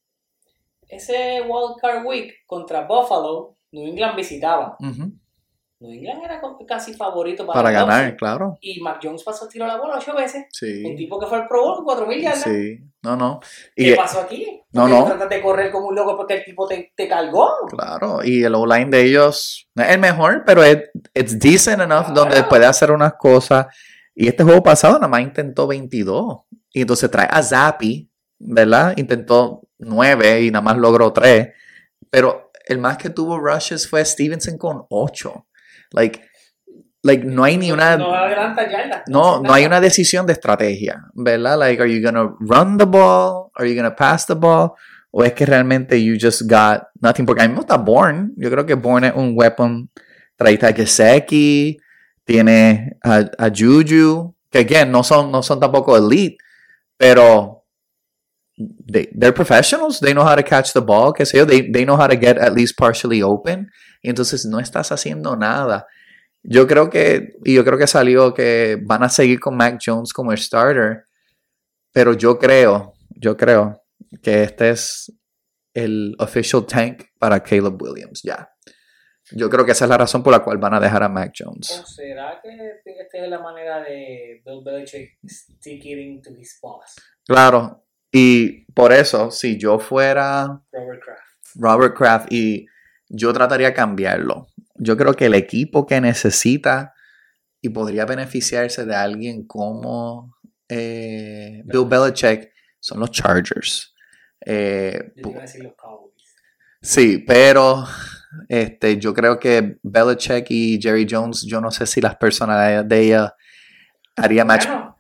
Ese 0.89 1.43
Wild 1.43 1.77
Card 1.81 2.07
Week 2.07 2.33
contra 2.47 2.87
Buffalo, 2.87 3.56
New 3.73 3.87
England 3.87 4.17
visitaba. 4.17 4.77
New 5.79 5.91
England 5.93 6.23
era 6.25 6.41
casi 6.67 6.95
favorito 6.95 7.47
para, 7.47 7.63
Para 7.63 7.69
el 7.69 7.75
ganar, 7.87 8.17
claro. 8.17 8.57
Y 8.63 8.81
Mac 8.81 8.99
Jones 9.03 9.23
pasó 9.23 9.47
tiro 9.47 9.67
la 9.67 9.77
bola 9.77 9.97
ocho 9.99 10.15
veces. 10.15 10.45
Un 10.45 10.49
Sí. 10.51 10.95
tipo 10.97 11.19
que 11.21 11.27
fue 11.27 11.37
al 11.39 11.47
Pro 11.47 11.63
Bowl, 11.63 11.85
4.000 11.85 12.23
yardas. 12.23 12.43
Sí. 12.45 12.81
No, 13.03 13.15
no. 13.15 13.41
¿Qué 13.75 13.91
Y, 13.91 13.95
pasó 13.95 14.21
aquí? 14.21 14.63
No, 14.73 14.89
no. 14.89 15.05
Tratas 15.05 15.29
de 15.29 15.43
correr 15.43 15.71
como 15.71 15.89
un 15.89 15.95
loco 15.95 16.17
porque 16.17 16.35
el 16.39 16.45
tipo 16.45 16.67
te, 16.67 16.93
te 16.97 17.07
cargó. 17.07 17.51
claro. 17.69 18.21
Y 18.25 18.43
el 18.43 18.55
O-line 18.55 18.91
de 18.91 19.03
ellos 19.03 19.69
no 19.75 19.83
es 19.83 19.91
el 19.91 19.99
mejor, 20.01 20.45
pero 20.47 20.63
es 20.65 20.91
it's 21.15 21.39
decent 21.39 21.83
enough 21.83 22.07
donde 22.09 22.43
puede 22.45 22.65
hacer 22.65 22.91
unas 22.91 23.15
cosas. 23.15 23.67
Y 24.15 24.29
este 24.29 24.45
juego 24.45 24.63
pasado 24.63 24.95
nada 24.95 25.09
más 25.09 25.21
intentó 25.21 25.67
22. 25.67 26.39
Y 26.73 26.81
entonces 26.81 27.11
trae 27.11 27.29
a 27.31 27.43
Zappi, 27.43 28.11
¿verdad? 28.39 28.95
Intentó 28.97 29.61
9 29.79 30.43
y 30.45 30.51
nada 30.51 30.63
más 30.63 30.79
logró 30.79 31.13
3. 31.13 31.49
Pero 32.09 32.46
el 32.67 32.79
más 32.79 32.99
que 32.99 33.11
tuvo 33.11 33.39
rushes 33.39 33.89
fue 33.89 34.05
Stevenson 34.05 34.59
con 34.59 34.85
8. 34.91 35.47
Like, 35.93 36.21
like 37.03 37.25
no 37.25 37.45
hay 37.45 37.57
ni 37.57 37.73
una. 37.73 37.97
No. 37.97 38.13
No, 39.07 39.41
no 39.41 39.53
hay 39.53 39.65
una 39.65 39.81
decisión 39.81 40.27
de 40.27 40.35
estrategia, 40.35 41.03
¿verdad? 41.15 41.59
Like, 41.59 41.81
are 41.81 41.93
you 41.93 42.03
gonna 42.03 42.35
run 42.41 42.77
the 42.77 42.85
ball? 42.85 43.51
Are 43.55 43.69
you 43.69 43.77
gonna 43.77 43.95
pass 43.95 44.27
the 44.27 44.35
ball? 44.35 44.73
O 45.13 45.25
es 45.25 45.33
que 45.33 45.47
realmente 45.47 46.03
you 46.03 46.17
just 46.21 46.43
got 46.43 46.89
nothing? 47.01 47.25
Porque 47.25 47.43
a 47.43 47.47
mí 47.47 47.53
me 47.53 47.61
gusta 47.61 47.77
Bourne. 47.77 48.33
Yo 48.37 48.51
creo 48.51 48.67
que 48.67 48.75
Bourne 48.75 49.09
es 49.09 49.15
un 49.15 49.33
weapon. 49.35 49.89
Traíste 50.37 50.67
a 50.67 50.73
Gesecki, 50.75 51.79
tiene 52.25 52.99
a, 53.03 53.25
a 53.39 53.49
Juju, 53.49 54.35
que 54.51 54.59
again, 54.59 54.91
no 54.91 55.03
son, 55.03 55.31
no 55.31 55.43
son 55.43 55.59
tampoco 55.59 55.97
elite, 55.97 56.37
pero 56.99 57.56
they, 58.59 59.09
they're 59.13 59.33
professionals. 59.33 60.01
They 60.01 60.13
know 60.13 60.25
how 60.25 60.35
to 60.35 60.43
catch 60.43 60.73
the 60.73 60.81
ball, 60.81 61.13
qué 61.13 61.25
sé 61.25 61.39
yo. 61.39 61.45
They, 61.45 61.71
they 61.71 61.85
know 61.85 61.97
how 61.97 62.07
to 62.07 62.17
get 62.17 62.39
at 62.39 62.55
least 62.55 62.77
partially 62.77 63.23
open. 63.23 63.71
Y 64.03 64.11
entonces 64.11 64.47
no 64.47 64.59
estás 64.59 64.93
haciendo 64.93 65.37
nada. 65.37 65.87
Yo 66.43 66.67
creo 66.67 66.89
que, 66.89 67.35
y 67.45 67.55
yo 67.55 67.65
creo 67.65 67.79
que 67.79 67.87
salió 67.87 68.33
que 68.33 68.79
van 68.81 69.03
a 69.03 69.09
seguir 69.09 69.41
con 69.41 69.57
Mac 69.57 69.81
Jones 69.85 70.13
como 70.13 70.31
el 70.31 70.39
starter, 70.39 71.05
pero 71.93 72.13
yo 72.13 72.39
creo, 72.39 72.95
yo 73.11 73.37
creo 73.37 73.83
que 74.23 74.45
este 74.45 74.71
es 74.71 75.13
el 75.75 76.15
official 76.19 76.65
tank 76.65 77.05
para 77.19 77.43
Caleb 77.43 77.81
Williams, 77.83 78.23
ya. 78.23 78.49
Yo 79.33 79.51
creo 79.51 79.67
que 79.67 79.73
esa 79.73 79.87
es 79.87 79.89
la 79.89 79.99
razón 79.99 80.23
por 80.23 80.33
la 80.33 80.39
cual 80.39 80.59
van 80.59 80.75
a 80.75 80.81
dejar 80.81 81.03
a 81.03 81.09
Mac 81.09 81.33
Jones. 81.37 81.81
¿O 81.83 81.85
será 81.85 82.41
que 82.41 82.51
esta 82.85 83.19
es 83.19 83.29
la 83.29 83.41
manera 83.41 83.81
de 83.81 84.41
Bill 84.47 84.63
Belichick 84.65 85.19
sticking 85.29 86.23
to 86.23 86.31
his 86.31 86.57
boss, 86.63 86.95
Claro, 87.27 87.86
y 88.19 88.65
por 88.73 88.93
eso, 88.93 89.31
si 89.31 89.59
yo 89.59 89.79
fuera 89.79 90.63
Robert 90.73 91.03
Kraft? 91.03 91.21
Robert 91.57 91.97
Kraft 91.97 92.33
y 92.33 92.67
yo 93.09 93.33
trataría 93.33 93.69
de 93.69 93.75
cambiarlo. 93.75 94.47
Yo 94.75 94.97
creo 94.97 95.15
que 95.15 95.27
el 95.27 95.35
equipo 95.35 95.87
que 95.87 96.01
necesita 96.01 96.95
y 97.61 97.69
podría 97.71 98.05
beneficiarse 98.07 98.85
de 98.85 98.95
alguien 98.95 99.47
como 99.47 100.35
eh, 100.69 101.63
Bill 101.65 101.87
Belichick 101.87 102.51
son 102.81 103.01
los 103.01 103.11
Chargers. 103.11 103.95
Eh, 104.45 105.13
Yo 105.17 105.31
iba 105.31 105.39
a 105.39 105.43
decir 105.43 105.63
los 105.63 105.75
Cowboys. 105.75 106.15
sí, 106.81 107.19
pero 107.27 107.85
este, 108.49 108.99
yo 108.99 109.13
creo 109.15 109.39
que 109.39 109.79
Belichick 109.83 110.47
y 110.51 110.79
Jerry 110.81 111.07
Jones, 111.09 111.43
yo 111.47 111.61
no 111.61 111.71
sé 111.71 111.87
si 111.87 112.01
las 112.01 112.17
personalidades 112.17 112.89
de 112.89 113.01
ella 113.01 113.35
haría 114.17 114.45
match. 114.45 114.67
Bueno, 114.67 114.96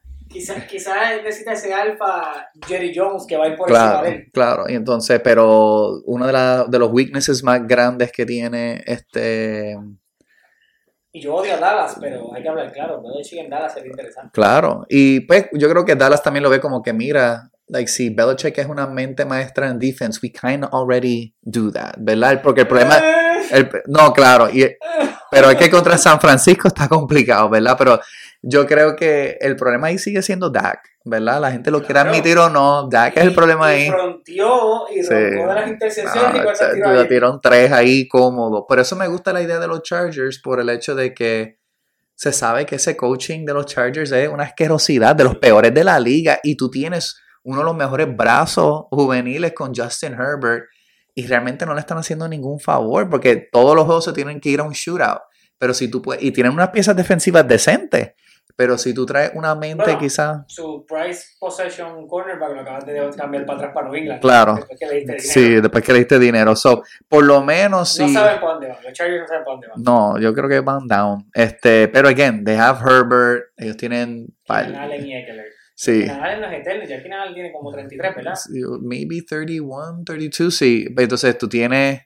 quizás 0.68 1.22
necesita 1.22 1.52
ese 1.52 1.72
alfa 1.72 2.48
Jerry 2.66 2.92
Jones 2.94 3.24
que 3.26 3.36
va 3.36 3.44
a 3.44 3.48
ir 3.48 3.56
por 3.56 3.68
encima 3.70 3.90
Claro, 3.90 4.02
de 4.06 4.14
él. 4.14 4.30
claro. 4.32 4.64
Y 4.68 4.74
entonces, 4.74 5.20
pero 5.22 6.00
uno 6.04 6.26
de, 6.26 6.32
la- 6.32 6.64
de 6.64 6.78
los 6.78 6.90
weaknesses 6.92 7.42
más 7.42 7.66
grandes 7.66 8.12
que 8.12 8.24
tiene 8.26 8.82
este 8.86 9.76
Y 11.12 11.20
yo 11.20 11.34
odio 11.34 11.54
a 11.54 11.58
Dallas, 11.58 11.96
pero 12.00 12.32
hay 12.34 12.42
que 12.42 12.48
hablar 12.48 12.72
claro. 12.72 13.02
Belichick 13.02 13.38
en 13.38 13.48
Dallas 13.50 13.72
sería 13.74 13.90
interesante. 13.90 14.30
Claro, 14.32 14.84
y 14.88 15.20
pues 15.20 15.46
yo 15.52 15.68
creo 15.70 15.84
que 15.84 15.94
Dallas 15.96 16.22
también 16.22 16.42
lo 16.42 16.50
ve 16.50 16.60
como 16.60 16.82
que 16.82 16.92
mira, 16.92 17.50
like 17.68 17.88
si 17.88 18.10
Belichick 18.10 18.58
es 18.58 18.66
una 18.66 18.86
mente 18.86 19.24
maestra 19.24 19.68
en 19.68 19.78
defense, 19.78 20.20
we 20.22 20.30
kind 20.30 20.64
of 20.64 20.74
already 20.74 21.34
do 21.40 21.72
that, 21.72 21.94
¿verdad? 21.98 22.42
Porque 22.42 22.62
el 22.62 22.66
problema, 22.68 22.98
el- 23.50 23.70
no, 23.86 24.12
claro, 24.12 24.50
y, 24.50 24.66
pero 25.30 25.50
es 25.50 25.56
que 25.56 25.70
contra 25.70 25.96
San 25.96 26.20
Francisco 26.20 26.68
está 26.68 26.86
complicado, 26.86 27.48
¿verdad? 27.48 27.76
Pero 27.78 27.98
yo 28.48 28.64
creo 28.64 28.94
que 28.94 29.36
el 29.40 29.56
problema 29.56 29.88
ahí 29.88 29.98
sigue 29.98 30.22
siendo 30.22 30.50
Dak, 30.50 30.78
¿verdad? 31.04 31.40
La 31.40 31.50
gente 31.50 31.72
lo 31.72 31.82
quiere 31.82 31.98
admitir 32.00 32.38
o 32.38 32.48
no, 32.48 32.88
Dak 32.88 33.16
es 33.16 33.24
el 33.24 33.34
problema 33.34 33.74
y 33.74 33.82
ahí. 33.82 33.90
fronteó 33.90 34.86
y 34.94 35.02
Sí. 35.02 35.14
de 35.14 35.46
las 35.46 35.68
intercepciones 35.68 36.44
y 36.44 36.48
Ah, 36.48 36.54
se- 36.54 36.74
tiró 36.74 36.90
ahí. 36.90 37.08
tiraron 37.08 37.40
tres 37.42 37.72
ahí 37.72 38.06
cómodo. 38.06 38.64
Por 38.64 38.78
eso 38.78 38.94
me 38.94 39.08
gusta 39.08 39.32
la 39.32 39.42
idea 39.42 39.58
de 39.58 39.66
los 39.66 39.82
Chargers, 39.82 40.38
por 40.38 40.60
el 40.60 40.70
hecho 40.70 40.94
de 40.94 41.12
que 41.12 41.58
se 42.14 42.32
sabe 42.32 42.66
que 42.66 42.76
ese 42.76 42.96
coaching 42.96 43.44
de 43.44 43.52
los 43.52 43.66
Chargers 43.66 44.12
es 44.12 44.28
una 44.28 44.44
asquerosidad, 44.44 45.16
de 45.16 45.24
los 45.24 45.36
peores 45.38 45.74
de 45.74 45.82
la 45.82 45.98
liga, 45.98 46.38
y 46.44 46.56
tú 46.56 46.70
tienes 46.70 47.20
uno 47.42 47.58
de 47.58 47.64
los 47.64 47.76
mejores 47.76 48.16
brazos 48.16 48.84
juveniles 48.90 49.52
con 49.54 49.74
Justin 49.74 50.12
Herbert, 50.14 50.66
y 51.14 51.26
realmente 51.26 51.66
no 51.66 51.74
le 51.74 51.80
están 51.80 51.98
haciendo 51.98 52.28
ningún 52.28 52.60
favor, 52.60 53.08
porque 53.10 53.48
todos 53.50 53.74
los 53.74 53.86
juegos 53.86 54.04
se 54.04 54.12
tienen 54.12 54.38
que 54.40 54.50
ir 54.50 54.60
a 54.60 54.62
un 54.62 54.72
shootout. 54.72 55.22
Pero 55.58 55.72
si 55.72 55.88
tú 55.88 56.02
puedes, 56.02 56.22
y 56.22 56.30
tienen 56.32 56.52
unas 56.52 56.68
piezas 56.68 56.94
defensivas 56.94 57.48
decentes, 57.48 58.12
pero 58.54 58.78
si 58.78 58.94
tú 58.94 59.04
traes 59.04 59.32
una 59.34 59.54
mente 59.54 59.84
Bueno, 59.84 59.98
quizás... 59.98 60.44
Su 60.46 60.86
price 60.86 61.34
possession 61.38 62.06
cornerback 62.06 62.54
lo 62.54 62.60
acabas 62.60 62.86
de 62.86 63.10
cambiar 63.16 63.44
para 63.44 63.58
atrás 63.58 63.74
para 63.74 63.88
New 63.88 63.96
England. 63.96 64.20
Claro. 64.20 64.54
Después 64.56 64.78
que 64.78 64.86
le 64.86 64.94
diste 64.96 65.18
Sí, 65.20 65.60
después 65.60 65.84
que 65.84 65.92
le 65.92 65.98
diste 65.98 66.18
dinero. 66.18 66.56
So, 66.56 66.82
por 67.08 67.24
lo 67.24 67.42
menos 67.42 67.98
No 67.98 68.06
si... 68.08 68.14
saben 68.14 68.40
para 68.40 68.52
dónde 68.52 68.68
van. 68.68 68.78
Los 68.82 68.92
Chargers 68.92 69.20
no 69.22 69.26
saben 69.26 69.44
para 69.44 69.54
dónde 69.54 69.68
van. 69.68 69.82
No, 69.82 70.18
yo 70.18 70.32
creo 70.32 70.48
que 70.48 70.60
van 70.60 70.86
down. 70.86 71.28
Este, 71.34 71.88
pero 71.88 72.08
again, 72.08 72.44
they 72.44 72.56
have 72.56 72.78
Herbert, 72.80 73.44
ellos 73.56 73.76
tienen 73.76 74.26
Allen 74.48 75.06
y 75.06 75.14
Eckler. 75.16 75.46
sí, 75.74 76.00
Keenan 76.04 76.22
Allen 76.22 76.40
no 76.40 76.46
es 76.46 76.60
eterno. 76.60 76.84
Ya 76.84 77.02
Keenan 77.02 77.20
Allen 77.20 77.34
tiene 77.34 77.52
como 77.52 77.72
33, 77.72 78.16
¿verdad? 78.16 78.34
maybe 78.80 79.20
31, 79.22 80.02
32, 80.04 80.54
sí. 80.54 80.86
Entonces 80.96 81.36
tú 81.36 81.48
tienes 81.48 82.00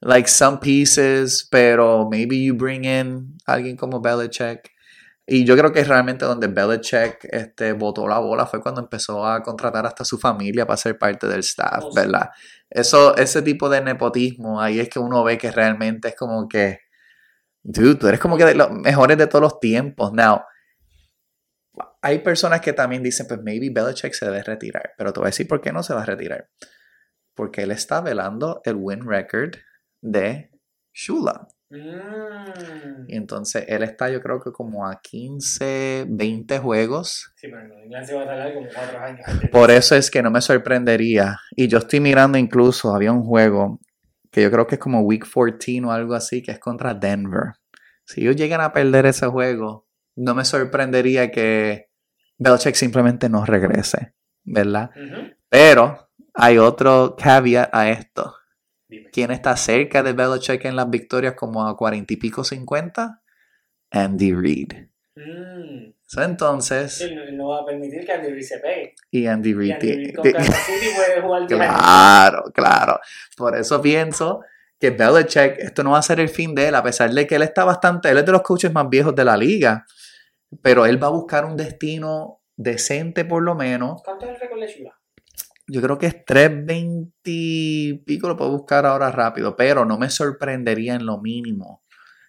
like 0.00 0.28
some 0.28 0.58
pieces, 0.58 1.48
pero 1.50 2.06
maybe 2.10 2.36
you 2.44 2.54
bring 2.54 2.84
in 2.84 3.38
alguien 3.46 3.76
como 3.76 4.00
Belichick. 4.00 4.75
Y 5.28 5.44
yo 5.44 5.56
creo 5.56 5.72
que 5.72 5.82
realmente 5.82 6.24
donde 6.24 6.46
Belichick 6.46 7.26
este, 7.32 7.72
botó 7.72 8.06
la 8.06 8.20
bola 8.20 8.46
fue 8.46 8.62
cuando 8.62 8.80
empezó 8.80 9.26
a 9.26 9.42
contratar 9.42 9.84
hasta 9.84 10.04
su 10.04 10.18
familia 10.18 10.66
para 10.66 10.76
ser 10.76 10.96
parte 10.98 11.26
del 11.26 11.40
staff, 11.40 11.82
Oh. 11.82 11.94
¿verdad? 11.94 12.30
Eso, 12.70 13.16
ese 13.16 13.42
tipo 13.42 13.68
de 13.68 13.80
nepotismo, 13.80 14.60
ahí 14.60 14.78
es 14.78 14.88
que 14.88 15.00
uno 15.00 15.24
ve 15.24 15.36
que 15.36 15.50
realmente 15.50 16.08
es 16.08 16.16
como 16.16 16.48
que, 16.48 16.78
dude, 17.62 17.96
tú 17.96 18.06
eres 18.06 18.20
como 18.20 18.36
que 18.36 18.44
de 18.44 18.54
los 18.54 18.70
mejores 18.70 19.18
de 19.18 19.26
todos 19.26 19.42
los 19.42 19.58
tiempos. 19.58 20.12
Now, 20.12 20.42
hay 22.02 22.20
personas 22.20 22.60
que 22.60 22.72
también 22.72 23.02
dicen, 23.02 23.26
pues 23.26 23.40
maybe 23.42 23.70
Belichick 23.70 24.12
se 24.12 24.26
debe 24.26 24.44
retirar. 24.44 24.92
Pero 24.96 25.12
te 25.12 25.18
voy 25.18 25.26
a 25.26 25.30
decir 25.30 25.48
por 25.48 25.60
qué 25.60 25.72
no 25.72 25.82
se 25.82 25.92
va 25.92 26.02
a 26.02 26.06
retirar. 26.06 26.48
Porque 27.34 27.62
él 27.62 27.72
está 27.72 28.00
velando 28.00 28.62
el 28.64 28.76
win 28.76 29.04
record 29.04 29.56
de 30.00 30.50
Shula. 30.92 31.48
Mm. 31.68 33.08
Y 33.08 33.16
entonces 33.16 33.64
él 33.68 33.82
está, 33.82 34.08
yo 34.10 34.20
creo 34.20 34.40
que 34.40 34.52
como 34.52 34.86
a 34.86 35.00
15, 35.00 36.06
20 36.08 36.58
juegos. 36.58 37.32
Sí, 37.36 37.48
pero 37.48 37.62
en 37.62 37.72
England 37.84 38.06
se 38.06 38.14
va 38.14 38.22
a 38.22 38.26
tardar 38.26 38.54
como 38.54 38.68
cuatro 38.72 39.00
años. 39.00 39.26
Por 39.50 39.70
eso 39.70 39.96
es 39.96 40.10
que 40.10 40.22
no 40.22 40.30
me 40.30 40.40
sorprendería. 40.40 41.38
Y 41.56 41.68
yo 41.68 41.78
estoy 41.78 42.00
mirando 42.00 42.38
incluso, 42.38 42.94
había 42.94 43.12
un 43.12 43.24
juego 43.24 43.80
que 44.30 44.42
yo 44.42 44.50
creo 44.50 44.66
que 44.66 44.74
es 44.76 44.80
como 44.80 45.00
Week 45.00 45.24
14 45.24 45.82
o 45.84 45.90
algo 45.90 46.14
así, 46.14 46.42
que 46.42 46.52
es 46.52 46.58
contra 46.58 46.94
Denver. 46.94 47.54
Si 48.04 48.20
ellos 48.20 48.36
llegan 48.36 48.60
a 48.60 48.72
perder 48.72 49.06
ese 49.06 49.26
juego, 49.26 49.88
no 50.14 50.34
me 50.34 50.44
sorprendería 50.44 51.30
que 51.30 51.90
Belichick 52.38 52.74
simplemente 52.74 53.28
no 53.28 53.44
regrese, 53.44 54.14
¿verdad? 54.44 54.90
Pero 55.48 56.10
hay 56.34 56.58
otro 56.58 57.16
caveat 57.18 57.70
a 57.72 57.90
esto. 57.90 58.34
Dime. 58.88 59.10
¿Quién 59.10 59.30
está 59.30 59.56
cerca 59.56 60.02
de 60.02 60.12
Belichick 60.12 60.64
en 60.64 60.76
las 60.76 60.88
victorias 60.90 61.34
como 61.34 61.66
a 61.66 61.76
40 61.76 62.12
y 62.12 62.16
pico 62.16 62.44
50? 62.44 63.20
Andy 63.90 64.32
Reid. 64.34 64.72
Mm. 65.16 65.92
So, 66.08 66.22
entonces, 66.22 67.04
no, 67.32 67.48
va 67.48 67.62
a 67.62 67.64
permitir 67.66 68.04
que 68.06 68.12
Andy 68.12 68.28
Reid 68.30 68.42
se 68.44 68.58
pegue. 68.58 68.94
y 69.10 69.26
Andy 69.26 69.50
Y 69.50 69.54
Reid... 69.54 69.72
Andy 69.74 69.92
Reid 69.94 70.06
ti- 70.08 70.12
con 70.12 70.22
ti- 70.22 70.32
Kansas 70.34 70.56
City 70.66 70.86
puede 70.94 71.20
jugar 71.20 71.40
10 71.48 71.60
años. 71.60 71.74
Claro, 71.74 72.44
claro. 72.54 73.00
Por 73.36 73.56
eso 73.56 73.82
pienso 73.82 74.42
que 74.78 74.90
Belichick, 74.90 75.58
esto 75.58 75.82
no 75.82 75.92
va 75.92 75.98
a 75.98 76.02
ser 76.02 76.20
el 76.20 76.28
fin 76.28 76.54
de 76.54 76.68
él, 76.68 76.74
a 76.74 76.82
pesar 76.82 77.10
de 77.10 77.26
que 77.26 77.34
él 77.36 77.42
está 77.42 77.64
bastante, 77.64 78.10
él 78.10 78.18
es 78.18 78.26
de 78.26 78.32
los 78.32 78.42
coaches 78.42 78.72
más 78.72 78.88
viejos 78.88 79.14
de 79.16 79.24
la 79.24 79.36
liga, 79.36 79.84
pero 80.62 80.84
él 80.86 81.02
va 81.02 81.06
a 81.08 81.10
buscar 81.10 81.44
un 81.44 81.56
destino 81.56 82.42
decente 82.56 83.24
por 83.24 83.42
lo 83.42 83.54
menos. 83.54 84.02
¿Cuánto 84.04 84.26
es 84.26 84.32
el 84.34 84.40
récord 84.40 84.60
de? 84.60 84.92
Yo 85.68 85.82
creo 85.82 85.98
que 85.98 86.06
es 86.06 86.24
320 86.24 87.10
y 87.24 87.94
pico, 88.04 88.28
lo 88.28 88.36
puedo 88.36 88.52
buscar 88.52 88.86
ahora 88.86 89.10
rápido, 89.10 89.56
pero 89.56 89.84
no 89.84 89.98
me 89.98 90.10
sorprendería 90.10 90.94
en 90.94 91.06
lo 91.06 91.18
mínimo. 91.20 91.82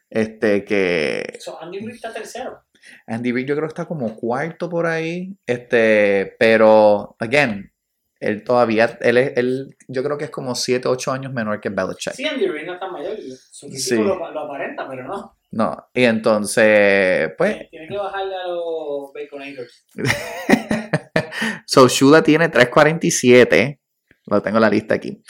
Este 0.09 0.63
que 0.65 1.37
So, 1.39 1.61
Andy 1.61 1.79
Reid 1.79 1.95
está 1.95 2.13
tercero. 2.13 2.63
Andy 3.05 3.31
Reid 3.31 3.45
yo 3.45 3.55
creo 3.55 3.67
que 3.67 3.73
está 3.73 3.85
como 3.85 4.15
cuarto 4.15 4.69
por 4.69 4.85
ahí. 4.85 5.37
Este, 5.45 6.35
pero 6.39 7.15
again, 7.19 7.71
él 8.19 8.43
todavía, 8.43 8.97
él, 9.01 9.17
es- 9.17 9.33
él 9.37 9.75
yo 9.87 10.03
creo 10.03 10.17
que 10.17 10.25
es 10.25 10.31
como 10.31 10.55
7, 10.55 10.87
8 10.87 11.11
años 11.11 11.31
menor 11.33 11.59
que 11.59 11.69
Belichick. 11.69 12.13
Sí, 12.13 12.25
Andy 12.25 12.47
Reid 12.47 12.65
no 12.65 12.73
está 12.73 12.87
mayor. 12.89 13.17
Su 13.51 13.67
físico 13.69 14.01
Sí. 14.01 14.07
lo, 14.07 14.31
lo 14.31 14.39
aparenta, 14.39 14.87
pero 14.89 15.03
no. 15.07 15.36
No, 15.51 15.89
y 15.93 16.03
entonces, 16.03 17.31
pues, 17.37 17.53
Tiene- 17.53 17.67
Tiene 17.69 17.87
que 17.87 17.97
bajarle 17.97 18.35
a 18.35 18.47
los 18.47 19.11
Baconators. 19.13 19.85
so 21.65 21.87
Shula 21.87 22.21
tiene 22.23 22.49
347, 22.49 23.79
lo 24.25 24.41
tengo 24.41 24.57
en 24.57 24.61
la 24.61 24.69
lista 24.69 24.95
aquí. 24.95 25.21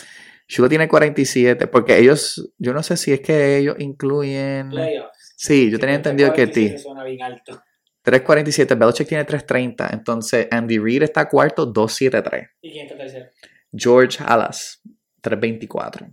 Shula 0.47 0.69
tiene 0.69 0.87
47, 0.87 1.67
porque 1.67 1.97
ellos, 1.97 2.51
yo 2.57 2.73
no 2.73 2.81
sé 2.81 2.95
si 2.97 3.11
es 3.13 3.19
que 3.21 3.57
ellos 3.57 3.75
incluyen... 3.79 4.69
Playoffs. 4.69 5.33
Sí, 5.35 5.69
yo 5.69 5.77
tenía 5.77 5.95
entendido 5.95 6.33
que 6.33 6.47
ti. 6.47 6.69
47 6.69 6.79
Suena 6.79 7.03
bien 7.03 7.21
alto. 7.21 7.61
347, 8.01 8.75
Belichick 8.75 9.07
tiene 9.07 9.25
330, 9.25 9.89
entonces 9.91 10.47
Andy 10.49 10.79
Reid 10.79 11.03
está 11.03 11.27
cuarto, 11.27 11.65
273. 11.65 12.49
¿Y 12.61 12.71
quién 12.71 12.85
está 12.85 12.97
tercero? 12.97 13.25
George 13.73 14.23
Halas, 14.25 14.81
324. 15.21 16.07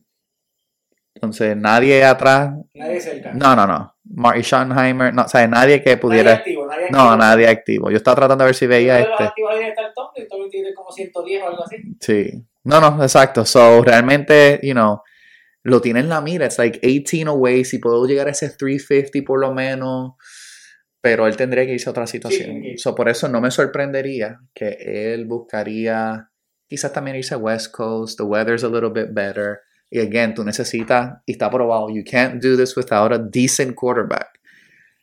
Entonces, 1.14 1.56
nadie 1.56 2.04
atrás. 2.04 2.52
Nadie 2.74 3.00
cerca. 3.00 3.32
No, 3.32 3.54
no, 3.54 3.66
no. 3.66 3.94
Marty 4.04 4.42
Schottenheimer, 4.42 5.14
no, 5.14 5.22
o 5.22 5.28
sea, 5.28 5.46
nadie 5.48 5.82
que 5.82 5.90
Nadie 5.90 6.00
pudiera. 6.00 6.32
activo, 6.34 6.66
nadie 6.66 6.84
activo. 6.84 6.98
No, 7.02 7.16
nadie 7.16 7.48
activo. 7.48 7.90
Yo 7.90 7.96
estaba 7.96 8.16
tratando 8.16 8.44
de 8.44 8.48
ver 8.48 8.54
si 8.54 8.66
veía 8.66 8.94
de 8.96 9.00
los 9.02 9.10
este. 9.12 9.24
activos 9.24 9.50
ahí 9.52 9.58
debe 9.58 9.70
estar 9.70 9.92
Tom, 9.94 10.08
y 10.14 10.28
Tom 10.28 10.50
tiene 10.50 10.74
como 10.74 10.90
110 10.90 11.42
o 11.42 11.48
algo 11.48 11.64
así. 11.64 11.76
Sí. 12.00 12.44
No, 12.64 12.80
no, 12.80 13.02
exacto. 13.02 13.44
So, 13.44 13.82
realmente, 13.82 14.60
you 14.62 14.72
know, 14.72 15.02
lo 15.62 15.80
tiene 15.80 16.00
en 16.00 16.08
la 16.08 16.20
mira. 16.20 16.46
It's 16.46 16.58
like 16.58 16.80
18 16.82 17.28
away. 17.30 17.64
Si 17.64 17.78
puedo 17.78 18.06
llegar 18.06 18.28
a 18.28 18.32
ese 18.32 18.50
350 18.50 19.26
por 19.26 19.40
lo 19.40 19.54
menos. 19.54 20.12
Pero 21.00 21.26
él 21.26 21.36
tendría 21.36 21.66
que 21.66 21.72
irse 21.72 21.88
a 21.88 21.92
otra 21.92 22.06
situación. 22.06 22.62
Sí, 22.62 22.70
sí. 22.72 22.78
So, 22.78 22.94
por 22.94 23.08
eso 23.08 23.28
no 23.28 23.40
me 23.40 23.50
sorprendería 23.50 24.40
que 24.54 24.76
él 25.14 25.26
buscaría 25.26 26.30
quizás 26.66 26.92
también 26.92 27.16
irse 27.16 27.34
a 27.34 27.38
West 27.38 27.72
Coast. 27.72 28.16
The 28.18 28.24
weather's 28.24 28.64
a 28.64 28.68
little 28.68 28.90
bit 28.90 29.12
better. 29.12 29.60
Y 29.94 30.00
again, 30.00 30.34
tú 30.34 30.42
necesitas, 30.42 31.22
y 31.24 31.32
está 31.32 31.48
probado, 31.48 31.88
you 31.88 32.02
can't 32.04 32.42
do 32.42 32.56
this 32.56 32.76
without 32.76 33.12
a 33.12 33.18
decent 33.18 33.76
quarterback. 33.76 34.40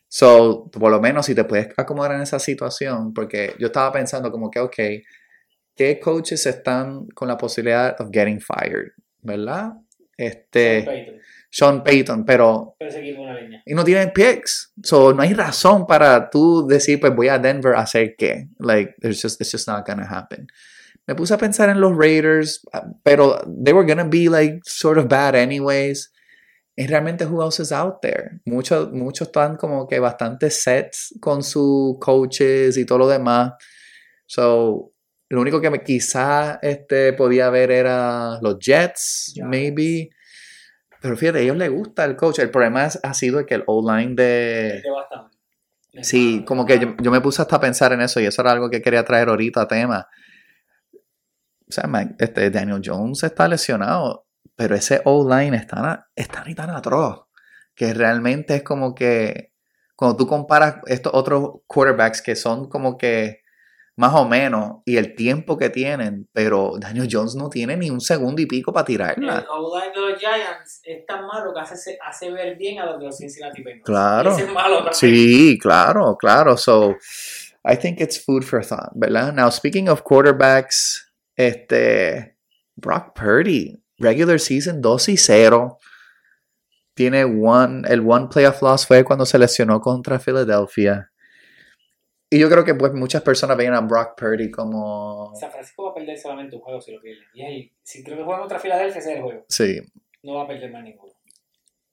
So, 0.06 0.70
por 0.70 0.90
lo 0.90 1.00
menos 1.00 1.24
si 1.24 1.34
te 1.34 1.44
puedes 1.44 1.68
acomodar 1.78 2.12
en 2.12 2.20
esa 2.20 2.38
situación, 2.38 3.14
porque 3.14 3.54
yo 3.58 3.68
estaba 3.68 3.90
pensando 3.90 4.30
como 4.30 4.50
que, 4.50 4.60
ok, 4.60 4.76
¿qué 5.74 5.98
coaches 5.98 6.44
están 6.44 7.06
con 7.14 7.26
la 7.26 7.38
posibilidad 7.38 7.98
of 8.02 8.10
getting 8.12 8.38
fired? 8.38 8.90
¿Verdad? 9.22 9.72
Este. 10.14 11.18
Sean 11.48 11.82
Payton, 11.82 12.26
pero 12.26 12.76
Pero 12.78 12.90
seguimos 12.90 13.24
una 13.24 13.40
línea. 13.40 13.62
y 13.64 13.72
no 13.72 13.84
tienen 13.84 14.12
picks. 14.12 14.74
So, 14.82 15.14
no 15.14 15.22
hay 15.22 15.32
razón 15.32 15.86
para 15.86 16.28
tú 16.28 16.66
decir, 16.66 17.00
pues 17.00 17.16
voy 17.16 17.28
a 17.28 17.38
Denver 17.38 17.74
a 17.76 17.80
hacer 17.80 18.14
qué. 18.18 18.50
Like, 18.58 18.94
it's 19.00 19.22
just, 19.22 19.40
it's 19.40 19.50
just 19.50 19.66
not 19.66 19.86
gonna 19.86 20.06
happen. 20.06 20.48
Me 21.06 21.14
puse 21.14 21.34
a 21.34 21.38
pensar 21.38 21.68
en 21.68 21.80
los 21.80 21.96
Raiders, 21.96 22.60
ah, 22.72 22.86
pero 23.02 23.40
they 23.46 23.72
were 23.72 23.86
gonna 23.86 24.04
be 24.08 24.28
like 24.28 24.60
sort 24.64 24.98
of 24.98 25.08
bad 25.08 25.34
anyways. 25.34 26.12
Y 26.76 26.86
realmente 26.86 27.26
who 27.26 27.42
else 27.42 27.60
is 27.60 27.70
out 27.72 28.00
there? 28.00 28.40
Muchos, 28.46 28.92
muchos 28.92 29.28
están 29.28 29.56
como 29.56 29.86
que 29.86 29.98
bastante 29.98 30.48
sets 30.50 31.14
con 31.20 31.42
sus 31.42 31.98
coaches 32.00 32.76
y 32.78 32.86
todo 32.86 32.98
lo 32.98 33.08
demás. 33.08 33.52
So, 34.26 34.92
lo 35.28 35.40
único 35.40 35.60
que 35.60 35.70
me, 35.70 35.82
quizá 35.82 36.58
este, 36.62 37.12
podía 37.12 37.50
ver 37.50 37.70
era 37.70 38.38
los 38.40 38.58
Jets, 38.58 39.32
Giants. 39.34 39.48
maybe. 39.50 40.10
Pero 41.00 41.16
fíjate, 41.16 41.40
a 41.40 41.42
ellos 41.42 41.56
les 41.56 41.70
gusta 41.70 42.04
el 42.04 42.16
coach. 42.16 42.38
El 42.38 42.50
problema 42.50 42.86
es- 42.86 43.00
ha 43.02 43.12
sido 43.12 43.44
que 43.44 43.54
el 43.56 43.64
O-line 43.66 44.14
de... 44.14 44.82
Sí, 46.02 46.42
como 46.46 46.64
que 46.64 46.78
yo, 46.78 46.94
yo 47.02 47.10
me 47.10 47.20
puse 47.20 47.42
hasta 47.42 47.56
a 47.56 47.60
pensar 47.60 47.92
en 47.92 48.00
eso 48.00 48.18
y 48.20 48.24
eso 48.24 48.40
era 48.40 48.52
algo 48.52 48.70
que 48.70 48.80
quería 48.80 49.04
traer 49.04 49.28
ahorita 49.28 49.62
a 49.62 49.68
tema. 49.68 50.08
O 51.72 51.74
sea, 51.74 51.88
este, 52.18 52.50
Daniel 52.50 52.82
Jones 52.84 53.22
está 53.22 53.48
lesionado, 53.48 54.26
pero 54.54 54.74
ese 54.74 55.00
O-line 55.04 55.56
está, 55.56 56.06
ni 56.46 56.54
tan 56.54 56.70
atroz 56.70 57.24
que 57.74 57.94
realmente 57.94 58.56
es 58.56 58.62
como 58.62 58.94
que 58.94 59.52
cuando 59.96 60.18
tú 60.18 60.26
comparas 60.26 60.76
estos 60.86 61.14
otros 61.14 61.60
quarterbacks 61.66 62.20
que 62.20 62.36
son 62.36 62.68
como 62.68 62.98
que 62.98 63.40
más 63.96 64.14
o 64.14 64.26
menos 64.26 64.82
y 64.84 64.98
el 64.98 65.14
tiempo 65.14 65.56
que 65.56 65.70
tienen, 65.70 66.28
pero 66.32 66.74
Daniel 66.78 67.08
Jones 67.10 67.34
no 67.34 67.48
tiene 67.48 67.76
ni 67.76 67.88
un 67.88 68.00
segundo 68.00 68.42
y 68.42 68.46
pico 68.46 68.70
para 68.72 68.82
El 68.82 68.86
tirarla. 68.86 69.46
O-line 69.50 69.92
de 69.94 70.10
los 70.10 70.18
Giants 70.18 70.80
es 70.84 71.06
tan 71.06 71.26
malo 71.26 71.54
que 71.54 71.60
hace, 71.60 71.98
hace 72.06 72.30
ver 72.30 72.56
bien 72.56 72.80
a 72.80 72.86
los 72.86 72.98
de 72.98 73.06
los 73.06 73.16
Cincinnati 73.16 73.62
Bengals. 73.62 73.84
Claro. 73.84 74.36
Es 74.36 74.52
malo. 74.52 74.92
Sí, 74.92 75.58
claro, 75.58 76.16
claro. 76.18 76.56
So, 76.58 76.96
I 77.64 77.76
think 77.76 78.00
it's 78.00 78.22
food 78.22 78.42
for 78.42 78.62
thought, 78.64 78.90
¿verdad? 78.94 79.32
Now, 79.32 79.50
speaking 79.50 79.88
of 79.88 80.02
quarterbacks, 80.02 81.11
este, 81.36 82.36
Brock 82.76 83.14
Purdy, 83.18 83.82
regular 83.98 84.38
season 84.40 84.80
2 84.80 85.08
y 85.10 85.16
0. 85.16 85.78
Tiene 86.94 87.24
one, 87.24 87.82
el 87.88 88.00
one 88.06 88.28
playoff 88.30 88.60
loss 88.62 88.86
fue 88.86 89.02
cuando 89.04 89.24
se 89.24 89.38
lesionó 89.38 89.80
contra 89.80 90.18
Philadelphia. 90.18 91.10
Y 92.30 92.38
yo 92.38 92.48
creo 92.48 92.64
que 92.64 92.74
pues 92.74 92.92
muchas 92.94 93.22
personas 93.22 93.56
veían 93.56 93.74
a 93.74 93.80
Brock 93.80 94.18
Purdy 94.18 94.50
como... 94.50 95.32
San 95.38 95.50
Francisco 95.50 95.84
va 95.84 95.90
a 95.90 95.94
perder 95.94 96.18
solamente 96.18 96.56
un 96.56 96.62
juego 96.62 96.80
si 96.80 96.92
lo 96.92 97.00
pierde. 97.00 97.20
Y 97.34 97.42
el- 97.42 97.72
si 97.82 98.02
creo 98.02 98.16
que 98.18 98.24
juega 98.24 98.40
contra 98.40 98.58
Filadelfia, 98.58 99.00
ese 99.00 99.10
es 99.10 99.16
el 99.16 99.22
juego. 99.22 99.44
Sí. 99.48 99.80
No 100.22 100.34
va 100.34 100.44
a 100.44 100.46
perder 100.46 100.70
más 100.70 100.82
ninguno. 100.82 101.12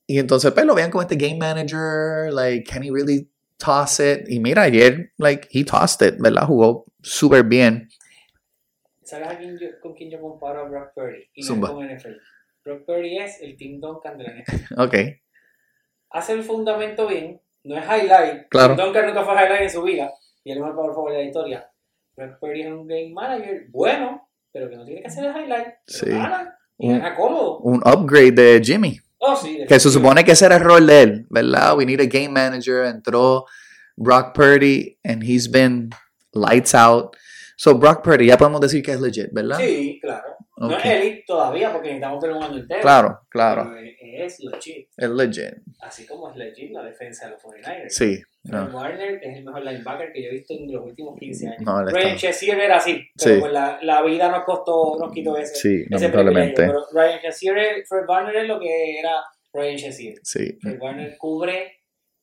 Y 0.08 0.18
entonces 0.18 0.52
pues 0.52 0.66
lo 0.66 0.76
vean 0.76 0.92
como 0.92 1.02
este 1.02 1.16
game 1.18 1.38
manager, 1.38 2.32
like, 2.34 2.64
can 2.64 2.84
he 2.84 2.90
really 2.92 3.30
toss 3.58 4.00
it? 4.00 4.28
Y 4.30 4.40
mira, 4.40 4.64
ayer, 4.64 5.12
like, 5.18 5.48
he 5.52 5.64
tossed 5.64 6.06
it, 6.08 6.16
¿verdad? 6.20 6.46
Jugó 6.48 6.86
súper 7.02 7.44
bien. 7.44 7.90
¿Sabes 9.10 9.28
a 9.30 9.38
quién 9.38 9.58
yo- 9.60 9.80
con 9.82 9.94
quién 9.94 10.10
yo 10.12 10.20
comparo 10.22 10.62
a 10.62 10.70
Brock 10.70 10.94
Purdy? 10.94 11.24
Y 11.34 11.42
no 11.42 11.48
Zumba. 11.48 11.68
es 11.70 11.74
con 11.74 11.86
NFL. 11.90 12.18
Brock 12.64 12.86
Purdy 12.86 13.18
es 13.18 13.42
el 13.42 13.58
Tim 13.58 13.80
Duncan 13.80 14.18
de 14.18 14.24
la 14.24 14.32
NFL. 14.34 14.66
Ok. 14.78 14.96
Hace 16.12 16.34
el 16.34 16.44
fundamento 16.44 17.08
bien, 17.08 17.42
no 17.64 17.78
es 17.78 17.86
highlight. 17.86 18.48
Claro. 18.50 18.76
Tim 18.76 18.84
Duncan 18.86 19.08
nunca 19.08 19.24
fue 19.24 19.34
highlight 19.36 19.62
en 19.64 19.70
su 19.70 19.84
vida. 19.84 20.12
Y 20.44 20.52
el 20.52 20.60
mejor 20.60 20.76
power 20.76 20.94
forward 20.94 21.14
de 21.14 21.20
la 21.20 21.26
historia. 21.26 21.72
Brock 22.16 22.40
Purdy 22.40 22.62
es 22.62 22.72
un 22.72 22.88
game 22.88 23.12
manager 23.14 23.66
bueno, 23.70 24.30
pero 24.52 24.70
que 24.70 24.76
no 24.76 24.86
tiene 24.86 25.02
que 25.02 25.08
hacer 25.08 25.24
el 25.26 25.32
highlight. 25.36 25.68
Sí. 25.88 26.10
gana. 26.10 26.58
Y 26.78 26.88
Un- 26.90 27.00
gana 27.00 27.16
cómodo. 27.16 27.60
un 27.60 27.78
upgrade 27.86 28.32
de 28.32 28.62
Jimmy, 28.64 28.98
Oh, 29.20 29.36
sí. 29.36 29.66
que 29.68 29.80
se 29.80 29.90
supone 29.90 30.24
que 30.24 30.32
ese 30.32 30.46
era 30.46 30.56
el 30.56 30.64
rol 30.64 30.88
de 30.88 31.02
él, 31.02 31.28
¿verdad? 31.30 31.78
We 31.78 31.86
need 31.86 32.00
a 32.00 32.06
game 32.06 32.30
manager, 32.30 32.86
entró 32.86 33.46
Brock 33.98 34.34
Purdy 34.34 34.98
and 35.04 35.22
he's 35.24 35.50
been 35.52 35.90
lights 36.34 36.74
out. 36.74 37.16
So 37.62 37.78
Brock 37.78 38.02
Purdy 38.02 38.28
ya 38.28 38.38
podemos 38.38 38.62
decir 38.62 38.82
que 38.82 38.92
es 38.94 39.02
legit, 39.02 39.34
¿verdad? 39.34 39.58
Sí, 39.58 40.00
claro. 40.02 40.34
No 40.56 40.78
es 40.78 40.86
elite 40.86 41.24
todavía 41.28 41.74
porque 41.74 41.90
necesitamos 41.90 42.22
ver 42.24 42.32
un 42.32 42.44
año 42.44 42.58
entero. 42.58 42.82
Claro, 42.82 43.20
claro. 43.30 43.70
Pero 43.76 44.24
es 44.24 44.40
legit. 44.40 44.88
Es 44.96 45.10
legit. 45.10 45.54
Así 45.82 46.06
como 46.06 46.30
es 46.30 46.38
legit 46.38 46.72
la 46.72 46.84
defensa 46.84 47.26
de 47.26 47.32
los 47.32 47.42
49ers. 47.44 47.90
Sí. 47.90 48.22
No, 48.44 48.64
Warner 48.74 49.20
es 49.22 49.38
el 49.40 49.44
mejor 49.44 49.64
linebacker 49.66 50.14
que 50.14 50.24
yo 50.24 50.30
he 50.30 50.34
visto 50.36 50.54
en 50.54 50.72
los 50.72 50.86
últimos 50.86 51.20
15 51.20 51.48
años. 51.50 51.62
no 51.62 51.84
Ryan. 51.86 52.16
Shazier 52.16 52.60
era 52.62 52.78
así, 52.78 53.06
pero 53.18 53.36
Sí. 53.36 53.42
pues 53.42 53.52
la, 53.52 53.80
la 53.82 54.02
vida 54.04 54.32
nos 54.32 54.46
costó, 54.46 54.96
nos 54.98 55.12
quitó 55.12 55.36
ese, 55.36 55.54
Sí, 55.56 55.82
ese 55.82 55.90
lamentablemente. 55.90 56.66
Pero 56.66 56.86
Ryan 56.94 57.20
Shazier, 57.24 57.84
Fred 57.86 58.06
Warner 58.08 58.36
es 58.38 58.48
lo 58.48 58.58
que 58.58 59.00
era 59.00 59.22
Ryan 59.52 59.76
Shazier. 59.76 60.20
Sí. 60.24 60.58
Fred 60.62 60.80
Warner 60.80 61.18
cubre 61.18 61.76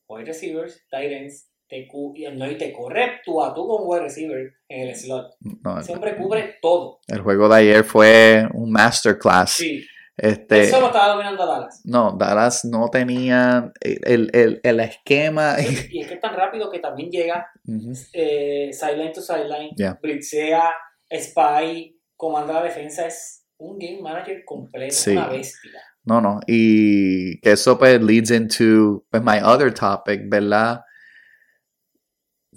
wide 0.07 0.25
receivers, 0.25 0.83
tight 0.89 1.11
ends, 1.11 1.46
te, 1.67 1.87
no, 2.33 2.49
y 2.51 2.57
te 2.57 2.71
corre 2.73 3.19
tú 3.25 3.41
a 3.43 3.53
tú 3.53 3.67
con 3.67 3.81
wide 3.85 4.03
receiver 4.03 4.53
en 4.69 4.87
el 4.89 4.95
slot. 4.95 5.35
No, 5.63 5.79
Ese 5.79 5.93
hombre 5.93 6.15
cubre 6.15 6.55
todo. 6.61 6.99
el 7.07 7.21
juego 7.21 7.49
de 7.49 7.55
ayer 7.57 7.83
fue 7.83 8.47
un 8.53 8.71
masterclass. 8.71 9.51
Sí, 9.51 9.85
Este, 10.15 10.61
eso 10.61 10.79
lo 10.79 10.87
estaba 10.87 11.09
dominando 11.13 11.45
Dallas. 11.45 11.81
no, 11.85 12.11
Dallas 12.17 12.65
no 12.65 12.89
tenía 12.89 13.71
el, 13.81 14.29
el, 14.33 14.59
el 14.63 14.79
esquema. 14.79 15.55
Y 15.59 16.01
es 16.01 16.07
que 16.07 16.13
es 16.15 16.21
tan 16.21 16.35
rápido 16.35 16.71
que 16.71 16.79
también 16.79 17.09
llega 17.11 17.47
Ujú. 17.67 17.93
eh, 18.13 18.69
sideline 18.73 19.11
to 19.13 19.21
sideline, 19.21 19.71
Yeah. 19.75 19.99
blitzea, 20.01 20.71
spy, 21.11 21.99
comanda 22.15 22.53
la 22.53 22.63
defensa, 22.63 23.05
es 23.07 23.45
un 23.57 23.77
game 23.77 24.01
manager 24.01 24.43
completo, 24.45 24.93
Sí. 24.93 25.11
una 25.11 25.27
bestia. 25.29 25.71
No, 26.03 26.21
no. 26.21 26.39
Y 26.47 27.39
que 27.41 27.51
eso 27.51 27.77
pues 27.77 28.01
leads 28.01 28.31
into 28.31 29.05
pues, 29.11 29.21
my 29.21 29.39
other 29.43 29.73
topic, 29.73 30.21
¿verdad? 30.29 30.81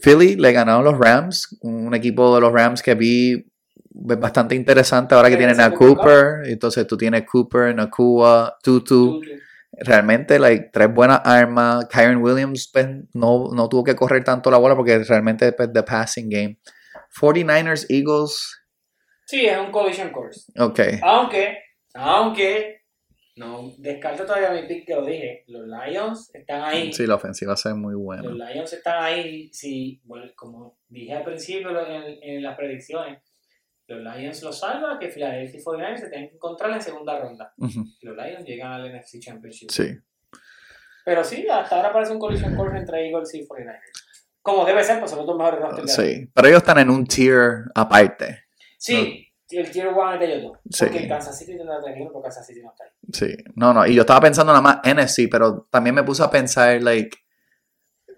Philly 0.02 0.36
le 0.36 0.52
ganaron 0.52 0.84
los 0.84 0.98
Rams, 0.98 1.58
un 1.62 1.94
equipo 1.94 2.34
de 2.34 2.40
los 2.40 2.52
Rams 2.52 2.82
que 2.82 2.94
vi 2.94 3.46
bastante 3.92 4.54
interesante 4.54 5.14
ahora 5.14 5.28
que 5.28 5.36
tienen 5.36 5.60
a 5.60 5.72
Cooper. 5.74 6.42
entonces 6.46 6.86
tú 6.86 6.96
tienes 6.96 7.24
Cooper, 7.30 7.74
Nakua, 7.74 8.56
Tutu, 8.62 9.20
realmente 9.72 10.38
like, 10.38 10.70
tres 10.72 10.92
buenas 10.92 11.20
armas, 11.24 11.86
Kyron 11.86 12.22
Williams 12.22 12.70
pues, 12.72 12.86
no, 13.14 13.48
no 13.52 13.68
tuvo 13.68 13.84
que 13.84 13.96
correr 13.96 14.22
tanto 14.24 14.50
la 14.50 14.58
bola 14.58 14.76
porque 14.76 14.98
realmente 15.04 15.52
pues, 15.52 15.72
the 15.72 15.82
passing 15.82 16.28
game. 16.28 16.58
49ers, 17.20 17.86
Eagles, 17.88 18.56
Sí, 19.26 19.46
es 19.46 19.56
un 19.58 19.70
collision 19.70 20.10
course. 20.10 20.50
ok, 20.58 20.80
Aunque, 21.02 21.58
aunque, 21.94 22.80
no 23.40 23.72
descarto 23.79 24.26
todavía 24.26 24.53
mi 24.53 24.68
pick 24.68 24.87
que 24.87 24.94
lo 24.94 25.05
dije, 25.05 25.44
los 25.48 25.66
Lions 25.66 26.31
están 26.35 26.62
ahí. 26.62 26.92
sí, 26.92 27.07
la 27.07 27.14
ofensiva 27.14 27.57
se 27.57 27.70
ve 27.70 27.74
muy 27.74 27.94
buena. 27.94 28.22
Los 28.22 28.37
Lions 28.37 28.72
están 28.72 29.03
ahí, 29.03 29.50
si, 29.53 30.00
bueno, 30.05 30.31
como 30.37 30.79
dije 30.88 31.14
al 31.14 31.24
principio 31.24 31.70
en, 31.87 32.18
en 32.22 32.42
las 32.42 32.55
predicciones, 32.57 33.22
los 33.87 34.03
Lions 34.03 34.42
los 34.42 34.61
salva 34.61 34.98
que 34.98 35.09
Philadelphia 35.09 35.59
49ers 35.59 35.98
se 35.98 36.11
tienen 36.11 36.29
que 36.29 36.35
encontrar 36.37 36.70
en 36.70 36.83
segunda 36.83 37.18
ronda. 37.18 37.53
Los 37.57 38.16
Lions 38.16 38.44
llegan 38.44 38.72
al 38.72 38.94
NFC 38.94 39.18
Championship. 39.18 39.70
Sí, 39.70 39.96
Pero 41.05 41.24
sí, 41.24 41.48
hasta 41.48 41.76
ahora 41.76 41.92
parece 41.92 42.12
un 42.12 42.18
collision 42.18 42.55
course 42.55 42.76
entre 42.76 43.07
Eagles 43.09 43.35
y 43.35 43.46
49ers. 43.48 43.81
Como 44.42 44.64
debe 44.66 44.85
ser, 44.85 44.98
pues 44.98 45.11
son 45.11 45.20
los 45.20 45.26
dos 45.26 45.37
mejores 45.37 45.61
rosters 45.61 45.94
sí, 45.94 46.31
pero 46.35 46.48
ellos 46.48 46.59
están 46.59 46.79
en 46.79 46.90
un 46.90 47.07
tier 47.07 47.64
aparte. 47.74 48.44
Sí, 48.79 49.30
el 49.58 49.70
tier 49.70 49.88
1 49.88 50.14
es 50.14 50.20
de 50.20 50.26
ellos 50.26 50.42
dos. 50.42 50.58
Sí. 50.70 50.84
Porque 50.86 51.08
Kansas 51.08 51.38
City 51.38 51.56
tendrá 51.56 51.80
tranquilo, 51.80 52.08
pero 52.08 52.22
Kansas 52.22 52.46
City 52.46 52.60
no 52.62 52.70
está 52.70 52.84
ahí. 52.84 52.90
Sí, 53.12 53.36
no, 53.54 53.72
no, 53.74 53.86
y 53.86 53.94
yo 53.94 54.02
estaba 54.02 54.20
pensando 54.20 54.52
nada 54.52 54.62
más 54.62 54.80
NFC, 54.84 55.28
pero 55.30 55.66
también 55.70 55.94
me 55.94 56.02
puse 56.02 56.22
a 56.22 56.30
pensar, 56.30 56.82
like, 56.82 57.16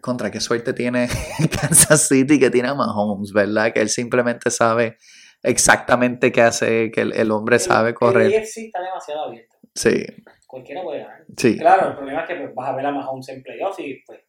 contra 0.00 0.30
qué 0.30 0.40
suerte 0.40 0.72
tiene 0.72 1.08
Kansas 1.60 2.08
City 2.08 2.38
que 2.38 2.50
tiene 2.50 2.68
a 2.68 2.74
Mahomes, 2.74 3.32
¿verdad? 3.32 3.72
Que 3.72 3.80
él 3.80 3.88
simplemente 3.88 4.50
sabe 4.50 4.96
exactamente 5.42 6.32
qué 6.32 6.42
hace, 6.42 6.90
que 6.90 7.02
el, 7.02 7.12
el 7.12 7.30
hombre 7.30 7.58
sabe 7.58 7.94
correr. 7.94 8.26
El 8.32 8.42
AFC 8.42 8.58
está 8.58 8.82
demasiado 8.82 9.24
abierto. 9.24 9.56
Sí, 9.74 10.04
Cualquiera 10.52 10.82
puede 10.82 10.98
ganar. 10.98 11.24
sí, 11.34 11.56
Claro, 11.58 11.88
el 11.88 11.96
problema 11.96 12.20
es 12.20 12.28
que 12.28 12.34
pues, 12.34 12.54
vas 12.54 12.68
a 12.68 12.76
ver 12.76 12.84
a 12.84 12.92
Mahomes 12.92 13.26
en 13.30 13.42
playoffs 13.42 13.78
y 13.78 14.02
pues 14.04 14.20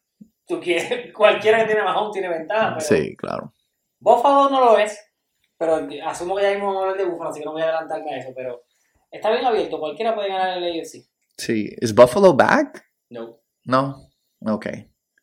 tú 0.46 0.58
quieres, 0.58 1.12
cualquiera 1.14 1.58
que 1.58 1.66
tiene 1.66 1.82
a 1.82 1.84
Mahomes 1.84 2.12
tiene 2.12 2.30
ventaja. 2.30 2.76
Pero 2.78 2.80
sí, 2.80 3.14
claro. 3.14 3.52
Buffalo 4.00 4.48
no 4.48 4.64
lo 4.64 4.78
es, 4.78 4.98
pero 5.64 6.06
asumo 6.08 6.36
que 6.36 6.42
ya 6.42 6.50
mismo 6.50 6.66
vamos 6.68 6.82
a 6.82 6.90
hablar 6.90 6.98
de 6.98 7.10
Buffalo, 7.10 7.30
así 7.30 7.40
que 7.40 7.46
no 7.46 7.52
voy 7.52 7.62
a 7.62 7.64
adelantarme 7.66 8.14
a 8.14 8.18
eso, 8.18 8.32
pero 8.34 8.62
está 9.10 9.30
bien 9.30 9.44
abierto, 9.44 9.78
cualquiera 9.78 10.14
puede 10.14 10.28
ganar 10.28 10.58
el 10.62 10.80
AFC. 10.80 11.06
Sí, 11.36 11.74
¿es 11.80 11.94
Buffalo 11.94 12.34
back? 12.34 12.84
No. 13.10 13.40
No, 13.64 14.08
ok. 14.46 14.66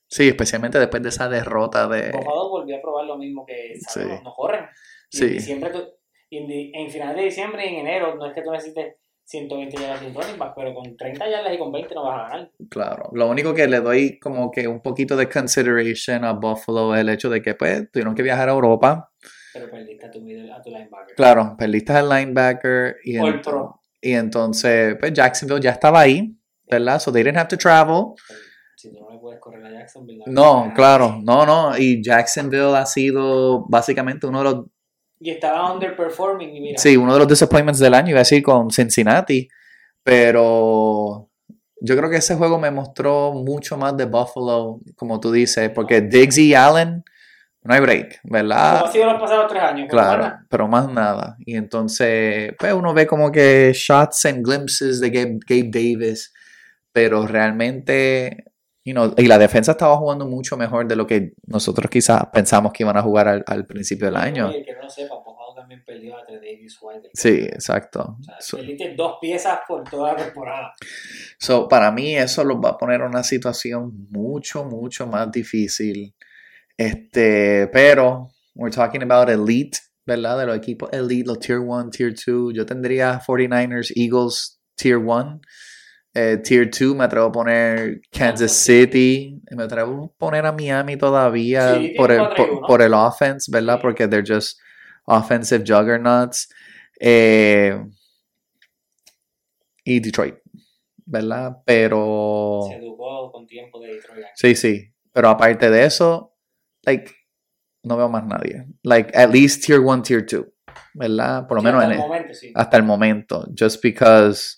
Sí, 0.07 0.27
especialmente 0.27 0.77
después 0.79 1.01
de 1.03 1.09
esa 1.09 1.29
derrota 1.29 1.87
de... 1.87 2.11
Buffalo 2.11 2.49
volvió 2.49 2.77
a 2.77 2.81
probar 2.81 3.05
lo 3.05 3.17
mismo 3.17 3.45
que. 3.45 3.75
Sí. 3.87 4.01
no, 4.23 4.33
corren. 4.33 4.65
Y 5.11 5.17
Sí. 5.17 5.23
en 5.25 5.31
diciembre, 5.33 5.69
tú- 5.71 5.87
en, 6.31 6.49
en 6.49 6.89
final 6.91 7.15
de 7.15 7.23
diciembre 7.23 7.65
y 7.65 7.75
en 7.75 7.87
enero, 7.87 8.15
no 8.15 8.25
es 8.25 8.33
que 8.33 8.41
tú 8.41 8.51
necesites 8.51 8.95
120 9.25 9.77
yardas 9.77 9.99
sin 10.01 10.13
running 10.13 10.37
back, 10.37 10.53
pero 10.55 10.73
con 10.73 10.95
30 10.97 11.29
yardas 11.29 11.53
y 11.53 11.57
con 11.57 11.71
20 11.71 11.93
no 11.95 12.03
vas 12.03 12.19
a 12.19 12.23
ganar. 12.29 12.51
Claro, 12.69 13.09
lo 13.13 13.27
único 13.29 13.53
que 13.53 13.67
le 13.67 13.79
doy 13.79 14.19
como 14.19 14.49
que 14.51 14.67
un 14.67 14.81
poquito 14.81 15.15
de 15.15 15.29
consideration 15.29 16.25
a 16.25 16.33
Buffalo 16.33 16.93
es 16.95 17.01
el 17.01 17.09
hecho 17.09 17.29
de 17.29 17.41
que 17.41 17.53
pues 17.55 17.89
tuvieron 17.91 18.15
que 18.15 18.23
viajar 18.23 18.49
a 18.49 18.53
Europa. 18.53 19.11
Pero 19.53 19.69
perdiste 19.69 20.05
a 20.05 20.11
tu, 20.11 20.21
middle- 20.21 20.51
a 20.51 20.61
tu 20.61 20.69
linebacker. 20.69 21.15
Claro, 21.15 21.55
perdiste 21.57 21.93
al 21.93 22.09
linebacker 22.09 22.97
y, 23.03 23.15
ent- 23.15 23.43
pro. 23.43 23.81
y 24.01 24.13
entonces 24.13 24.95
pues 24.99 25.13
Jacksonville 25.13 25.61
ya 25.61 25.71
estaba 25.71 26.01
ahí, 26.01 26.35
¿verdad? 26.69 26.99
So 26.99 27.11
they 27.11 27.23
didn't 27.23 27.37
have 27.37 27.49
to 27.49 27.57
travel. 27.57 28.13
Si 28.75 28.89
no 28.91 29.09
le 29.11 29.19
puedes 29.19 29.39
correr 29.39 29.63
a 29.65 29.71
Jacksonville. 29.71 30.23
No, 30.25 30.71
claro, 30.75 31.19
no, 31.23 31.45
no. 31.45 31.77
Y 31.77 32.01
Jacksonville 32.03 32.75
ha 32.75 32.85
sido 32.85 33.65
básicamente 33.67 34.25
uno 34.25 34.39
de 34.39 34.43
los, 34.45 34.65
Y 35.19 35.29
estaba 35.31 35.71
underperforming 35.73 36.55
y 36.55 36.61
mira. 36.61 36.77
sí, 36.79 36.97
uno 36.97 37.13
de 37.13 37.19
los 37.19 37.27
disappointments 37.27 37.79
del 37.79 37.93
año, 37.93 38.09
iba 38.09 38.19
a 38.19 38.21
decir, 38.21 38.41
con 38.41 38.71
Cincinnati. 38.71 39.47
Pero 40.03 41.29
yo 41.79 41.97
creo 41.97 42.09
que 42.09 42.17
ese 42.17 42.35
juego 42.35 42.59
me 42.59 42.71
mostró 42.71 43.33
mucho 43.33 43.77
más 43.77 43.95
de 43.97 44.05
Buffalo, 44.05 44.79
como 44.95 45.19
tú 45.19 45.31
dices, 45.31 45.69
porque 45.73 46.01
Diggs 46.01 46.37
y 46.37 46.53
Allen, 46.55 47.03
no 47.63 47.73
hay 47.73 47.79
break, 47.79 48.19
¿verdad? 48.23 48.79
Como 48.79 48.89
ha 48.89 48.91
sido 48.91 49.05
los 49.05 49.21
pasados 49.21 49.47
tres 49.47 49.61
años. 49.61 49.87
Claro, 49.89 50.39
pero 50.49 50.67
más 50.67 50.91
nada. 50.91 51.37
Y 51.45 51.55
entonces, 51.55 52.53
pues 52.57 52.73
uno 52.73 52.93
ve 52.93 53.05
como 53.05 53.31
que 53.31 53.71
shots 53.73 54.25
and 54.25 54.43
glimpses 54.45 54.99
de 54.99 55.09
Gabe, 55.11 55.39
Gabe 55.47 55.69
Davis, 55.71 56.33
pero 56.91 57.27
realmente, 57.27 58.45
you 58.83 58.93
know, 58.93 59.13
y 59.15 59.27
la 59.27 59.37
defensa 59.37 59.73
estaba 59.73 59.95
jugando 59.97 60.25
mucho 60.25 60.57
mejor 60.57 60.87
de 60.87 60.95
lo 60.95 61.05
que 61.05 61.33
nosotros 61.45 61.89
quizás 61.91 62.25
pensamos 62.33 62.73
que 62.73 62.83
iban 62.83 62.97
a 62.97 63.03
jugar 63.03 63.27
al, 63.27 63.43
al 63.45 63.67
principio 63.67 64.07
del 64.07 64.15
año. 64.15 64.49
Oye, 64.49 64.63
que 64.65 64.73
no 64.73 64.81
lo 64.81 64.89
sepa, 64.89 65.15
Buffalo 65.17 65.53
también 65.55 65.83
perdió 65.85 66.17
a 66.17 66.23
Davis 66.25 66.79
White. 66.81 67.11
Sí, 67.13 67.41
exacto. 67.43 68.17
O 68.19 68.23
sea, 68.23 68.37
So, 68.39 68.57
dos 68.97 69.17
piezas 69.21 69.59
por 69.67 69.83
toda 69.87 70.13
la 70.13 70.23
temporada. 70.23 70.73
so, 71.37 71.67
para 71.67 71.91
mí 71.91 72.15
eso 72.15 72.43
los 72.43 72.57
va 72.57 72.69
a 72.69 72.77
poner 72.77 73.01
en 73.01 73.07
una 73.07 73.23
situación 73.23 74.07
mucho, 74.09 74.65
mucho 74.65 75.05
más 75.05 75.31
difícil. 75.31 76.15
Este, 76.81 77.67
pero 77.67 78.31
we're 78.55 78.73
talking 78.73 79.03
about 79.03 79.29
elite, 79.29 79.77
¿verdad? 80.03 80.39
De 80.39 80.45
los 80.47 80.57
equipos 80.57 80.89
elite, 80.91 81.27
los 81.27 81.37
tier 81.37 81.59
1, 81.59 81.91
tier 81.91 82.15
2. 82.15 82.53
Yo 82.55 82.65
tendría 82.65 83.21
49ers, 83.21 83.91
Eagles, 83.95 84.59
tier 84.75 84.97
1. 84.97 85.41
Eh, 86.15 86.37
tier 86.43 86.71
2 86.71 86.95
me 86.95 87.03
atrevo 87.03 87.27
a 87.27 87.31
poner 87.31 88.01
Kansas 88.11 88.53
City. 88.53 89.39
Me 89.51 89.63
atrevo 89.63 90.05
a 90.05 90.17
poner 90.17 90.43
a 90.43 90.51
Miami 90.51 90.97
todavía 90.97 91.75
Sí, 91.75 91.93
por, 91.95 92.11
el, 92.11 92.27
por, 92.35 92.61
por 92.65 92.81
el 92.81 92.95
offense, 92.95 93.51
¿verdad? 93.51 93.79
Porque 93.79 94.07
they're 94.07 94.25
just 94.25 94.57
offensive 95.05 95.63
juggernauts. 95.63 96.49
Eh, 96.99 97.79
y 99.83 99.99
Detroit, 99.99 100.35
¿verdad? 101.05 101.57
Pero... 101.63 102.61
Se 102.67 102.77
educó 102.77 103.31
con 103.31 103.45
tiempo 103.45 103.79
de 103.79 103.93
Detroit. 103.93 104.25
Sí, 104.33 104.55
sí. 104.55 104.91
Pero 105.13 105.29
aparte 105.29 105.69
de 105.69 105.85
eso, 105.85 106.30
like, 106.85 107.11
no 107.83 107.97
veo 107.97 108.09
más 108.09 108.23
nadie. 108.25 108.65
Like, 108.83 109.11
at 109.17 109.31
least 109.31 109.65
tier 109.65 109.79
1, 109.79 110.01
tier 110.03 110.25
2. 110.25 110.45
¿Verdad? 110.93 111.47
Por 111.47 111.57
lo 111.57 111.61
Sí, 111.61 111.65
menos 111.65 111.81
hasta 111.83 111.93
en 111.93 111.99
el 111.99 112.07
momento, 112.07 112.33
sí. 112.33 112.51
hasta 112.55 112.77
el 112.77 112.83
momento. 112.83 113.47
Just 113.57 113.81
because. 113.83 114.57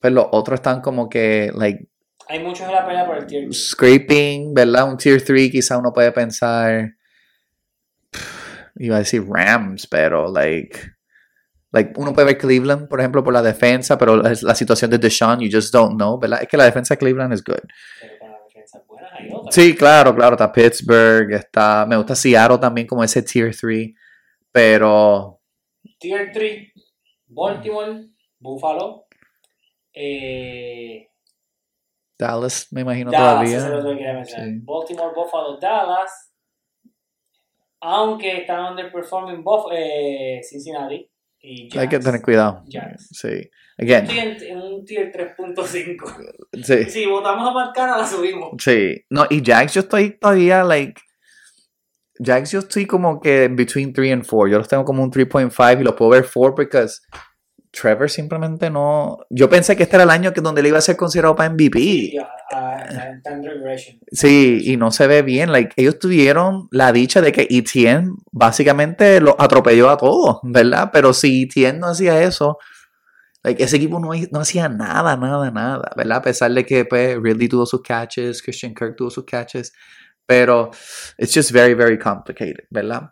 Pues 0.00 0.12
los 0.12 0.26
otros 0.32 0.58
están 0.58 0.80
como 0.80 1.08
que, 1.08 1.50
like, 1.54 1.88
Hay 2.28 2.42
muchos 2.42 2.66
en 2.66 2.72
la 2.74 2.86
pelea 2.86 3.06
por 3.06 3.16
el 3.18 3.26
tier. 3.26 3.52
scraping, 3.54 4.52
¿verdad? 4.54 4.88
Un 4.90 4.96
tier 4.98 5.22
3, 5.22 5.50
quizá 5.50 5.78
uno 5.78 5.92
puede 5.92 6.12
pensar. 6.12 6.90
Iba 8.76 8.96
a 8.96 8.98
decir 9.00 9.24
Rams, 9.28 9.86
pero, 9.86 10.30
like. 10.32 10.78
Like, 11.72 11.92
uno 11.96 12.12
puede 12.12 12.26
ver 12.28 12.38
Cleveland, 12.38 12.88
por 12.88 13.00
ejemplo, 13.00 13.24
por 13.24 13.32
la 13.32 13.42
defensa, 13.42 13.98
pero 13.98 14.16
la, 14.16 14.32
la 14.42 14.54
situación 14.54 14.90
de 14.92 14.98
Deshaun, 14.98 15.40
you 15.40 15.48
just 15.50 15.72
don't 15.72 15.94
know, 15.96 16.18
¿verdad? 16.18 16.40
Es 16.42 16.48
que 16.48 16.56
la 16.56 16.64
defensa 16.66 16.94
de 16.94 16.98
Cleveland 16.98 17.32
es 17.32 17.42
good. 17.42 17.56
Pero 18.00 18.12
para 18.20 18.38
defensas 18.46 18.82
buenas 18.86 19.10
hay 19.12 19.28
otras. 19.32 19.43
Sí, 19.54 19.76
claro, 19.76 20.12
claro, 20.16 20.34
está 20.34 20.50
Pittsburgh, 20.50 21.32
está, 21.32 21.86
me 21.86 21.96
gusta 21.96 22.16
Seattle 22.16 22.58
también 22.58 22.88
como 22.88 23.04
ese 23.04 23.22
tier 23.22 23.54
3, 23.56 23.94
pero 24.50 25.40
Tier 26.00 26.32
3, 26.32 26.72
Baltimore, 27.28 28.08
Buffalo, 28.40 29.06
eh, 29.92 31.06
Dallas 32.18 32.66
me 32.72 32.80
imagino 32.80 33.12
Dallas, 33.12 33.48
es 33.48 33.62
todavía. 33.64 34.24
Sí. 34.24 34.60
Baltimore, 34.64 35.14
Buffalo, 35.14 35.56
Dallas, 35.60 36.32
aunque 37.80 38.38
están 38.38 38.72
underperforming 38.72 39.44
Buff- 39.44 39.70
eh, 39.72 40.40
Cincinnati, 40.42 41.08
y 41.44 41.78
Hay 41.78 41.88
que 41.88 41.96
Jazz. 41.96 42.04
tener 42.04 42.22
cuidado. 42.22 42.62
Jazz. 42.66 43.08
Sí. 43.12 43.50
Again, 43.76 44.06
en, 44.40 44.58
un 44.58 44.84
tier 44.84 45.12
3.5. 45.12 46.62
sí. 46.62 46.90
Si 46.90 47.06
votamos 47.06 47.48
a 47.48 47.52
Marcana, 47.52 47.98
la 47.98 48.06
subimos. 48.06 48.52
Sí. 48.58 49.04
No, 49.10 49.26
y 49.28 49.42
Jags 49.44 49.74
yo 49.74 49.80
estoy 49.80 50.18
todavía, 50.18 50.62
like. 50.64 51.00
Jags 52.24 52.52
yo 52.52 52.60
estoy 52.60 52.86
como 52.86 53.20
que 53.20 53.48
between 53.48 53.92
3 53.92 54.12
and 54.12 54.26
4. 54.26 54.52
Yo 54.52 54.58
los 54.58 54.68
tengo 54.68 54.84
como 54.84 55.02
un 55.02 55.10
3.5 55.10 55.80
y 55.80 55.84
los 55.84 55.94
puedo 55.94 56.12
ver 56.12 56.26
4 56.32 56.54
porque 56.54 56.86
Trevor 57.74 58.08
simplemente 58.08 58.70
no. 58.70 59.18
Yo 59.30 59.48
pensé 59.50 59.76
que 59.76 59.82
este 59.82 59.96
era 59.96 60.04
el 60.04 60.10
año 60.10 60.32
que 60.32 60.40
donde 60.40 60.62
le 60.62 60.68
iba 60.68 60.78
a 60.78 60.82
ser 60.82 60.96
considerado 60.96 61.34
para 61.34 61.50
MVP. 61.50 62.12
Sí, 64.12 64.60
y 64.64 64.76
no 64.76 64.90
se 64.90 65.06
ve 65.06 65.22
bien. 65.22 65.50
Like, 65.50 65.74
ellos 65.76 65.98
tuvieron 65.98 66.68
la 66.70 66.92
dicha 66.92 67.20
de 67.20 67.32
que 67.32 67.46
Etienne 67.50 68.12
básicamente 68.30 69.20
lo 69.20 69.36
atropelló 69.38 69.90
a 69.90 69.96
todos, 69.96 70.38
¿verdad? 70.42 70.90
Pero 70.92 71.12
si 71.12 71.42
Etienne 71.42 71.80
no 71.80 71.88
hacía 71.88 72.22
eso, 72.22 72.58
like, 73.42 73.62
ese 73.62 73.76
equipo 73.76 73.98
no, 73.98 74.10
no 74.30 74.40
hacía 74.40 74.68
nada, 74.68 75.16
nada, 75.16 75.50
nada, 75.50 75.90
¿verdad? 75.96 76.18
A 76.18 76.22
pesar 76.22 76.52
de 76.52 76.64
que 76.64 76.84
pues, 76.84 77.16
Ridley 77.20 77.48
tuvo 77.48 77.66
sus 77.66 77.82
catches, 77.82 78.42
Christian 78.42 78.74
Kirk 78.74 78.96
tuvo 78.96 79.10
sus 79.10 79.24
catches, 79.24 79.72
pero 80.26 80.70
it's 81.18 81.34
just 81.34 81.50
very, 81.50 81.74
very 81.74 81.98
complicated, 81.98 82.64
¿verdad? 82.70 83.10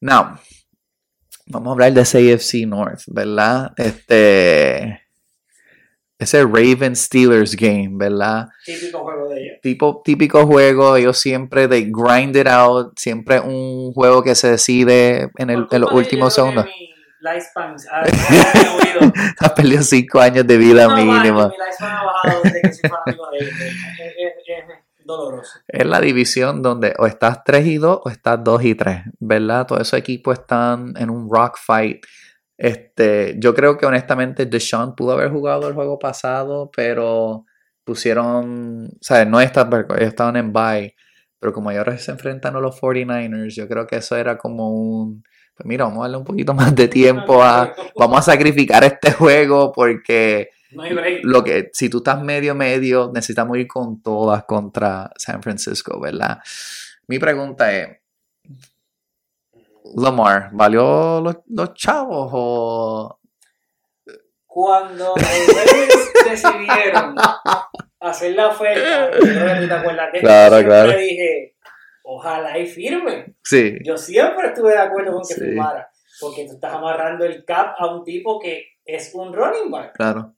Now, 0.00 0.38
vamos 1.46 1.68
a 1.68 1.72
hablar 1.72 1.92
de 1.92 2.00
ese 2.02 2.32
AFC 2.32 2.66
North, 2.66 3.02
¿verdad? 3.06 3.72
Este. 3.76 5.00
Ese 6.16 6.42
Ravens 6.44 7.00
Steelers 7.00 7.56
game, 7.56 7.90
¿verdad? 7.94 8.46
Típico 8.64 9.00
juego 9.00 9.28
de 9.30 9.40
ellos. 9.42 9.58
tipo, 9.62 10.00
típico 10.04 10.46
juego, 10.46 10.96
ellos 10.96 11.18
siempre 11.18 11.66
they 11.66 11.90
grind 11.90 12.36
it 12.36 12.46
out, 12.46 12.96
siempre 12.96 13.40
un 13.40 13.92
juego 13.92 14.22
que 14.22 14.34
se 14.36 14.52
decide 14.52 15.28
en, 15.36 15.50
el, 15.50 15.66
en 15.70 15.80
los 15.80 15.90
de 15.90 15.96
últimos 15.96 16.32
segundos. 16.32 16.66
lifespan 17.20 17.74
ha- 17.90 18.04
ha 19.40 19.54
perdido 19.54 19.82
cinco 19.82 20.20
años 20.20 20.46
de 20.46 20.56
vida 20.56 20.86
No, 20.86 20.96
mínima. 20.96 21.48
mi 21.48 21.54
lifespan 21.56 21.96
ha 21.96 22.04
bajado 22.04 22.42
desde 22.44 22.60
que 22.62 22.72
soy 22.72 22.90
fanático 22.90 23.30
de 23.30 23.38
ellos. 23.38 23.52
Doloroso. 25.04 25.60
Es 25.68 25.86
la 25.86 26.00
división 26.00 26.62
donde 26.62 26.94
o 26.98 27.06
estás 27.06 27.44
3 27.44 27.66
y 27.66 27.76
2 27.78 28.00
o 28.04 28.10
estás 28.10 28.42
2 28.42 28.64
y 28.64 28.74
3, 28.74 29.02
¿verdad? 29.20 29.66
Todos 29.66 29.82
esos 29.82 29.98
equipos 29.98 30.38
están 30.38 30.94
en 30.96 31.10
un 31.10 31.28
rock 31.30 31.58
fight. 31.58 32.04
Este, 32.56 33.36
yo 33.38 33.54
creo 33.54 33.76
que 33.76 33.86
honestamente 33.86 34.46
Deshaun 34.46 34.94
pudo 34.94 35.12
haber 35.12 35.30
jugado 35.30 35.68
el 35.68 35.74
juego 35.74 35.98
pasado, 35.98 36.70
pero 36.74 37.44
pusieron, 37.84 38.86
o 38.86 38.98
sea, 39.00 39.24
no 39.24 39.40
está, 39.40 39.68
estaban 39.98 40.36
en 40.36 40.52
bye, 40.52 40.94
pero 41.38 41.52
como 41.52 41.70
ahora 41.70 41.98
se 41.98 42.10
enfrentan 42.10 42.56
a 42.56 42.60
los 42.60 42.80
49ers, 42.80 43.54
yo 43.54 43.68
creo 43.68 43.86
que 43.86 43.96
eso 43.96 44.16
era 44.16 44.38
como 44.38 44.70
un, 44.70 45.22
pues 45.54 45.66
mira, 45.66 45.84
vamos 45.84 45.98
a 45.98 46.02
darle 46.02 46.16
un 46.16 46.24
poquito 46.24 46.54
más 46.54 46.74
de 46.74 46.88
tiempo 46.88 47.42
a, 47.42 47.74
vamos 47.96 48.20
a 48.20 48.32
sacrificar 48.32 48.84
este 48.84 49.12
juego 49.12 49.72
porque 49.72 50.48
No 50.74 50.82
hay 50.82 50.92
break. 50.94 51.20
lo 51.24 51.42
que 51.44 51.70
si 51.72 51.88
tú 51.88 51.98
estás 51.98 52.22
medio 52.22 52.54
medio 52.54 53.10
necesitamos 53.14 53.56
ir 53.58 53.66
con 53.68 54.02
todas 54.02 54.44
contra 54.44 55.10
San 55.16 55.42
Francisco, 55.42 56.00
¿verdad? 56.00 56.38
Mi 57.06 57.18
pregunta 57.18 57.72
es 57.72 57.98
Lamar, 59.96 60.48
¿valió 60.52 61.20
los, 61.20 61.36
los 61.48 61.74
chavos 61.74 62.30
o 62.32 63.20
Cuando 64.46 65.14
los 65.14 65.14
decidieron 66.30 67.14
hacer 68.00 68.34
la 68.34 68.48
oferta, 68.48 69.10
que 69.10 69.18
tú 69.18 69.68
te 69.68 69.74
acuerdas 69.74 70.12
de 70.12 70.20
Claro, 70.20 70.56
siempre 70.56 70.64
claro. 70.84 70.98
dije, 70.98 71.56
ojalá 72.02 72.58
y 72.58 72.66
firme. 72.66 73.34
sí, 73.42 73.76
Yo 73.84 73.96
siempre 73.96 74.48
estuve 74.48 74.72
de 74.72 74.78
acuerdo 74.78 75.12
con 75.12 75.22
que 75.22 75.34
Sí. 75.34 75.40
firmara, 75.40 75.88
porque 76.20 76.46
tú 76.46 76.54
estás 76.54 76.72
amarrando 76.74 77.24
el 77.24 77.44
cap 77.44 77.74
a 77.78 77.86
un 77.94 78.04
tipo 78.04 78.40
que 78.40 78.64
es 78.84 79.10
un 79.14 79.32
running 79.34 79.70
back. 79.70 79.94
claro, 79.96 80.34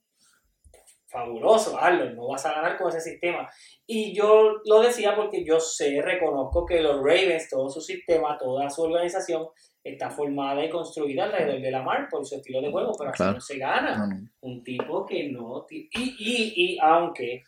fabuloso, 1.07 1.77
hazlo, 1.79 2.09
no 2.13 2.27
vas 2.27 2.45
a 2.45 2.51
ganar 2.53 2.77
con 2.77 2.89
ese 2.89 3.01
sistema. 3.01 3.49
Y 3.85 4.13
yo 4.13 4.57
lo 4.65 4.81
decía 4.81 5.15
porque 5.15 5.43
yo 5.45 5.59
sé, 5.59 6.01
reconozco 6.01 6.65
que 6.65 6.81
los 6.81 6.97
Ravens, 6.97 7.49
todo 7.49 7.69
su 7.69 7.81
sistema, 7.81 8.37
toda 8.37 8.69
su 8.69 8.83
organización 8.83 9.47
está 9.83 10.09
formada 10.09 10.65
y 10.65 10.69
construida 10.69 11.23
alrededor 11.23 11.61
de 11.61 11.71
Lamar 11.71 12.07
por 12.09 12.25
su 12.25 12.35
estilo 12.35 12.61
de 12.61 12.71
juego, 12.71 12.91
pero 12.97 13.09
así 13.11 13.17
Claro. 13.17 13.33
no 13.33 13.39
se 13.41 13.57
gana. 13.57 14.05
no, 14.05 14.27
Un 14.41 14.63
tipo 14.63 15.05
que 15.05 15.29
no... 15.29 15.65
Y, 15.69 15.87
y, 15.93 16.53
y 16.73 16.77
aunque 16.81 17.43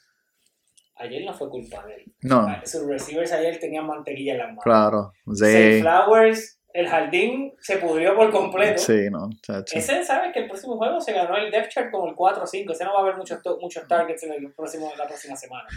ayer 0.96 1.26
no 1.26 1.34
fue 1.34 1.50
culpa 1.50 1.86
de 1.86 1.96
él. 1.96 2.14
no, 2.24 2.48
Sus 2.66 2.86
receivers 2.88 3.32
ayer 3.34 3.60
tenían 3.60 3.86
mantequilla 3.88 4.34
en 4.34 4.38
las 4.40 4.48
manos. 4.48 4.64
claro, 4.64 5.12
sí, 5.34 5.82
Flowers, 5.82 6.59
el 6.74 6.88
jardín 6.88 7.54
se 7.60 7.78
pudrió 7.78 8.16
por 8.16 8.32
completo. 8.32 8.78
sí, 8.80 9.10
no, 9.10 9.30
chacho. 9.42 9.78
Ese 9.78 10.04
sabe 10.04 10.32
que 10.32 10.40
el 10.42 10.48
próximo 10.48 10.78
juego 10.78 11.00
se 11.02 11.14
ganó 11.14 11.36
el 11.38 11.50
depth 11.52 11.70
chart 11.70 11.92
como 11.92 12.08
el 12.08 12.16
4 12.16 12.44
o 12.44 12.48
5. 12.48 12.72
Ese 12.74 12.86
no 12.86 12.94
va 12.94 13.00
a 13.00 13.02
haber 13.02 13.18
muchos, 13.18 13.40
muchos 13.60 13.88
targets 13.88 14.24
en 14.24 14.34
el 14.34 14.54
próximo, 14.54 14.92
la 14.98 15.08
próxima 15.08 15.36
semana. 15.36 15.68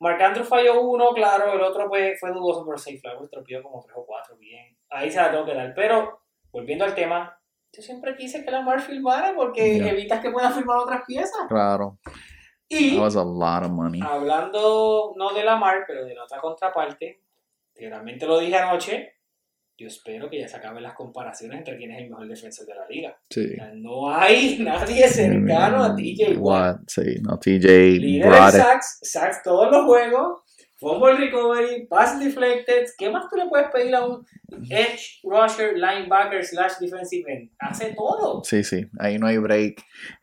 Marc 0.00 0.20
Andrews 0.22 0.48
falló 0.48 0.80
uno, 0.80 1.10
claro. 1.12 1.52
El 1.52 1.60
otro 1.60 1.88
pues, 1.88 2.18
fue 2.20 2.30
dudoso, 2.32 2.64
pero 2.64 2.78
Safe 2.78 2.98
Flowers 2.98 3.30
tropió 3.30 3.62
como 3.62 3.82
3 3.82 3.94
o 3.96 4.06
4. 4.06 4.36
Bien. 4.38 4.76
Ahí 4.90 5.10
se 5.10 5.16
la 5.20 5.30
tengo 5.30 5.44
que 5.44 5.54
dar. 5.54 5.72
Pero, 5.74 6.20
volviendo 6.52 6.84
al 6.84 6.94
tema, 6.94 7.38
yo 7.72 7.82
siempre 7.82 8.16
quise 8.16 8.44
que 8.44 8.50
Lamar 8.50 8.80
filmara 8.80 9.34
porque 9.34 9.78
Ya. 9.78 9.88
evitas 9.90 10.20
que 10.20 10.30
puedan 10.30 10.54
filmar 10.54 10.78
otras 10.78 11.02
piezas. 11.06 11.46
claro, 11.48 11.98
Y 12.70 12.94
that 12.96 13.02
was 13.02 13.16
a 13.16 13.24
lot 13.24 13.62
of 13.64 13.70
money. 13.70 14.00
hablando 14.02 15.12
no 15.16 15.32
de 15.34 15.42
Lamar, 15.44 15.84
pero 15.86 16.04
de 16.04 16.14
la 16.14 16.24
otra 16.24 16.40
contraparte, 16.40 17.20
que 17.74 17.88
también 17.90 18.18
te 18.18 18.26
lo 18.26 18.38
dije 18.38 18.56
anoche, 18.56 19.14
yo 19.78 19.86
espero 19.86 20.28
que 20.28 20.40
ya 20.40 20.48
se 20.48 20.56
acaben 20.56 20.82
las 20.82 20.94
comparaciones 20.94 21.58
entre 21.58 21.76
quién 21.76 21.92
es 21.92 22.02
el 22.02 22.10
mejor 22.10 22.26
defensor 22.26 22.66
de 22.66 22.74
la 22.74 22.86
liga. 22.88 23.16
Sí. 23.30 23.46
O 23.52 23.54
sea, 23.54 23.70
no 23.74 24.10
hay 24.12 24.58
nadie 24.60 25.06
cercano 25.08 25.84
a 25.84 25.94
TJ 25.94 26.36
Watt. 26.36 26.80
Sí, 26.88 27.02
no, 27.22 27.38
TJ 27.38 27.98
Líder 28.00 28.26
en 28.32 28.50
sacks, 28.52 28.98
sacks 29.02 29.42
todos 29.44 29.70
los 29.70 29.84
juegos, 29.86 30.40
fumble 30.76 31.14
recovery, 31.14 31.86
pass 31.86 32.18
deflected. 32.18 32.86
¿Qué 32.98 33.08
más 33.08 33.28
tú 33.30 33.36
le 33.36 33.46
puedes 33.48 33.68
pedir 33.70 33.94
a 33.94 34.04
un 34.04 34.26
edge 34.68 35.20
rusher, 35.22 35.74
linebacker, 35.78 36.44
slash 36.44 36.72
defensive 36.80 37.32
end? 37.32 37.50
Hace 37.60 37.94
todo. 37.96 38.42
Sí, 38.44 38.64
sí, 38.64 38.84
ahí 38.98 39.16
no 39.18 39.28
hay 39.28 39.38
break. 39.38 39.80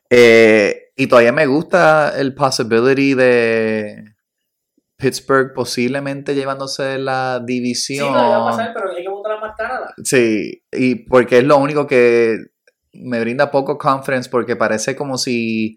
Eh, 0.10 0.92
y 0.98 1.08
todavía 1.08 1.32
me 1.32 1.46
gusta 1.46 2.14
el 2.20 2.36
possibility 2.36 3.14
de 3.16 4.04
Pittsburgh 4.98 5.52
posiblemente 5.54 6.34
llevándose 6.36 6.98
la 7.00 7.40
Sí, 7.40 7.54
división. 7.54 8.14
no 8.14 8.30
va 8.30 8.38
a 8.38 8.52
pasar, 8.52 8.72
pero 8.74 8.94
Sí, 10.04 10.64
y 10.72 10.96
porque 11.06 11.40
es 11.40 11.44
lo 11.44 11.58
único 11.58 11.86
que 11.88 12.38
me 12.94 13.20
brinda 13.20 13.52
poco 13.52 13.78
confidence 13.78 14.30
porque 14.30 14.56
parece 14.56 14.96
como 14.96 15.18
si 15.18 15.76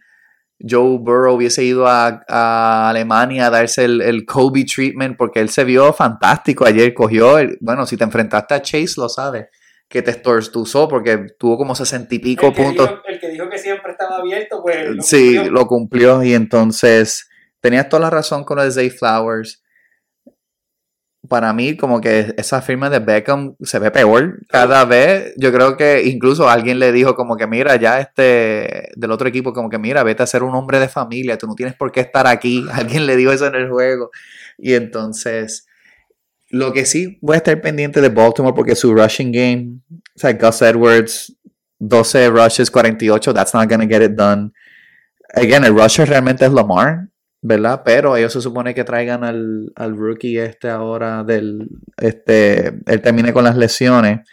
Joe 0.60 0.98
Burrow 0.98 1.34
hubiese 1.36 1.64
ido 1.64 1.86
a, 1.86 2.22
a 2.28 2.88
Alemania 2.90 3.46
a 3.46 3.50
darse 3.50 3.84
el, 3.84 4.00
el 4.02 4.24
Kobe 4.24 4.64
treatment 4.64 5.16
porque 5.16 5.40
él 5.40 5.48
se 5.50 5.64
vio 5.64 5.92
fantástico 5.92 6.64
ayer, 6.64 6.94
cogió, 6.94 7.38
el- 7.38 7.58
bueno, 7.60 7.86
si 7.86 7.96
te 7.96 8.04
enfrentaste 8.04 8.54
a 8.54 8.62
Chase 8.62 8.94
lo 8.96 9.08
sabes, 9.08 9.46
que 9.88 10.02
te 10.02 10.10
estortuzó 10.10 10.88
porque 10.88 11.26
tuvo 11.38 11.56
como 11.56 11.74
sesenta 11.74 12.14
y 12.14 12.18
pico 12.18 12.46
El 12.48 12.52
puntos. 12.54 12.88
dijo, 12.88 13.00
el 13.06 13.20
que 13.20 13.28
dijo 13.30 13.48
que 13.48 13.58
siempre 13.58 13.92
estaba 13.92 14.16
abierto, 14.18 14.60
pues. 14.62 14.90
lo 14.96 15.02
Sí, 15.02 15.34
cumplió. 15.36 15.52
lo 15.52 15.66
cumplió 15.66 16.22
y 16.22 16.34
entonces 16.34 17.28
tenías 17.60 17.88
toda 17.88 18.02
la 18.02 18.10
razón 18.10 18.44
con 18.44 18.58
lo 18.58 18.64
de 18.64 18.70
Zay 18.70 18.90
Flowers. 18.90 19.62
Para 21.28 21.52
mí, 21.52 21.76
como 21.76 22.00
que 22.00 22.34
esa 22.38 22.62
firma 22.62 22.88
de 22.88 23.00
Beckham 23.00 23.54
se 23.62 23.78
ve 23.78 23.90
peor 23.90 24.40
cada 24.48 24.84
vez. 24.84 25.34
Yo 25.36 25.52
creo 25.52 25.76
que 25.76 26.04
incluso 26.04 26.48
alguien 26.48 26.78
le 26.78 26.90
dijo 26.92 27.14
como 27.14 27.36
que 27.36 27.46
mira, 27.46 27.76
ya 27.76 28.00
este 28.00 28.90
del 28.96 29.10
otro 29.10 29.28
equipo 29.28 29.52
como 29.52 29.68
que 29.68 29.78
mira, 29.78 30.02
vete 30.02 30.22
a 30.22 30.26
ser 30.26 30.42
un 30.42 30.54
hombre 30.54 30.80
de 30.80 30.88
familia, 30.88 31.36
tú 31.36 31.46
no 31.46 31.54
tienes 31.54 31.74
por 31.74 31.92
qué 31.92 32.00
estar 32.00 32.26
aquí. 32.26 32.64
Alguien 32.72 33.06
le 33.06 33.16
dijo 33.16 33.32
eso 33.32 33.46
en 33.46 33.54
el 33.54 33.68
juego. 33.68 34.10
Y 34.56 34.74
entonces, 34.74 35.66
lo 36.50 36.72
que 36.72 36.86
sí 36.86 37.18
voy 37.20 37.34
a 37.34 37.38
estar 37.38 37.60
pendiente 37.60 38.00
de 38.00 38.08
Baltimore 38.08 38.54
porque 38.54 38.74
su 38.74 38.94
rushing 38.94 39.32
game, 39.32 39.80
o 39.90 40.18
sea, 40.18 40.32
Gus 40.32 40.62
Edwards, 40.62 41.36
12 41.78 42.30
rushes, 42.30 42.70
48, 42.70 43.34
that's 43.34 43.54
not 43.54 43.68
gonna 43.68 43.86
get 43.86 44.02
it 44.02 44.12
done. 44.12 44.52
Again, 45.34 45.64
el 45.64 45.74
rusher 45.74 46.08
realmente 46.08 46.44
es 46.44 46.52
Lamar, 46.52 47.08
¿verdad? 47.40 47.82
Pero 47.84 48.16
ellos 48.16 48.32
se 48.32 48.40
supone 48.40 48.74
que 48.74 48.84
traigan 48.84 49.24
al, 49.24 49.72
al 49.76 49.96
rookie 49.96 50.38
este 50.38 50.68
ahora 50.68 51.24
del, 51.24 51.68
este, 51.96 52.80
él 52.86 53.02
termine 53.02 53.32
con 53.32 53.44
las 53.44 53.56
lesiones. 53.56 54.28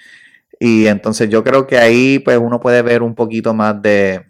Y 0.59 0.87
entonces 0.87 1.29
yo 1.29 1.43
creo 1.43 1.67
que 1.67 1.77
ahí 1.77 2.19
pues 2.19 2.37
uno 2.37 2.59
puede 2.59 2.81
ver 2.81 3.03
un 3.03 3.13
poquito 3.13 3.53
más 3.53 3.81
de, 3.81 4.25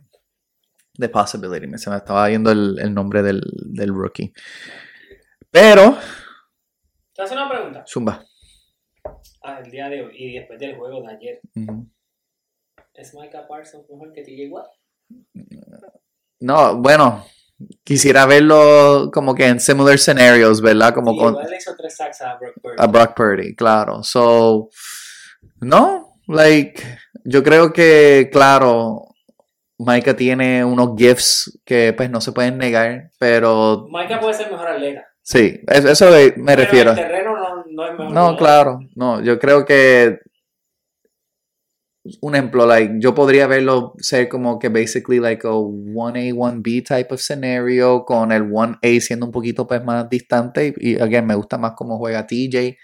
de 0.98 1.10
possibility. 1.10 1.78
Se 1.78 1.90
me 1.90 1.98
estaba 1.98 2.28
viendo 2.28 2.52
el, 2.52 2.78
el 2.80 2.94
nombre 2.94 3.22
del, 3.22 3.42
del 3.66 3.90
rookie. 3.90 4.34
Pero, 5.52 5.98
Te 7.14 7.22
hace 7.22 7.34
una 7.34 7.50
pregunta. 7.50 7.86
Zumba. 7.88 8.26
Ah, 9.44 9.60
el 9.64 9.72
día 9.72 9.88
de 9.90 10.04
hoy 10.04 10.16
y 10.18 10.34
después 10.40 10.60
del 10.60 10.76
juego 10.76 11.02
de 11.04 11.14
ayer. 11.14 11.42
¿Es 12.96 13.14
Micah 13.14 13.48
Parsons 13.48 13.88
mejor 13.90 14.12
que 14.12 14.24
TJ 14.24 14.50
Watt? 14.50 14.68
No, 16.40 16.78
bueno, 16.78 17.26
quisiera 17.84 18.26
verlo 18.26 19.10
como 19.14 19.36
que 19.36 19.48
en 19.48 19.60
similar 19.60 19.98
scenarios, 19.98 20.62
¿verdad? 20.62 20.94
Como 20.94 21.14
TJ 21.14 21.20
con 21.20 21.38
hizo 21.54 21.76
tres 21.78 21.96
sacks 21.96 22.22
a 22.22 22.36
Brock 22.36 22.54
Purdy. 22.62 22.76
a 22.78 22.88
Brock 22.88 23.16
Purdy, 23.16 23.56
claro. 23.56 24.04
So, 24.04 24.70
no, 25.62 26.20
like, 26.28 26.82
yo 27.24 27.44
creo 27.44 27.72
que, 27.72 28.30
claro, 28.32 29.16
Micah 29.78 30.16
tiene 30.16 30.64
unos 30.64 30.92
gifts 30.98 31.60
que 31.66 31.94
pues 31.94 32.10
no 32.10 32.22
se 32.22 32.32
pueden 32.32 32.58
negar, 32.58 33.12
pero 33.20 33.88
Micah 33.90 34.20
puede 34.20 34.34
ser 34.34 34.52
mejor 34.52 34.68
atleta. 34.68 35.06
sí, 35.22 35.60
eso, 35.68 36.10
me 36.10 36.32
pero 36.46 36.62
refiero. 36.62 36.92
El 36.92 36.98
terreno 36.98 37.36
no, 37.36 37.64
no 37.70 37.86
es 37.86 37.92
mejor. 37.92 38.12
No, 38.12 38.38
claro, 38.38 38.80
no, 38.96 39.22
yo 39.22 39.40
creo 39.40 39.66
que 39.66 40.20
un 42.22 42.36
ejemplo, 42.36 42.66
like, 42.66 42.96
yo 43.00 43.16
podría 43.16 43.48
verlo 43.48 43.94
ser 43.98 44.30
como 44.30 44.60
que 44.60 44.70
basically 44.70 45.20
like 45.20 45.48
a 45.48 45.52
1A, 45.52 46.34
1B 46.34 46.84
type 46.88 47.14
of 47.14 47.20
scenario, 47.20 48.06
con 48.06 48.32
el 48.32 48.44
1A 48.44 49.00
siendo 49.02 49.26
un 49.26 49.32
poquito 49.32 49.66
pues 49.68 49.84
más 49.84 50.10
distante, 50.10 50.74
y, 50.78 51.02
again, 51.02 51.26
me 51.26 51.36
gusta 51.36 51.58
más 51.58 51.74
cómo 51.76 51.98
juega 51.98 52.28
TJ, 52.28 52.78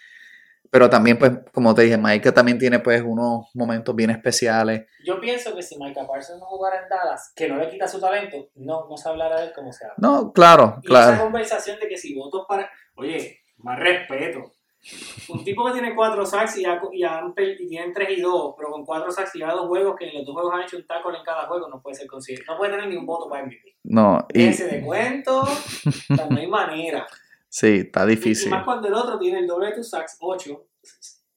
pero 0.71 0.89
también 0.89 1.19
pues, 1.19 1.31
como 1.53 1.75
te 1.75 1.81
dije, 1.83 1.97
Micah 1.97 2.31
también 2.33 2.57
tiene 2.57 2.79
pues 2.79 3.03
unos 3.05 3.47
momentos 3.53 3.93
bien 3.95 4.09
especiales, 4.09 4.85
Yo 5.05 5.19
pienso 5.19 5.53
que 5.53 5.61
si 5.61 5.77
Micah 5.77 6.07
Parsons 6.07 6.39
no 6.39 6.45
jugara 6.45 6.81
en 6.83 6.89
Dallas, 6.89 7.33
que 7.35 7.47
no 7.49 7.57
le 7.57 7.69
quita 7.69 7.87
su 7.87 7.99
talento, 7.99 8.49
no, 8.55 8.87
no 8.89 8.97
se 8.97 9.09
hablará 9.09 9.41
de 9.41 9.47
él 9.47 9.53
como 9.53 9.71
se 9.73 9.85
habla. 9.85 9.95
no, 9.97 10.31
claro, 10.31 10.79
Y 10.81 10.87
esa 10.93 11.05
claro, 11.07 11.23
conversación 11.23 11.79
de 11.79 11.87
que 11.89 11.97
si 11.97 12.15
votos 12.15 12.45
para. 12.47 12.69
Oye, 12.95 13.41
más 13.57 13.77
respeto. 13.79 14.51
Un 15.29 15.43
tipo 15.43 15.63
que 15.65 15.73
tiene 15.73 15.93
cuatro 15.95 16.25
sacks 16.25 16.57
y, 16.57 16.65
ha- 16.65 16.81
y, 16.91 17.03
han 17.03 17.33
y 17.37 17.67
tienen 17.67 17.93
3 17.93 18.09
y 18.17 18.21
2, 18.21 18.55
pero 18.57 18.71
con 18.71 18.83
cuatro 18.83 19.11
sacks 19.11 19.35
y 19.35 19.39
lleva 19.39 19.53
dos 19.53 19.67
juegos, 19.67 19.95
que 19.97 20.09
en 20.09 20.15
los 20.17 20.25
dos 20.25 20.33
juegos 20.33 20.53
han 20.55 20.61
hecho 20.63 20.77
un 20.77 20.87
tackle 20.87 21.17
en 21.17 21.23
cada 21.23 21.47
juego, 21.47 21.67
no 21.69 21.81
puede 21.81 21.95
ser 21.95 22.07
considerado. 22.07 22.53
No 22.53 22.57
puede 22.57 22.71
tener 22.71 22.87
ni 22.87 22.95
un 22.97 23.05
voto 23.05 23.29
para 23.29 23.43
MVP. 23.45 23.75
no, 23.83 24.25
y 24.33 24.43
Ese 24.47 24.67
de 24.67 24.81
cuento, 24.81 25.41
o 25.41 26.15
sea, 26.15 26.25
no 26.29 26.37
hay 26.39 26.47
manera. 26.47 27.05
sí, 27.49 27.83
está 27.85 28.01
Y, 28.01 28.13
y 28.13 28.15
difícil, 28.15 28.49
más 28.49 28.63
cuando 28.65 28.87
el 28.87 28.93
otro 28.95 29.19
tiene 29.19 29.39
el 29.39 29.47
doble 29.47 29.67
de 29.67 29.73
tus 29.75 29.89
sacks, 29.89 30.17
8. 30.19 30.65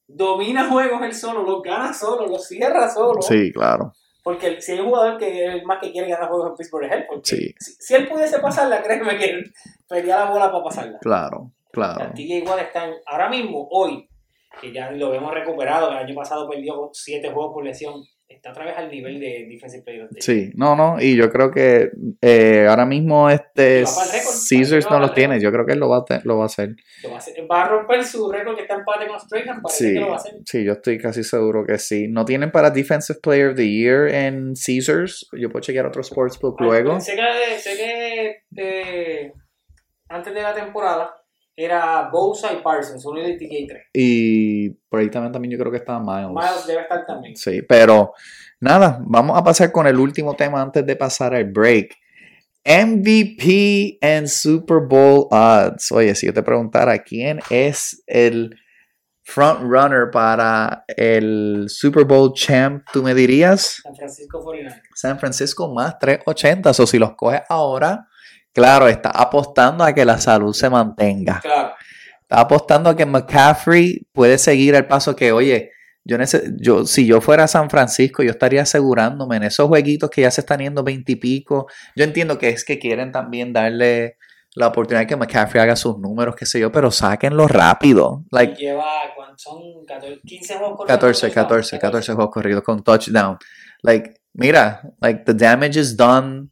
Domina 0.07 0.69
juegos 0.69 1.01
él 1.03 1.13
solo, 1.13 1.43
los 1.43 1.61
gana 1.63 1.93
solo, 1.93 2.27
los 2.27 2.47
cierra 2.47 2.89
solo. 2.89 3.21
sí, 3.21 3.51
claro, 3.51 3.93
Porque 4.23 4.61
si 4.61 4.73
hay 4.73 4.79
un 4.79 4.87
jugador 4.87 5.17
que 5.17 5.57
es 5.57 5.63
más 5.65 5.79
que 5.81 5.91
quiere 5.91 6.09
ganar 6.09 6.29
juegos 6.29 6.49
en 6.51 6.55
Pittsburgh 6.55 6.85
es 6.85 6.91
él. 6.91 7.05
Porque 7.07 7.35
Sí. 7.35 7.55
si, 7.59 7.71
si 7.79 7.93
él 7.95 8.07
pudiese 8.07 8.39
pasarla, 8.39 8.81
créeme 8.83 9.17
que 9.17 9.25
él 9.25 9.53
perdía 9.87 10.17
la 10.17 10.31
bola 10.31 10.51
para 10.51 10.63
pasarla. 10.63 10.99
claro, 10.99 11.51
claro, 11.75 11.99
La 12.05 12.13
TJ 12.13 12.37
igual 12.37 12.59
está 12.59 12.85
en- 12.85 12.95
ahora 13.05 13.29
mismo, 13.29 13.67
hoy, 13.71 14.07
que 14.61 14.71
ya 14.73 14.89
lo 14.91 15.09
vemos 15.11 15.33
recuperado, 15.33 15.91
el 15.91 15.97
año 15.97 16.15
pasado 16.15 16.49
perdió 16.49 16.89
7 16.93 17.29
juegos 17.29 17.53
por 17.53 17.63
lesión, 17.65 18.01
está 18.27 18.51
otra 18.51 18.65
vez 18.65 18.77
al 18.77 18.89
nivel 18.89 19.19
de 19.19 19.45
Defensive 19.49 19.83
Player 19.83 20.03
of 20.03 20.09
the 20.11 20.19
Year. 20.21 20.23
Sí, 20.23 20.51
no, 20.55 20.75
no, 20.75 20.99
y 20.99 21.15
yo 21.15 21.29
creo 21.29 21.51
que 21.51 21.91
eh, 22.21 22.65
ahora 22.67 22.85
mismo 22.85 23.29
este 23.29 23.83
Caesars 24.49 24.89
no 24.89 24.99
los 24.99 25.13
tiene, 25.13 25.39
yo 25.39 25.51
creo 25.51 25.65
que 25.65 25.73
él 25.73 25.79
lo 25.79 25.89
va 25.89 25.97
a, 26.09 26.21
lo 26.23 26.37
va 26.37 26.43
a 26.43 26.45
hacer. 26.47 26.75
Lo 27.03 27.11
va, 27.47 27.63
a 27.63 27.67
romper 27.67 28.03
su 28.03 28.31
récord 28.31 28.55
que 28.55 28.61
está 28.63 28.75
en 28.75 28.79
empate 28.79 29.07
con 29.07 29.19
Strahan, 29.19 29.61
parece 29.61 29.83
Sí, 29.87 29.93
que 29.93 29.99
lo 29.99 30.07
va 30.07 30.13
a 30.13 30.15
hacer. 30.17 30.33
sí, 30.45 30.63
yo 30.63 30.71
estoy 30.73 30.97
casi 30.97 31.23
seguro 31.23 31.65
que 31.65 31.77
sí. 31.77 32.07
¿No 32.07 32.23
tienen 32.25 32.51
para 32.51 32.69
Defensive 32.71 33.19
Player 33.21 33.49
of 33.49 33.55
the 33.57 33.69
Year 33.69 34.07
en 34.07 34.53
Caesars? 34.55 35.27
Yo 35.33 35.49
puedo 35.49 35.61
chequear 35.61 35.85
otro 35.85 36.01
sportsbook 36.01 36.59
luego. 36.61 36.99
Sé 36.99 37.15
que, 37.15 37.59
sé 37.59 37.75
que 37.75 38.35
eh, 38.57 39.33
antes 40.09 40.33
de 40.33 40.41
la 40.41 40.53
temporada 40.53 41.13
era 41.55 42.09
Bosa 42.09 42.51
y 42.53 42.61
Parsons, 42.61 43.05
uno 43.05 43.21
de 43.21 43.37
TJ3. 43.37 43.81
Y 43.93 44.69
por 44.89 44.99
ahí 44.99 45.09
también, 45.09 45.31
también 45.31 45.51
yo 45.53 45.57
creo 45.57 45.71
que 45.71 45.77
está 45.77 45.99
Miles. 45.99 46.29
Miles 46.29 46.67
debe 46.67 46.81
estar 46.81 47.05
también. 47.05 47.35
Sí, 47.35 47.61
pero 47.61 48.13
nada, 48.59 48.99
vamos 49.05 49.37
a 49.37 49.43
pasar 49.43 49.71
con 49.71 49.87
el 49.87 49.97
último 49.97 50.35
tema 50.35 50.61
antes 50.61 50.85
de 50.85 50.95
pasar 50.95 51.33
al 51.33 51.45
break. 51.45 51.95
MVP 52.65 53.99
en 54.01 54.27
Super 54.27 54.79
Bowl 54.79 55.27
odds. 55.29 55.91
Oye, 55.91 56.15
si 56.15 56.25
yo 56.25 56.33
te 56.33 56.41
preguntara 56.41 56.97
quién 57.03 57.39
es 57.49 58.03
el 58.07 58.55
front 59.23 59.61
runner 59.61 60.09
para 60.11 60.83
el 60.87 61.65
Super 61.67 62.05
Bowl 62.05 62.33
champ, 62.33 62.83
tú 62.91 63.03
me 63.03 63.13
dirías 63.13 63.81
San 63.83 63.95
Francisco 63.95 64.43
49. 64.43 64.81
San 64.95 65.19
Francisco 65.19 65.73
más 65.73 65.99
380. 65.99 66.71
O 66.71 66.87
si 66.87 66.97
los 66.97 67.15
coges 67.15 67.41
ahora, 67.49 68.07
claro, 68.55 68.87
está 68.87 69.09
apostando 69.09 69.83
a 69.83 69.93
que 69.93 70.05
la 70.05 70.17
salud 70.17 70.53
se 70.53 70.69
mantenga. 70.69 71.41
Claro. 71.41 71.73
Está 72.21 72.39
apostando 72.39 72.89
a 72.89 72.95
que 72.95 73.05
McCaffrey 73.05 74.07
puede 74.11 74.37
seguir 74.37 74.73
el 74.73 74.87
paso 74.87 75.15
que, 75.15 75.31
oye, 75.31 75.73
yo, 76.05 76.17
yo 76.59 76.85
si 76.85 77.05
yo 77.05 77.19
fuera 77.19 77.43
a 77.43 77.47
San 77.47 77.69
Francisco, 77.69 78.23
yo 78.23 78.31
estaría 78.31 78.61
asegurándome 78.61 79.37
en 79.37 79.43
esos 79.43 79.67
jueguitos 79.67 80.09
que 80.09 80.21
ya 80.21 80.31
se 80.31 80.41
están 80.41 80.59
yendo 80.59 80.83
veintipico. 80.83 81.67
Yo 81.95 82.03
entiendo 82.03 82.37
que 82.37 82.49
es 82.49 82.63
que 82.63 82.79
quieren 82.79 83.11
también 83.11 83.53
darle 83.53 84.17
la 84.55 84.67
oportunidad 84.67 85.01
de 85.01 85.07
que 85.07 85.15
McCaffrey 85.17 85.61
haga 85.61 85.75
sus 85.75 85.99
números, 85.99 86.35
qué 86.35 86.45
sé 86.45 86.59
yo, 86.59 86.71
pero 86.71 86.89
sáquenlo 86.89 87.47
rápido. 87.47 88.23
Like, 88.31 88.55
lleva, 88.55 88.85
¿cuántos 89.15 89.41
son? 89.41 89.61
14, 89.85 90.21
15 90.25 90.53
juegos 90.55 90.77
corridos 90.77 90.97
14, 90.99 91.21
con 91.21 91.33
touchdown. 91.33 91.47
14, 91.47 91.79
14 91.79 92.13
juegos 92.13 92.33
corridos 92.33 92.63
con 92.63 92.83
touchdown. 92.83 93.37
Like, 93.81 94.13
mira, 94.33 94.81
like 95.01 95.23
the 95.25 95.33
damage 95.33 95.77
is 95.77 95.97
done. 95.97 96.49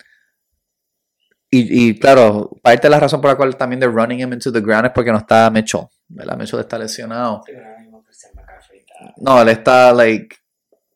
Y, 1.55 1.89
y 1.89 1.99
claro, 1.99 2.49
parte 2.63 2.87
de 2.87 2.89
la 2.91 2.99
razón 2.99 3.21
por 3.21 3.29
la 3.29 3.35
cual 3.37 3.55
también 3.55 3.79
de 3.79 3.87
running 3.87 4.19
him 4.21 4.33
into 4.33 4.51
the 4.51 4.61
ground 4.61 4.85
es 4.87 4.91
porque 4.91 5.11
no 5.11 5.17
está 5.19 5.49
Mitchell. 5.51 5.81
¿verdad? 6.07 6.37
Mitchell 6.37 6.59
está 6.59 6.77
lesionado. 6.79 7.41
No, 9.17 9.41
él 9.41 9.49
está, 9.49 9.91
like, 9.93 10.35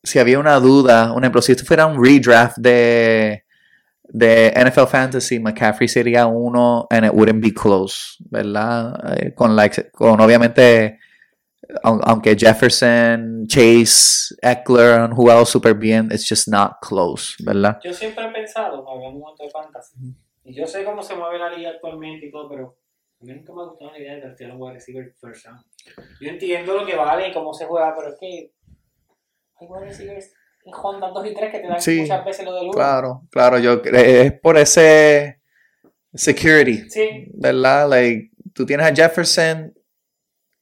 si 0.03 0.19
había 0.19 0.39
una 0.39 0.59
duda, 0.59 1.11
un 1.13 1.23
ejemplo, 1.23 1.41
si 1.41 1.51
esto 1.51 1.65
fuera 1.65 1.85
un 1.85 2.03
redraft 2.03 2.57
de, 2.57 3.43
de 4.03 4.53
NFL 4.55 4.87
Fantasy, 4.87 5.39
McCaffrey 5.39 5.87
sería 5.87 6.25
uno 6.27 6.87
and 6.89 7.05
it 7.05 7.11
wouldn't 7.13 7.43
be 7.43 7.53
close, 7.53 8.15
¿verdad? 8.29 8.95
Eh, 9.17 9.33
con, 9.33 9.55
la 9.55 9.69
con 9.91 10.19
obviamente, 10.21 10.99
aun- 11.83 12.01
aunque 12.05 12.35
Jefferson, 12.37 13.45
Chase, 13.47 14.35
Eckler 14.41 15.01
han 15.01 15.11
jugado 15.13 15.45
súper 15.45 15.73
bien, 15.73 16.07
it's 16.11 16.25
just 16.27 16.47
not 16.47 16.73
close, 16.81 17.35
¿verdad? 17.43 17.77
Yo 17.83 17.93
siempre 17.93 18.25
he 18.25 18.29
pensado, 18.31 18.79
un 18.81 19.19
momento 19.19 19.43
de 19.43 19.49
fantasy, 19.49 19.95
y 20.47 20.55
yo 20.55 20.65
sé 20.65 20.83
cómo 20.83 21.01
se 21.03 21.15
mueve 21.15 21.37
la 21.39 21.49
liga 21.55 21.69
actualmente 21.71 22.25
y 22.27 22.31
todo, 22.31 22.49
pero 22.49 22.77
a 23.21 23.25
mí 23.25 23.33
nunca 23.33 23.53
me 23.53 23.61
ha 23.61 23.65
gustado 23.65 23.91
la 23.91 23.99
idea 23.99 24.15
de 24.15 24.21
draftear 24.21 24.51
a 24.51 24.53
un 24.55 24.61
wide 24.61 24.73
receiver 24.75 25.13
first 25.19 25.45
round. 25.45 25.61
Yo 26.19 26.29
entiendo 26.29 26.73
lo 26.73 26.85
que 26.85 26.95
vale 26.95 27.27
y 27.29 27.33
cómo 27.33 27.53
se 27.53 27.65
juega, 27.65 27.95
pero 27.95 28.09
es 28.09 28.15
que 28.19 28.51
hay 29.59 29.67
wide 29.67 29.85
receivers 29.85 30.33
en 30.65 30.73
Honda 30.73 31.09
2 31.09 31.25
y 31.27 31.33
3 31.33 31.51
que 31.51 31.59
te 31.59 31.67
dan 31.67 31.81
Sí, 31.81 32.01
muchas 32.01 32.25
veces 32.25 32.45
lo 32.45 32.53
del 32.53 32.63
1. 32.65 32.71
Claro, 32.71 33.21
claro, 33.31 33.59
yo 33.59 33.81
cre- 33.81 33.95
es 34.25 34.39
por 34.39 34.57
ese 34.57 35.41
security, 36.13 36.89
Sí, 36.89 37.27
¿verdad? 37.33 37.89
Like, 37.89 38.31
tú 38.53 38.65
tienes 38.65 38.85
a 38.87 38.93
Jefferson 38.95 39.73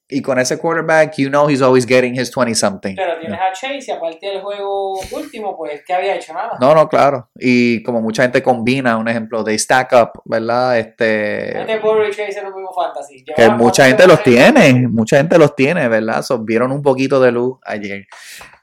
y 0.08 0.22
con 0.22 0.38
ese 0.38 0.58
quarterback, 0.60 1.16
you 1.18 1.30
know 1.30 1.50
he's 1.50 1.62
always 1.62 1.86
getting 1.86 2.14
his 2.14 2.30
20 2.30 2.54
something. 2.54 2.96
pero 2.96 3.20
tienes 3.20 3.40
a 3.40 3.52
Chase 3.54 3.86
y 3.88 3.92
aparte 3.92 4.28
del 4.28 4.42
juego 4.42 5.00
último, 5.12 5.58
pues, 5.58 5.82
¿qué 5.86 5.94
había 5.94 6.16
hecho? 6.16 6.34
Nada. 6.34 6.52
No, 6.60 6.76
no, 6.76 6.88
claro. 6.88 7.30
Y 7.40 7.82
como 7.84 8.02
mucha 8.02 8.22
gente 8.22 8.44
combina, 8.44 8.98
un 8.98 9.08
ejemplo, 9.08 9.44
de 9.44 9.58
stack 9.58 9.94
up, 9.94 10.22
¿verdad? 10.26 10.78
Este 10.78 11.60
Este 11.60 11.74
y 11.74 12.12
Chase 12.12 12.40
en 12.40 12.46
un 12.48 12.56
mismo 12.56 12.72
fantasy. 12.74 13.24
que 13.36 13.50
mucha 13.50 13.88
gente 13.88 14.06
los 14.06 14.22
tiene, 14.22 14.88
mucha 14.88 15.18
gente 15.18 15.38
los 15.40 15.56
tiene, 15.56 15.88
¿verdad? 15.88 16.22
So, 16.22 16.40
vieron 16.40 16.72
un 16.72 16.84
poquito 16.84 17.20
de 17.20 17.32
luz 17.32 17.58
ayer. 17.66 18.06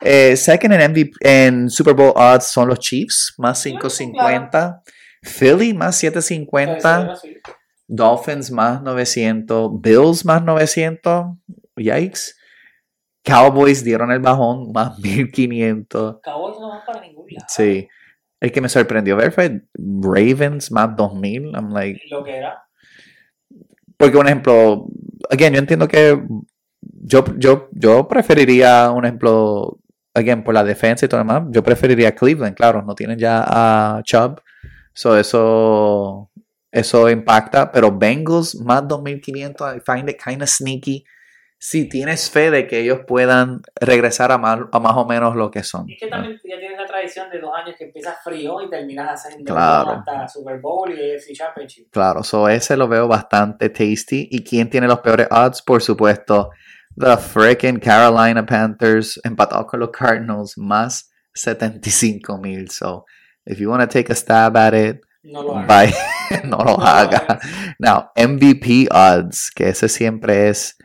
Eh, 0.01 0.37
second 0.37 0.75
en 0.75 0.91
MVP, 0.91 1.11
en 1.21 1.71
Super 1.71 1.95
Bowl 1.95 2.13
odds 2.15 2.47
son 2.47 2.69
los 2.69 2.79
Chiefs, 2.79 3.35
más 3.39 3.61
550. 3.63 4.83
Philly 5.23 5.73
más 5.73 6.03
Entonces, 6.03 6.27
750. 6.27 7.62
Dolphins 7.95 8.51
más 8.51 8.81
900, 8.83 9.71
Bills 9.81 10.25
más 10.25 10.43
900, 10.43 11.27
yikes. 11.77 12.35
Cowboys 13.23 13.85
dieron 13.85 14.11
el 14.11 14.21
bajón 14.21 14.73
más 14.73 14.99
1500. 15.03 16.21
Cowboys 16.23 16.59
no 16.59 16.69
van 16.71 16.81
para 16.87 17.01
ningún 17.03 17.27
lado. 17.31 17.47
Sí. 17.49 17.87
El 18.41 18.51
que 18.51 18.61
me 18.61 18.69
sorprendió 18.69 19.15
ver 19.17 19.31
fue 19.31 19.63
Ravens 19.75 20.73
más 20.73 20.97
2000. 20.97 21.53
I'm 21.55 21.71
like, 21.73 22.01
Lo 22.11 22.25
que 22.25 22.37
era. 22.39 22.63
porque 23.97 24.17
un 24.17 24.27
ejemplo, 24.27 24.87
again, 25.31 25.53
yo 25.53 25.59
entiendo 25.61 25.87
que 25.87 26.21
yo, 26.81 27.25
yo, 27.37 27.69
yo 27.73 28.09
preferiría 28.09 28.91
un 28.91 29.05
ejemplo, 29.05 29.79
again, 30.15 30.43
por 30.43 30.55
la 30.55 30.65
defensa 30.65 31.05
y 31.07 31.09
todo 31.09 31.23
lo 31.23 31.33
demás, 31.33 31.49
yo 31.53 31.63
preferiría 31.63 32.15
Cleveland, 32.15 32.57
claro, 32.57 32.83
no 32.83 32.95
tienen 32.97 33.19
ya 33.19 33.45
a 33.47 34.03
Chubb, 34.03 34.41
so 34.93 35.17
eso, 35.17 36.31
eso 36.73 37.09
impacta, 37.09 37.71
pero 37.71 37.93
Bengals 37.97 38.57
más 38.57 38.89
2500, 38.89 39.77
I 39.77 39.81
find 39.81 40.09
it 40.11 40.17
kind 40.21 40.43
of 40.43 40.49
sneaky. 40.49 41.05
Si 41.59 41.89
tienes 41.89 42.29
fe 42.29 42.51
de 42.51 42.67
que 42.67 42.81
ellos 42.81 43.03
puedan 43.07 43.61
regresar 43.81 44.33
a 44.33 44.39
más, 44.39 44.59
a 44.73 44.81
más 44.81 44.97
o 44.97 45.07
menos 45.07 45.37
lo 45.37 45.49
que 45.49 45.63
son. 45.63 45.89
Es 45.89 45.97
que 46.01 46.09
también 46.09 46.33
ya 46.43 46.59
tienes 46.59 46.77
la 46.77 46.87
tradición 46.87 47.31
de 47.31 47.39
dos 47.39 47.53
años 47.55 47.77
que 47.79 47.85
empiezas 47.85 48.17
frío 48.25 48.61
y 48.63 48.69
terminas 48.69 49.25
haciendo 49.25 49.55
Claro. 49.55 49.91
hasta 50.05 50.27
Super 50.27 50.59
Bowl 50.61 50.91
y 50.91 51.13
AFC 51.13 51.33
Championship. 51.35 51.87
Claro, 51.93 52.25
so 52.25 52.49
ese 52.49 52.77
lo 52.77 52.89
veo 52.89 53.07
bastante 53.07 53.69
tasty. 53.71 54.27
¿Y 54.33 54.43
quién 54.43 54.69
tiene 54.69 54.89
los 54.89 54.99
peores 54.99 55.29
odds? 55.31 55.63
Por 55.63 55.81
supuesto, 55.81 56.51
the 56.99 57.17
freaking 57.17 57.79
Carolina 57.79 58.45
Panthers 58.45 59.21
empatados 59.23 59.67
con 59.67 59.79
los 59.79 59.91
Cardinals 59.91 60.59
más 60.59 61.13
75 61.35 62.39
mil. 62.39 62.71
So, 62.71 63.05
if 63.47 63.61
you 63.61 63.71
want 63.71 63.83
to 63.83 63.87
take 63.89 64.11
a 64.13 64.17
stab 64.17 64.57
at 64.57 64.75
it, 64.75 65.01
No 65.23 65.45
lo 65.45 65.57
hagas. 65.59 65.69
bye. 65.69 65.95
no 66.45 66.59
lo 66.59 66.81
haga. 66.81 67.39
Now, 67.79 68.11
MVP 68.17 68.89
odds, 68.91 69.51
que 69.51 69.69
ese 69.69 69.89
siempre 69.89 70.49
es 70.49 70.77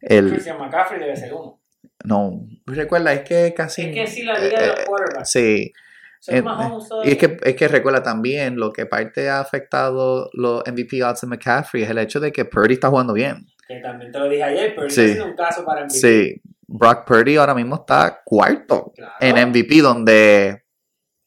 el 0.00 0.30
Christian 0.30 0.58
McCaffrey 0.58 0.98
debe 1.00 1.16
ser 1.16 1.32
uno. 1.34 1.60
No, 2.04 2.46
recuerda, 2.66 3.12
es 3.12 3.20
que 3.20 3.52
casi... 3.54 3.82
Es 3.82 3.94
que 3.94 4.06
si 4.06 4.22
la 4.22 4.38
liga 4.38 4.58
de 4.60 4.66
los 4.68 4.78
eh, 4.80 4.84
quarterbacks. 4.86 5.30
Sí, 5.30 5.72
Son 6.20 6.34
eh, 6.34 6.42
Mahomes 6.42 6.88
y 7.04 7.10
es 7.10 7.18
que, 7.18 7.36
es 7.42 7.54
que 7.56 7.68
recuerda 7.68 8.02
también 8.02 8.56
lo 8.56 8.72
que 8.72 8.86
parte 8.86 9.28
ha 9.28 9.40
afectado 9.40 10.30
los 10.32 10.62
MVP 10.66 11.02
odds 11.04 11.20
de 11.20 11.26
McCaffrey 11.26 11.82
es 11.82 11.90
el 11.90 11.98
hecho 11.98 12.18
de 12.20 12.32
que 12.32 12.46
Purdy 12.46 12.74
está 12.74 12.88
jugando 12.88 13.12
bien. 13.12 13.46
Que 13.68 13.76
también 13.80 14.10
te 14.10 14.18
lo 14.18 14.28
dije 14.28 14.42
ayer, 14.42 14.74
pero 14.74 14.88
Sí. 14.88 15.08
siendo 15.08 15.26
un 15.26 15.36
caso 15.36 15.62
para 15.64 15.82
MVP. 15.82 15.98
Sí, 15.98 16.40
Brock 16.66 17.04
Purdy 17.06 17.36
ahora 17.36 17.54
mismo 17.54 17.74
está 17.76 18.22
cuarto 18.24 18.92
Claro. 18.96 19.12
en 19.20 19.36
MVP, 19.50 19.82
donde 19.82 20.62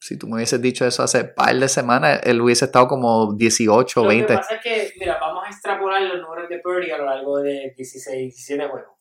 si 0.03 0.17
tú 0.17 0.27
me 0.27 0.35
hubieses 0.35 0.61
dicho 0.61 0.85
eso 0.85 1.01
hace 1.01 1.23
par 1.23 1.55
de 1.55 1.69
semanas, 1.69 2.19
él 2.25 2.41
hubiese 2.41 2.65
estado 2.65 2.89
como 2.89 3.35
18 3.35 4.01
o 4.01 4.03
Lo 4.03 4.09
que 4.09 4.15
20. 4.17 4.35
pasa 4.35 4.55
es 4.55 4.61
que, 4.61 4.91
mira, 4.99 5.17
vamos 5.17 5.45
a 5.45 5.49
extrapolar 5.49 6.01
los 6.01 6.21
números 6.21 6.49
de 6.49 6.59
Purdy 6.59 6.91
a 6.91 6.97
lo 6.97 7.05
largo 7.05 7.39
de 7.39 7.73
16, 7.77 8.35
17 8.35 8.67
juegos. 8.67 8.97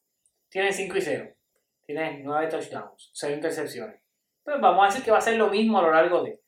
Tiene 0.48 0.72
5 0.72 0.96
y 0.96 1.00
0. 1.02 1.28
Tiene 1.84 2.20
9 2.22 2.46
touchdowns, 2.46 3.10
0 3.14 3.34
intercepciones. 3.34 4.00
Pues 4.44 4.60
vamos 4.60 4.84
a 4.84 4.86
decir 4.86 5.02
que 5.04 5.10
va 5.10 5.18
a 5.18 5.22
ser 5.22 5.34
lo 5.34 5.48
mismo 5.50 5.80
a 5.80 5.82
lo 5.82 5.90
largo 5.90 6.22
de. 6.22 6.40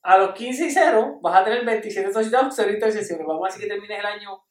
A 0.00 0.16
los 0.16 0.32
15 0.32 0.64
y 0.64 0.70
0 0.70 1.18
vas 1.20 1.42
a 1.42 1.44
tener 1.44 1.66
27 1.66 2.10
touchdowns, 2.10 2.54
0 2.56 2.72
intercepciones. 2.72 3.26
Vamos 3.26 3.42
a 3.44 3.52
decir 3.52 3.68
que 3.68 3.74
termines 3.74 3.98
el 3.98 4.06
año 4.06 4.42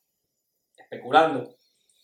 especulando. 0.78 1.56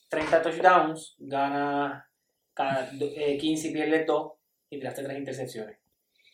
30 0.10 0.42
touchdowns, 0.42 1.16
gana 1.20 2.10
cada, 2.56 2.90
eh, 3.00 3.38
15 3.38 3.68
y 3.68 3.74
pierdes 3.74 4.08
2 4.08 4.32
y 4.72 4.80
tiraste 4.80 5.04
3 5.04 5.20
intercepciones. 5.20 5.83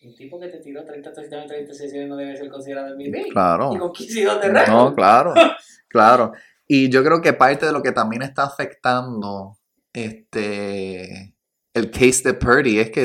Un 0.01 0.15
tipo 0.15 0.39
que 0.39 0.47
te 0.47 0.59
tiró 0.59 0.85
30 0.85 1.11
touchdowns 1.13 1.45
y 1.45 1.47
3 1.49 1.61
intercepciones 1.61 2.07
no 2.09 2.15
debe 2.15 2.37
ser 2.37 2.49
considerado 2.49 2.95
MVP. 2.95 3.29
Claro. 3.31 3.71
Y 3.73 3.77
con 3.77 3.91
15 3.91 4.19
y 4.19 4.23
2 4.23 4.41
de 4.41 4.47
récord. 4.49 4.69
No, 4.73 4.95
claro, 4.95 5.33
claro. 5.89 6.31
Y 6.67 6.89
yo 6.89 7.03
creo 7.03 7.21
que 7.21 7.33
parte 7.33 7.65
de 7.65 7.71
lo 7.73 7.81
que 7.81 7.91
también 7.91 8.21
está 8.21 8.43
afectando 8.43 9.57
este 9.93 11.35
el 11.73 11.91
case 11.91 12.21
de 12.23 12.33
Purdy 12.33 12.79
es 12.79 12.91
que 12.91 13.01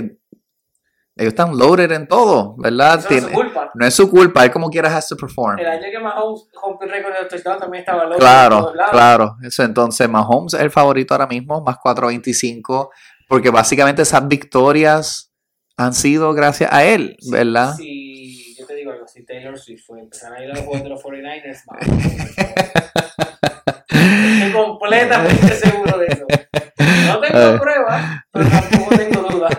ellos 1.17 1.29
están 1.33 1.57
loaded 1.57 1.93
en 1.93 2.09
todo, 2.09 2.57
¿verdad? 2.59 2.99
Eso 2.99 3.09
no 3.09 3.15
es 3.17 3.23
su 3.23 3.29
Tiene- 3.29 3.33
culpa. 3.35 3.71
no 3.75 3.87
es 3.87 3.95
su 3.95 4.11
culpa, 4.11 4.45
él 4.45 4.51
como 4.51 4.69
quiera 4.71 4.97
has 4.97 5.09
to 5.09 5.17
perform. 5.17 5.59
El 5.61 5.67
año 5.67 5.83
que 5.91 5.99
Mahomes 6.01 6.47
rompió 6.61 6.87
el 6.89 6.93
récord 6.93 7.13
de 7.15 7.21
los 7.21 7.29
touchdowns 7.29 7.61
también 7.61 7.81
estaba 7.83 8.09
por 8.09 8.17
Claro, 8.19 8.73
claro. 8.91 9.37
Eso 9.43 9.63
entonces 9.63 10.09
Mahomes 10.09 10.55
es 10.55 10.61
el 10.61 10.71
favorito 10.73 11.15
ahora 11.15 11.27
mismo, 11.29 11.61
más 11.63 11.77
4.25, 11.77 12.89
porque 13.29 13.51
básicamente 13.51 14.03
esas 14.03 14.27
victorias 14.27 15.33
han 15.77 15.93
sido 15.95 16.33
gracias 16.35 16.73
a 16.73 16.85
él, 16.85 17.17
Sí, 17.19 17.31
¿verdad? 17.31 17.75
Si 17.75 18.55
yo 18.57 18.67
te 18.67 18.75
digo 18.75 18.93
algo, 18.93 19.07
si 19.09 19.25
Taylor 19.25 19.59
Swift 19.59 19.85
fue 19.87 20.01
empezar 20.01 20.33
a 20.33 20.45
ir 20.45 20.51
a 20.51 20.55
los 20.55 20.65
juegos 20.65 20.83
de 20.83 20.89
los 20.89 21.03
49ers, 21.03 21.63
Mahomes, 21.67 22.27
estoy 23.89 24.53
completamente 24.53 25.55
seguro 25.55 25.99
de 25.99 26.07
eso. 26.07 26.27
No 27.07 27.21
tengo 27.21 27.61
pruebas, 27.61 28.25
pero 28.31 28.49
tampoco 28.49 28.97
tengo 28.97 29.29
dudas. 29.29 29.59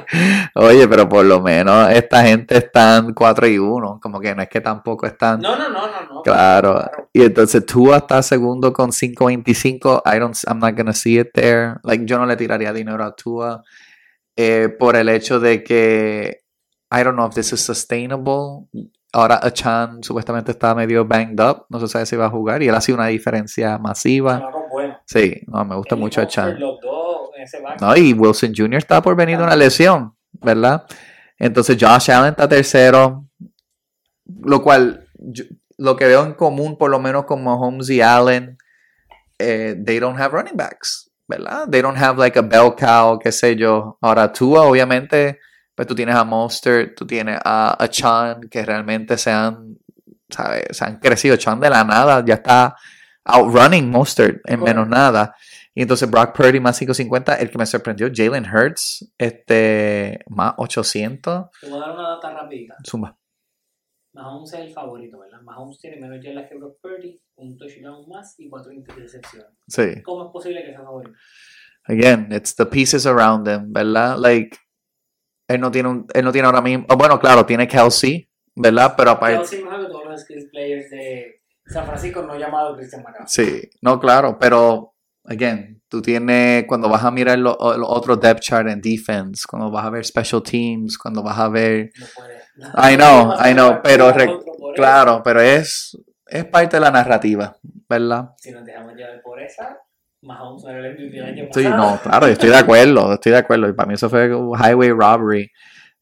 Oye, 0.55 0.87
pero 0.87 1.07
por 1.07 1.25
lo 1.25 1.41
menos 1.41 1.89
esta 1.91 2.23
gente 2.23 2.57
están 2.57 3.13
4 3.13 3.47
y 3.47 3.57
1, 3.57 3.99
como 4.01 4.19
que 4.19 4.33
no 4.33 4.41
es 4.41 4.49
que 4.49 4.61
tampoco 4.61 5.05
están... 5.05 5.41
No, 5.41 5.55
no, 5.55 5.69
no, 5.69 5.87
no, 5.87 6.13
no. 6.13 6.21
Claro. 6.21 6.89
Y 7.11 7.23
entonces 7.23 7.65
Tua 7.65 7.97
está 7.97 8.21
segundo 8.23 8.71
con 8.73 8.91
5.25. 8.91 10.01
I 10.05 10.19
don't, 10.19 10.35
I'm 10.47 10.59
not 10.59 10.75
gonna 10.75 10.93
see 10.93 11.19
it 11.19 11.31
there. 11.33 11.75
Like, 11.83 12.05
yo 12.05 12.17
no 12.17 12.25
le 12.25 12.35
tiraría 12.35 12.73
dinero 12.73 13.03
a 13.03 13.15
Tua 13.15 13.63
eh, 14.35 14.69
por 14.77 14.95
el 14.95 15.09
hecho 15.09 15.39
de 15.39 15.63
que 15.63 16.41
I 16.91 17.03
don't 17.03 17.15
know 17.15 17.27
if 17.27 17.33
this 17.35 17.51
is 17.53 17.61
sustainable. 17.61 18.67
Ahora 19.13 19.39
Achan 19.41 20.03
supuestamente 20.03 20.51
está 20.51 20.75
medio 20.75 21.05
banged 21.05 21.39
up. 21.39 21.65
No 21.69 21.79
se 21.79 21.87
sabe 21.87 22.05
si 22.05 22.15
va 22.15 22.25
a 22.25 22.29
jugar. 22.29 22.61
Y 22.61 22.67
él 22.67 22.75
ha 22.75 22.81
sido 22.81 22.97
una 22.97 23.07
diferencia 23.07 23.77
masiva. 23.77 24.49
Bueno. 24.71 24.97
Sí, 25.05 25.41
no, 25.47 25.63
me 25.65 25.75
gusta 25.75 25.95
mucho 25.95 26.21
Achan. 26.21 26.57
No, 27.79 27.95
y 27.95 28.13
Wilson 28.13 28.53
Jr. 28.55 28.75
está 28.75 29.01
por 29.01 29.15
venir 29.15 29.37
de 29.37 29.43
una 29.43 29.55
lesión, 29.55 30.15
¿verdad? 30.33 30.85
Entonces 31.37 31.77
Josh 31.79 32.11
Allen 32.11 32.31
está 32.31 32.47
tercero, 32.47 33.27
lo 34.25 34.61
cual 34.63 35.07
yo- 35.17 35.43
lo 35.77 35.95
que 35.95 36.05
veo 36.05 36.23
en 36.25 36.33
común, 36.33 36.77
por 36.77 36.89
lo 36.89 36.99
menos 36.99 37.25
con 37.25 37.43
Mahomes 37.43 37.89
y 37.89 38.01
Allen, 38.01 38.57
eh, 39.37 39.75
they 39.85 39.99
don't 39.99 40.17
have 40.19 40.29
running 40.35 40.55
backs, 40.55 41.04
¿verdad? 41.27 41.67
They 41.69 41.81
don't 41.81 41.97
have 41.97 42.17
like 42.17 42.37
a 42.37 42.41
bell 42.41 42.75
cow, 42.77 43.19
qué 43.19 43.31
sé 43.31 43.55
yo. 43.55 43.97
Ahora 44.01 44.31
Tua, 44.31 44.63
obviamente, 44.63 45.39
pues 45.73 45.87
tú 45.87 45.95
tienes 45.95 46.15
a 46.15 46.23
Monster, 46.23 46.93
tú 46.95 47.05
tienes 47.05 47.39
a, 47.43 47.81
a 47.83 47.87
Chan, 47.89 48.41
que 48.49 48.65
realmente 48.65 49.17
se 49.17 49.31
han, 49.31 49.77
¿sabes? 50.29 50.65
Se 50.71 50.85
han 50.85 50.99
crecido. 50.99 51.35
Chan 51.37 51.59
de 51.59 51.69
la 51.69 51.83
nada 51.83 52.23
ya 52.25 52.35
está 52.35 52.75
outrunning 53.23 53.89
Monster 53.89 54.41
en 54.45 54.61
menos 54.61 54.87
nada. 54.87 55.35
Y 55.73 55.81
entonces 55.81 56.09
Brock 56.09 56.33
Purdy 56.35 56.59
más 56.59 56.79
550. 56.79 57.35
El 57.35 57.49
que 57.49 57.57
me 57.57 57.65
sorprendió, 57.65 58.09
Jalen 58.13 58.45
Hurts, 58.45 59.11
este, 59.17 60.19
más 60.29 60.53
800. 60.57 61.47
Te 61.59 61.69
voy 61.69 61.77
a 61.77 61.81
dar 61.81 61.91
una 61.91 62.09
data 62.11 62.31
rapidita. 62.31 62.75
Zumba. 62.87 63.17
Mahomes 64.15 64.53
es 64.53 64.59
el 64.61 64.73
favorito, 64.73 65.19
¿verdad? 65.19 65.41
Mahomes 65.41 65.77
tiene 65.77 65.97
menos 65.97 66.23
yardas 66.23 66.49
que 66.49 66.55
Brock 66.55 66.77
Purdy, 66.81 67.21
un 67.35 67.57
touchdown 67.57 68.07
más 68.07 68.33
y 68.39 68.49
cuatro 68.49 68.71
intercepciones. 68.71 69.51
Sí. 69.67 70.01
¿Cómo 70.03 70.27
es 70.27 70.31
posible 70.31 70.63
que 70.63 70.71
sea 70.71 70.83
favorito? 70.83 71.17
Again, 71.87 72.31
it's 72.31 72.55
the 72.55 72.65
pieces 72.65 73.05
around 73.05 73.47
him, 73.47 73.71
¿verdad? 73.71 74.17
Like, 74.17 74.57
él 75.47 75.59
no 75.59 75.69
tiene, 75.69 75.89
un, 75.89 76.07
él 76.13 76.23
no 76.23 76.31
tiene 76.31 76.47
ahora 76.47 76.61
mismo. 76.61 76.85
oh, 76.89 76.95
bueno, 76.97 77.19
claro, 77.19 77.45
tiene 77.45 77.67
Kelsey, 77.67 78.27
¿verdad? 78.55 78.95
Pero 78.97 79.11
aparte. 79.11 79.37
Kelsey 79.37 79.63
mejor 79.63 79.85
que 79.85 79.91
todos 79.91 80.05
los 80.05 80.21
skills 80.21 80.45
players 80.49 80.89
de 80.89 81.41
San 81.65 81.85
Francisco 81.85 82.21
no 82.23 82.35
llamado 82.39 82.75
Christian 82.75 83.03
McCaffrey. 83.03 83.27
Sí, 83.27 83.69
no, 83.81 83.99
claro, 83.99 84.37
pero, 84.39 84.95
again, 85.25 85.74
tú 85.87 86.01
tienes, 86.01 86.65
cuando 86.67 86.89
vas 86.89 87.03
a 87.03 87.11
mirar 87.11 87.37
los 87.39 87.55
lo 87.59 87.87
otros 87.87 88.19
depth 88.19 88.41
chart 88.41 88.67
en 88.67 88.81
defense, 88.81 89.43
cuando 89.49 89.69
vas 89.71 89.85
a 89.85 89.89
ver 89.89 90.05
special 90.05 90.41
teams, 90.43 90.97
cuando 90.97 91.21
vas 91.23 91.37
a 91.39 91.49
ver, 91.49 91.91
No 91.97 92.05
puede. 92.15 92.91
I 92.93 92.95
know, 92.95 93.25
No 93.27 93.35
I 93.49 93.53
know, 93.53 93.79
pero 93.83 94.11
re- 94.11 94.29
claro, 94.75 95.21
pero 95.23 95.41
es, 95.41 95.97
es 96.27 96.45
parte 96.45 96.77
de 96.77 96.81
la 96.81 96.91
narrativa, 96.91 97.55
¿verdad? 97.87 98.29
Si 98.37 98.51
nos 98.51 98.65
dejamos 98.65 98.95
llevar 98.95 99.21
por 99.21 99.41
esa, 99.41 99.77
Mahomes 100.21 100.63
no 100.63 100.71
era 100.71 100.79
el 100.79 100.85
MVP 100.97 101.15
del 101.15 101.25
año 101.25 101.47
Sí, 101.53 101.63
no, 101.69 101.99
claro, 102.01 102.27
yo 102.27 102.33
estoy 102.33 102.49
de 102.49 102.57
acuerdo, 102.57 103.13
estoy 103.13 103.31
de 103.33 103.37
acuerdo, 103.37 103.69
y 103.69 103.73
para 103.73 103.87
mí 103.87 103.93
eso 103.93 104.09
fue 104.09 104.27
highway 104.27 104.89
robbery, 104.91 105.49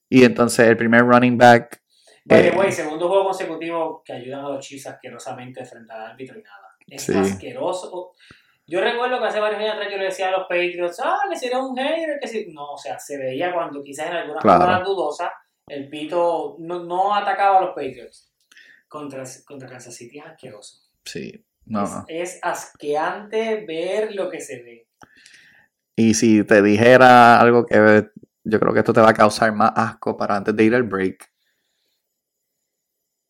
y 0.09 0.23
entonces 0.23 0.67
el 0.67 0.77
primer 0.77 1.01
running 1.05 1.38
back, 1.38 1.79
By 2.25 2.41
the 2.41 2.49
Eh, 2.49 2.57
way, 2.57 2.71
segundo 2.71 3.07
juego 3.09 3.25
consecutivo 3.25 4.01
que 4.05 4.13
ayudan 4.13 4.45
a 4.45 4.49
los 4.49 4.65
Chiefs 4.65 4.88
asquerosamente 4.88 5.59
a 5.59 5.63
enfrentar 5.63 5.99
al 5.99 6.11
árbitro 6.11 6.39
y 6.39 6.43
nada. 6.43 6.69
Es 6.89 7.03
Sí. 7.03 7.13
asqueroso. 7.13 8.13
Yo 8.66 8.80
recuerdo 8.82 9.20
que 9.20 9.26
hace 9.28 9.39
varios 9.39 9.59
años 9.59 9.74
atrás 9.74 9.89
yo 9.91 9.97
le 9.97 10.05
decía 10.05 10.30
a 10.30 10.32
los 10.32 10.43
Patriots, 10.47 10.99
ah, 11.03 11.20
que 11.30 11.38
si 11.38 11.47
era 11.47 11.59
un 11.59 11.76
hater, 11.76 12.18
que 12.20 12.28
si... 12.28 12.45
No, 12.53 12.72
o 12.74 12.78
sea, 12.78 12.97
se 12.97 13.18
veía 13.18 13.53
cuando 13.53 13.84
quizás 13.84 14.07
en 14.07 14.14
algunas 14.14 14.41
Claro. 14.41 14.61
jugadas 14.61 14.88
dudosas 14.88 15.32
el 15.68 15.89
pito 15.89 16.57
no, 16.59 16.84
no 16.84 17.14
atacaba 17.16 17.57
a 17.59 17.61
los 17.61 17.70
Patriots. 17.70 18.32
Contra, 18.88 19.24
contra 19.45 19.68
Kansas 19.70 19.95
City 19.95 20.20
es 20.20 20.26
asqueroso. 20.26 20.78
sí, 21.05 21.43
no, 21.66 21.84
es, 21.84 21.89
no. 21.91 22.05
es 22.07 22.39
asqueante 22.43 23.66
ver 23.66 24.14
lo 24.14 24.30
que 24.30 24.39
se 24.39 24.61
ve. 24.61 24.88
Y 25.95 26.14
si 26.14 26.43
te 26.43 26.61
dijera 26.61 27.39
algo 27.39 27.66
que 27.66 28.09
yo 28.43 28.59
creo 28.59 28.74
que 28.74 28.80
esto 28.80 28.93
te 28.93 29.01
va 29.01 29.09
a 29.09 29.14
causar 29.14 29.51
más 29.53 29.72
asco 29.76 30.16
para 30.18 30.36
antes 30.36 30.55
de 30.55 30.64
ir 30.66 30.76
al 30.76 30.84
break, 30.84 31.32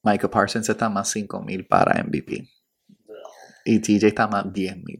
Michael 0.04 0.30
Parsons 0.32 0.68
está 0.68 0.90
más 0.90 1.10
5000 1.12 1.66
para 1.68 2.04
MVP. 2.04 2.50
Y 3.66 3.80
TJ 3.80 4.08
está 4.08 4.28
más 4.28 4.52
10000. 4.52 4.98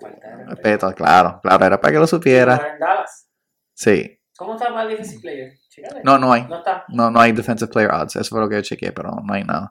La 0.00 0.08
falta 0.08 0.26
de 0.28 0.36
respeto. 0.36 0.50
Respeto, 0.50 0.92
claro, 0.94 1.40
claro, 1.42 1.64
era 1.66 1.80
para 1.80 1.92
que 1.92 1.98
lo 1.98 2.06
supiera. 2.06 2.54
En 2.74 2.78
Dallas. 2.78 3.28
Sí. 3.74 4.18
¿Cómo 4.36 4.54
está 4.56 4.68
el 4.82 4.88
defensive 4.88 5.20
player? 5.20 5.52
Chécale. 5.68 6.00
No, 6.02 6.18
no 6.18 6.32
hay. 6.32 6.42
No 6.48 6.58
está. 6.58 6.84
No, 6.88 7.08
no 7.10 7.20
hay 7.20 7.30
defensive 7.32 7.70
player 7.70 7.90
odds. 7.92 8.16
Eso 8.16 8.30
fue 8.30 8.40
lo 8.40 8.48
que 8.48 8.56
yo 8.56 8.62
chequeé, 8.62 8.90
pero 8.92 9.10
no 9.24 9.32
hay 9.32 9.44
nada. 9.44 9.70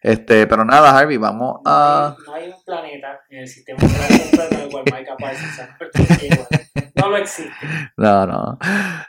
Este, 0.00 0.46
pero 0.46 0.64
nada, 0.64 0.96
Harvey, 0.96 1.18
vamos 1.18 1.60
No, 1.64 1.70
a. 1.70 2.08
hay, 2.08 2.16
no 2.26 2.34
hay 2.34 2.48
un 2.48 2.64
planeta 2.64 3.20
en 3.28 3.38
el 3.40 3.48
sistema 3.48 3.80
solar 3.80 4.10
en 4.12 4.20
el 4.20 4.30
cual 4.70 4.86
en 4.86 6.32
igual. 6.32 6.48
No 6.94 7.08
lo 7.10 7.16
existe. 7.18 7.52
No, 7.96 8.26
no. 8.26 8.58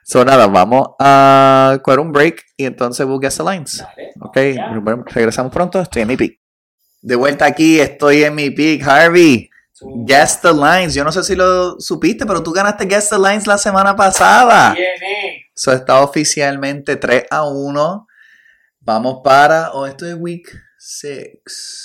So, 0.03 0.23
nada, 0.25 0.47
vamos 0.47 0.89
a 0.99 1.79
coger 1.81 1.99
un 1.99 2.11
break 2.11 2.43
y 2.57 2.65
entonces 2.65 3.05
we'll 3.05 3.19
guess 3.21 3.37
the 3.37 3.43
lines. 3.43 3.77
Dale, 3.77 4.11
Ok, 4.21 4.37
ya. 4.55 5.03
regresamos 5.07 5.51
pronto. 5.51 5.79
Estoy 5.81 6.01
en 6.03 6.07
mi 6.09 6.17
pick. 6.17 6.39
De 7.01 7.15
vuelta 7.15 7.45
aquí, 7.45 7.79
estoy 7.79 8.23
en 8.23 8.35
mi 8.35 8.49
pick, 8.51 8.85
Harvey. 8.85 9.48
Su- 9.79 10.03
Guess 10.05 10.41
the 10.41 10.53
lines. 10.53 10.93
Yo 10.93 11.03
no 11.05 11.11
sé 11.11 11.23
si 11.23 11.35
lo 11.35 11.79
supiste, 11.79 12.25
pero 12.25 12.43
tú 12.43 12.51
ganaste 12.51 12.85
Guess 12.85 13.09
the 13.09 13.17
lines 13.17 13.47
la 13.47 13.57
semana 13.57 13.95
pasada. 13.95 14.75
Eso 15.55 15.71
está 15.71 16.01
oficialmente 16.01 16.97
3 16.97 17.25
a 17.31 17.45
1. 17.47 18.07
Vamos 18.81 19.21
para. 19.23 19.71
Oh, 19.71 19.85
esto 19.85 20.05
es 20.05 20.15
week 20.15 20.49
6. 20.77 21.21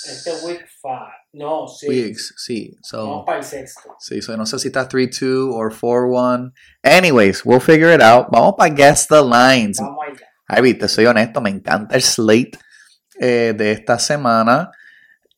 Este 0.09 0.31
es 0.31 0.43
week 0.43 0.65
5. 0.81 0.93
No, 1.33 1.67
sí. 1.67 1.87
Weeks, 1.89 2.33
sí. 2.37 2.77
So, 2.81 2.97
Vamos 2.97 3.23
para 3.25 3.37
el 3.39 3.43
sexto. 3.43 3.95
sí, 3.99 4.21
so 4.21 4.37
no 4.37 4.45
sé 4.45 4.57
si 4.57 4.67
está 4.69 4.87
3-2 4.87 5.49
o 5.51 5.69
4-1. 5.69 6.53
Anyways, 6.81 7.45
we'll 7.45 7.59
figure 7.59 7.93
it 7.93 8.01
out. 8.01 8.27
Vamos 8.31 8.53
para 8.57 8.73
Guess 8.73 9.07
the 9.07 9.21
lines. 9.21 9.77
Vamos 9.79 9.99
allá. 10.07 10.27
Harvey, 10.47 10.73
te 10.75 10.87
soy 10.87 11.05
honesto, 11.07 11.41
me 11.41 11.49
encanta 11.49 11.95
el 11.95 12.01
slate 12.03 12.57
eh, 13.19 13.53
de 13.57 13.71
esta 13.71 13.97
semana. 13.99 14.71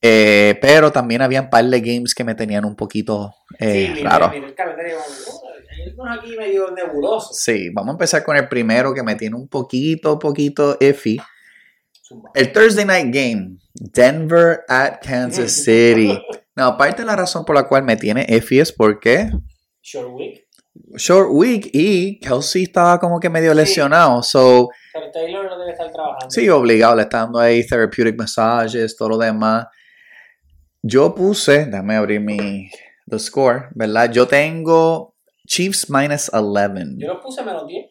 Eh, 0.02 0.58
pero 0.62 0.92
también 0.92 1.22
había 1.22 1.42
un 1.42 1.50
par 1.50 1.66
de 1.66 1.82
games 1.82 2.14
que 2.14 2.24
me 2.24 2.36
tenían 2.36 2.66
un 2.66 2.76
poquito 2.76 3.34
eh, 3.60 3.94
sí, 3.96 4.04
raro. 4.04 4.30
mira 4.30 4.48
el 4.48 4.54
calendario. 4.56 4.98
hay 5.00 5.90
algunos 5.90 6.18
aquí 6.20 6.36
medio 6.38 6.72
nebulosos. 6.72 7.38
Sí, 7.40 7.70
vamos 7.74 7.90
a 7.90 7.94
empezar 7.94 8.24
con 8.24 8.36
el 8.38 8.48
primero 8.48 8.94
que 8.94 9.04
me 9.04 9.16
tiene 9.16 9.36
un 9.36 9.48
poquito, 9.48 10.18
poquito 10.20 10.78
iffy. 10.80 11.18
El 12.36 12.52
Thursday 12.54 12.86
Night 12.86 13.14
Game, 13.14 13.58
Denver 13.74 14.62
at 14.68 15.00
Kansas 15.02 15.52
City. 15.64 16.18
No, 16.56 16.78
parte 16.78 17.02
de 17.02 17.06
la 17.06 17.16
razón 17.16 17.44
por 17.46 17.56
la 17.56 17.68
cual 17.68 17.84
me 17.84 17.98
tiene 17.98 18.26
iffy 18.30 18.60
es 18.60 18.72
porque 18.72 19.30
Short 19.82 20.10
week. 20.14 20.46
short 20.96 21.30
week 21.32 21.70
y 21.74 22.20
Kelsey 22.20 22.64
estaba 22.64 23.00
como 23.00 23.20
que 23.20 23.30
medio 23.30 23.52
Sí. 23.52 23.58
lesionado. 23.58 24.24
So, 24.24 24.70
Pero 24.94 25.12
Taylor 25.12 25.46
no 25.46 25.58
debe 25.60 25.72
estar 25.72 25.92
trabajando. 25.92 26.30
sí, 26.30 26.48
obligado, 26.50 26.96
le 26.96 27.02
está 27.04 27.20
dando 27.20 27.40
ahí 27.40 27.66
therapeutic 27.66 28.18
massages, 28.18 28.96
todo 28.96 29.10
lo 29.10 29.18
demás. 29.18 29.66
Yo 30.82 31.14
puse, 31.16 31.66
déjame 31.66 31.96
abrir 31.96 32.20
mi 32.22 32.70
the 33.10 33.20
score, 33.20 33.70
¿verdad? 33.76 34.12
Yo 34.12 34.28
tengo 34.28 35.16
Chiefs 35.46 35.90
minus 35.90 36.30
11. 36.34 36.96
Yo 36.98 37.14
los 37.14 37.22
puse 37.24 37.44
menos 37.44 37.68
10. 37.68 37.88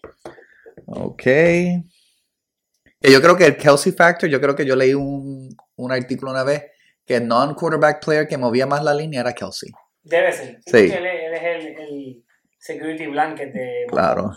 Ok. 0.87 1.22
Que 1.22 3.12
yo 3.12 3.20
creo 3.20 3.37
que 3.37 3.47
el 3.47 3.57
Kelsey 3.57 3.93
Factor, 3.93 4.28
yo 4.28 4.41
creo 4.41 4.55
que 4.55 4.64
yo 4.64 4.76
leí 4.76 4.95
un, 4.95 5.55
un 5.76 5.93
artículo 5.93 6.30
una 6.30 6.45
vez 6.45 6.64
que 7.05 7.16
el 7.16 7.26
non-quarterback 7.28 8.05
player 8.05 8.26
que 8.26 8.37
movía 8.37 8.66
más 8.66 8.82
la 8.82 8.95
línea 8.95 9.20
era 9.20 9.32
Kelsey. 9.32 9.70
Debe 10.03 10.32
ser. 10.32 10.57
Sí. 10.64 10.70
porque 10.72 10.95
Él, 10.97 11.07
es- 11.07 11.22
él 11.24 11.34
es 11.34 11.43
el, 11.43 11.66
el 11.80 12.24
security 12.59 13.07
blanket 13.07 13.53
de. 13.53 13.87
Claro. 13.89 14.32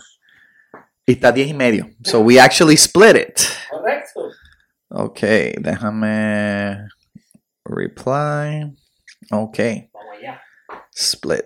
Y 1.06 1.12
está 1.12 1.32
10 1.32 1.48
y 1.48 1.54
medio. 1.54 1.88
So 2.04 2.20
we 2.20 2.38
actually 2.40 2.74
split 2.76 3.16
it. 3.16 3.40
Correcto. 3.70 4.28
Ok, 4.90 5.20
déjame 5.60 6.78
reply. 7.70 8.74
Ok, 9.30 9.58
Vamos 9.92 10.16
allá. 10.18 10.42
split. 10.92 11.44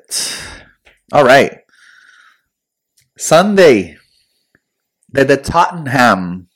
All 1.12 1.25
right. 1.25 1.53
Sunday. 3.16 3.97
Desde 5.09 5.37
Tottenham. 5.37 6.49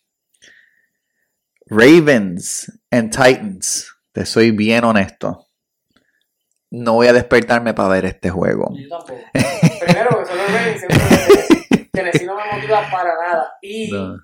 Ravens 1.70 2.70
and 2.90 3.10
Titans. 3.12 3.92
Te 4.12 4.24
soy 4.24 4.50
bien 4.52 4.84
honesto. 4.84 5.46
No 6.70 6.94
voy 6.94 7.06
a 7.06 7.12
despertarme 7.12 7.72
para 7.74 7.88
ver 7.88 8.04
este 8.06 8.30
juego. 8.30 8.74
Yo 8.74 8.88
tampoco. 8.88 9.20
Primero, 9.32 10.10
porque 10.10 10.26
son 10.26 10.38
los 10.38 10.52
Ravens. 10.52 10.80
Segundo, 10.80 11.66
que 11.70 11.84
Tennessee 11.92 12.26
no 12.26 12.36
me 12.36 12.52
motiva 12.52 12.90
para 12.90 13.10
nada. 13.26 13.52
Y 13.62 13.90
No, 13.90 14.16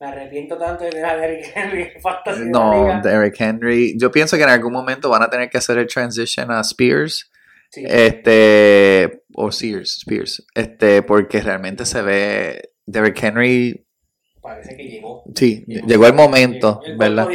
me 0.00 0.06
arrepiento 0.06 0.56
tanto 0.56 0.84
de 0.84 0.90
tener 0.90 1.06
a 1.06 1.16
Derrick 1.16 1.52
Henry 1.54 1.92
en 2.36 2.50
no. 2.52 3.00
Derrick 3.02 3.40
Henry. 3.40 3.96
Yo 3.98 4.10
pienso 4.10 4.36
que 4.36 4.44
en 4.44 4.50
algún 4.50 4.72
momento 4.72 5.10
van 5.10 5.22
a 5.22 5.30
tener 5.30 5.50
que 5.50 5.58
hacer 5.58 5.78
el 5.78 5.86
transition 5.86 6.50
a 6.50 6.60
Spears. 6.60 7.30
Sí. 7.70 7.84
Este, 7.86 9.24
o 9.34 9.52
Sears, 9.52 9.98
Spears, 9.98 10.46
este, 10.54 11.02
porque 11.02 11.42
realmente 11.42 11.84
se 11.84 12.00
ve 12.00 12.70
Derrick 12.86 13.22
Henry, 13.22 13.86
Parece 14.40 14.74
que 14.74 14.84
llegó. 14.84 15.22
sí, 15.34 15.64
llegó 15.66 16.06
el 16.06 16.14
momento, 16.14 16.80
¿verdad? 16.98 17.28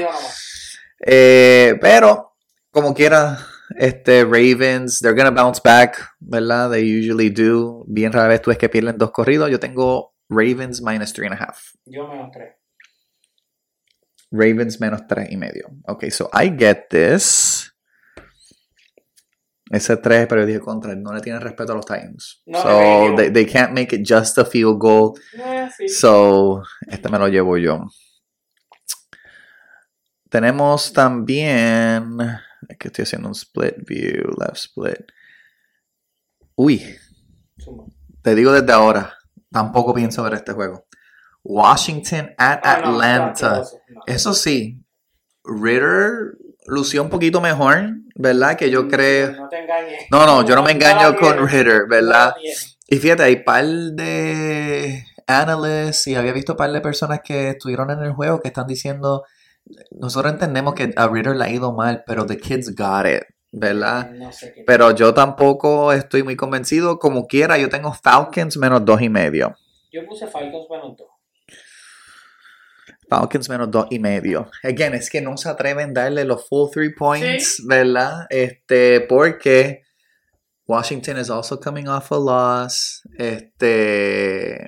Eh, 1.06 1.76
pero, 1.80 2.36
como 2.72 2.96
quiera, 2.96 3.38
este, 3.78 4.24
Ravens, 4.24 5.00
they're 5.02 5.16
gonna 5.16 5.30
bounce 5.30 5.62
back, 5.64 5.98
¿verdad? 6.20 6.72
They 6.72 7.00
usually 7.00 7.30
do. 7.30 7.84
Bien 7.88 8.12
rara 8.12 8.30
vez 8.30 8.42
tú 8.42 8.50
es 8.50 8.58
que 8.58 8.70
pierden 8.70 8.98
dos 8.98 9.12
corridos. 9.12 9.52
Yo 9.52 9.60
tengo 9.60 10.13
Ravens 10.34 10.82
minus 10.82 11.14
three 11.14 11.28
and 11.28 11.36
a 11.36 11.38
half. 11.38 11.76
Yo 11.86 12.08
menos 12.08 12.32
3. 12.32 12.56
Ravens 14.32 14.80
menos 14.80 15.06
tres 15.08 15.30
y 15.32 15.38
medio. 15.38 15.70
Ok, 15.88 16.10
so 16.10 16.30
I 16.34 16.50
get 16.50 16.90
this. 16.90 17.70
Ese 19.72 19.98
3, 19.98 20.28
pero 20.28 20.42
yo 20.42 20.48
dije 20.48 20.60
contra, 20.60 20.96
no 20.96 21.14
le 21.14 21.22
tienen 21.22 21.42
respeto 21.42 21.72
a 21.72 21.76
los 21.76 21.86
Titans. 21.86 22.44
No, 22.46 22.62
so 22.62 23.16
they, 23.16 23.30
they 23.32 23.46
can't 23.46 23.74
make 23.74 23.96
it 23.96 24.08
just 24.08 24.38
a 24.38 24.46
field 24.46 24.80
goal. 24.80 25.14
Eh, 25.34 25.70
sí. 25.78 25.88
So, 25.88 26.64
este 26.88 27.10
me 27.10 27.18
lo 27.18 27.28
llevo 27.28 27.58
yo. 27.58 27.86
Tenemos 30.30 30.94
también. 30.94 32.18
Que 32.80 32.88
estoy 32.88 33.04
haciendo 33.04 33.28
un 33.28 33.36
split 33.36 33.76
view, 33.86 34.32
left 34.40 34.58
split. 34.58 35.12
Uy, 36.56 36.82
te 38.22 38.36
digo 38.36 38.52
desde 38.52 38.72
ahora, 38.72 39.14
tampoco 39.54 39.94
pienso 39.94 40.24
ver 40.24 40.34
este 40.34 40.52
juego. 40.52 40.86
Washington 41.44 42.32
at 42.38 42.60
Ah, 42.64 42.74
Atlanta. 42.74 43.64
no. 43.90 44.02
Eso 44.08 44.34
sí, 44.34 44.84
Ritter 45.44 46.38
lució 46.66 47.04
un 47.04 47.10
poquito 47.10 47.42
mejor, 47.42 47.92
¿verdad? 48.16 48.56
Que 48.58 48.70
yo 48.70 48.88
creo. 48.88 49.34
No 49.34 49.50
te 49.50 49.60
engañes. 49.60 50.06
No, 50.10 50.26
no, 50.26 50.46
yo 50.46 50.56
no 50.56 50.64
me 50.64 50.72
engaño 50.72 51.16
con. 51.18 51.48
Ritter, 51.48 51.86
¿verdad? 51.90 52.34
Y 52.88 52.98
fíjate, 52.98 53.24
hay 53.24 53.44
par 53.44 53.66
de 53.66 55.06
analysts 55.28 56.08
y 56.08 56.16
había 56.16 56.34
visto 56.34 56.56
par 56.56 56.72
de 56.72 56.82
personas 56.82 57.22
que 57.24 57.50
estuvieron 57.50 57.90
en 57.92 58.00
el 58.00 58.14
juego 58.14 58.40
que 58.42 58.50
están 58.50 58.68
diciendo, 58.68 59.24
nosotros 59.92 60.34
entendemos 60.34 60.74
que 60.76 60.94
a 60.96 61.08
Ritter 61.08 61.36
le 61.36 61.46
ha 61.46 61.50
ido 61.50 61.74
mal, 61.74 62.04
pero 62.06 62.26
the 62.26 62.38
kids 62.38 62.74
got 62.76 63.06
it, 63.06 63.24
¿verdad? 63.54 64.12
No 64.12 64.32
sé 64.32 64.52
qué. 64.54 64.64
Pero 64.66 64.92
yo 64.92 65.14
tampoco 65.14 65.94
estoy 65.94 66.24
muy 66.24 66.36
convencido. 66.36 67.00
Como 67.00 67.28
quiera, 67.28 67.58
yo 67.58 67.70
tengo 67.70 67.94
Falcons 67.94 68.58
menos 68.58 68.84
dos 68.84 69.02
y 69.02 69.10
medio. 69.10 69.56
Yo 69.92 70.06
puse 70.06 70.28
Falcons 70.28 70.68
menos 70.70 70.98
2. 70.98 71.08
Falcons 73.08 73.48
menos 73.48 73.70
dos 73.70 73.86
y 73.92 74.00
medio. 74.00 74.50
Again, 74.64 74.96
es 74.96 75.10
que 75.10 75.22
no 75.22 75.38
se 75.38 75.48
atreven 75.48 75.92
a 75.92 76.02
darle 76.02 76.26
los 76.26 76.48
full 76.48 76.72
three 76.72 76.96
points, 76.96 77.62
¿verdad? 77.68 78.26
Este, 78.30 79.02
porque 79.02 79.84
Washington 80.66 81.20
is 81.20 81.30
also 81.30 81.60
coming 81.60 81.88
off 81.88 82.12
a 82.12 82.18
loss. 82.18 83.04
Este, 83.20 84.68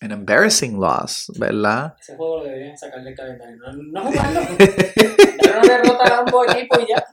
an 0.00 0.12
embarrassing 0.12 0.78
loss, 0.78 1.30
¿verdad? 1.38 1.94
Ese 2.00 2.16
juego 2.16 2.38
lo 2.38 2.44
deberían 2.44 2.76
sacar 2.78 3.02
del 3.04 3.14
calendario. 3.14 3.56
No, 3.62 3.72
no 3.74 4.02
jugarlo. 4.02 4.40
Pero 4.58 5.54
no 5.54 5.68
derrotan 5.68 6.12
a 6.12 6.18
ambos 6.18 6.46
equipos 6.54 6.78
y 6.82 6.86
ya. 6.88 7.06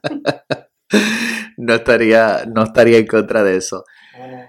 no 1.57 1.73
estaría, 1.75 2.45
no 2.47 2.63
estaría 2.63 2.97
en 2.97 3.07
contra 3.07 3.43
de 3.43 3.57
eso. 3.57 3.83
No. 4.17 4.47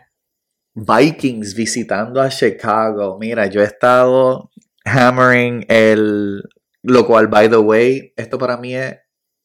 Vikings 0.97 1.55
visitando 1.55 2.21
a 2.21 2.29
Chicago. 2.29 3.19
Mira, 3.19 3.47
yo 3.47 3.61
he 3.61 3.65
estado 3.65 4.51
hammering 4.85 5.65
el. 5.69 6.43
Lo 6.83 7.05
cual, 7.07 7.27
by 7.27 7.51
the 7.51 7.57
way, 7.57 8.13
esto 8.17 8.39
para 8.39 8.57
mí 8.57 8.77
es. 8.77 8.97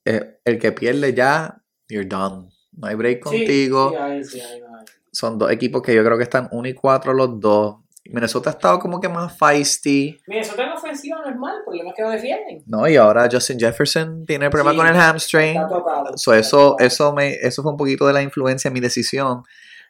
eh, 0.05 0.39
el 0.45 0.59
que 0.59 0.71
pierde 0.71 1.13
ya, 1.13 1.61
you're 1.89 2.07
done. 2.07 2.49
No 2.73 2.87
hay 2.87 2.95
break 2.95 3.17
Sí, 3.17 3.23
contigo. 3.23 3.89
sí, 3.89 3.95
ahí 3.95 4.23
sí, 4.23 4.39
ahí 4.39 4.59
no 4.61 4.77
hay. 4.77 4.85
Son 5.11 5.37
dos 5.39 5.51
equipos 5.51 5.81
que 5.81 5.93
yo 5.95 6.03
creo 6.03 6.17
que 6.17 6.23
están 6.23 6.47
1 6.51 6.67
y 6.69 6.73
4 6.73 7.13
los 7.13 7.39
dos. 7.39 7.77
Minnesota 8.05 8.49
ha 8.49 8.53
estado 8.53 8.79
como 8.79 8.99
que 8.99 9.07
más 9.07 9.37
feisty. 9.37 10.19
Minnesota 10.27 10.63
en 10.63 10.71
ofensiva 10.71 11.21
no 11.23 11.29
es 11.29 11.35
mal, 11.37 11.57
el 11.57 11.63
problema 11.63 11.89
es 11.89 11.95
que 11.95 12.01
no 12.01 12.09
defienden. 12.09 12.63
¿no? 12.65 12.87
Y 12.87 12.95
ahora 12.97 13.29
Justin 13.31 13.59
Jefferson 13.59 14.25
tiene 14.25 14.49
problema 14.49 14.71
Sí, 14.71 14.77
con 14.77 14.87
el 14.87 14.95
hamstring. 14.95 15.55
Está 15.55 15.69
tocado. 15.69 16.17
So, 16.17 16.33
eso, 16.33 16.75
eso, 16.79 17.13
me, 17.13 17.33
eso 17.35 17.63
fue 17.63 17.71
un 17.71 17.77
poquito 17.77 18.05
de 18.05 18.13
la 18.13 18.21
influencia 18.21 18.67
en 18.67 18.73
mi 18.73 18.81
decisión. 18.81 19.43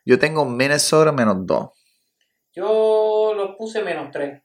Yo 0.06 0.20
tengo 0.20 0.46
Minnesota 0.46 1.12
menos 1.12 1.38
2. 1.46 1.70
Yo 2.56 3.34
los 3.36 3.56
puse 3.56 3.82
menos 3.82 4.12
3. 4.12 4.42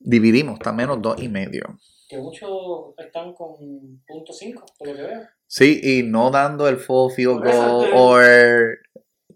Dividimos, 0.00 0.54
está 0.54 0.72
menos 0.72 1.00
2 1.00 1.22
y 1.22 1.28
medio. 1.28 1.78
Que 2.08 2.18
muchos 2.18 2.94
están 2.98 3.34
con 3.34 3.56
punto 4.06 4.32
5, 4.32 4.64
por 4.78 4.88
lo 4.88 4.94
que 4.94 5.02
veo. 5.02 5.22
Sí, 5.46 5.80
y 5.82 6.02
no 6.02 6.30
dando 6.30 6.68
el 6.68 6.78
full 6.78 7.12
field 7.12 7.42
goal 7.44 7.88
or 7.94 8.78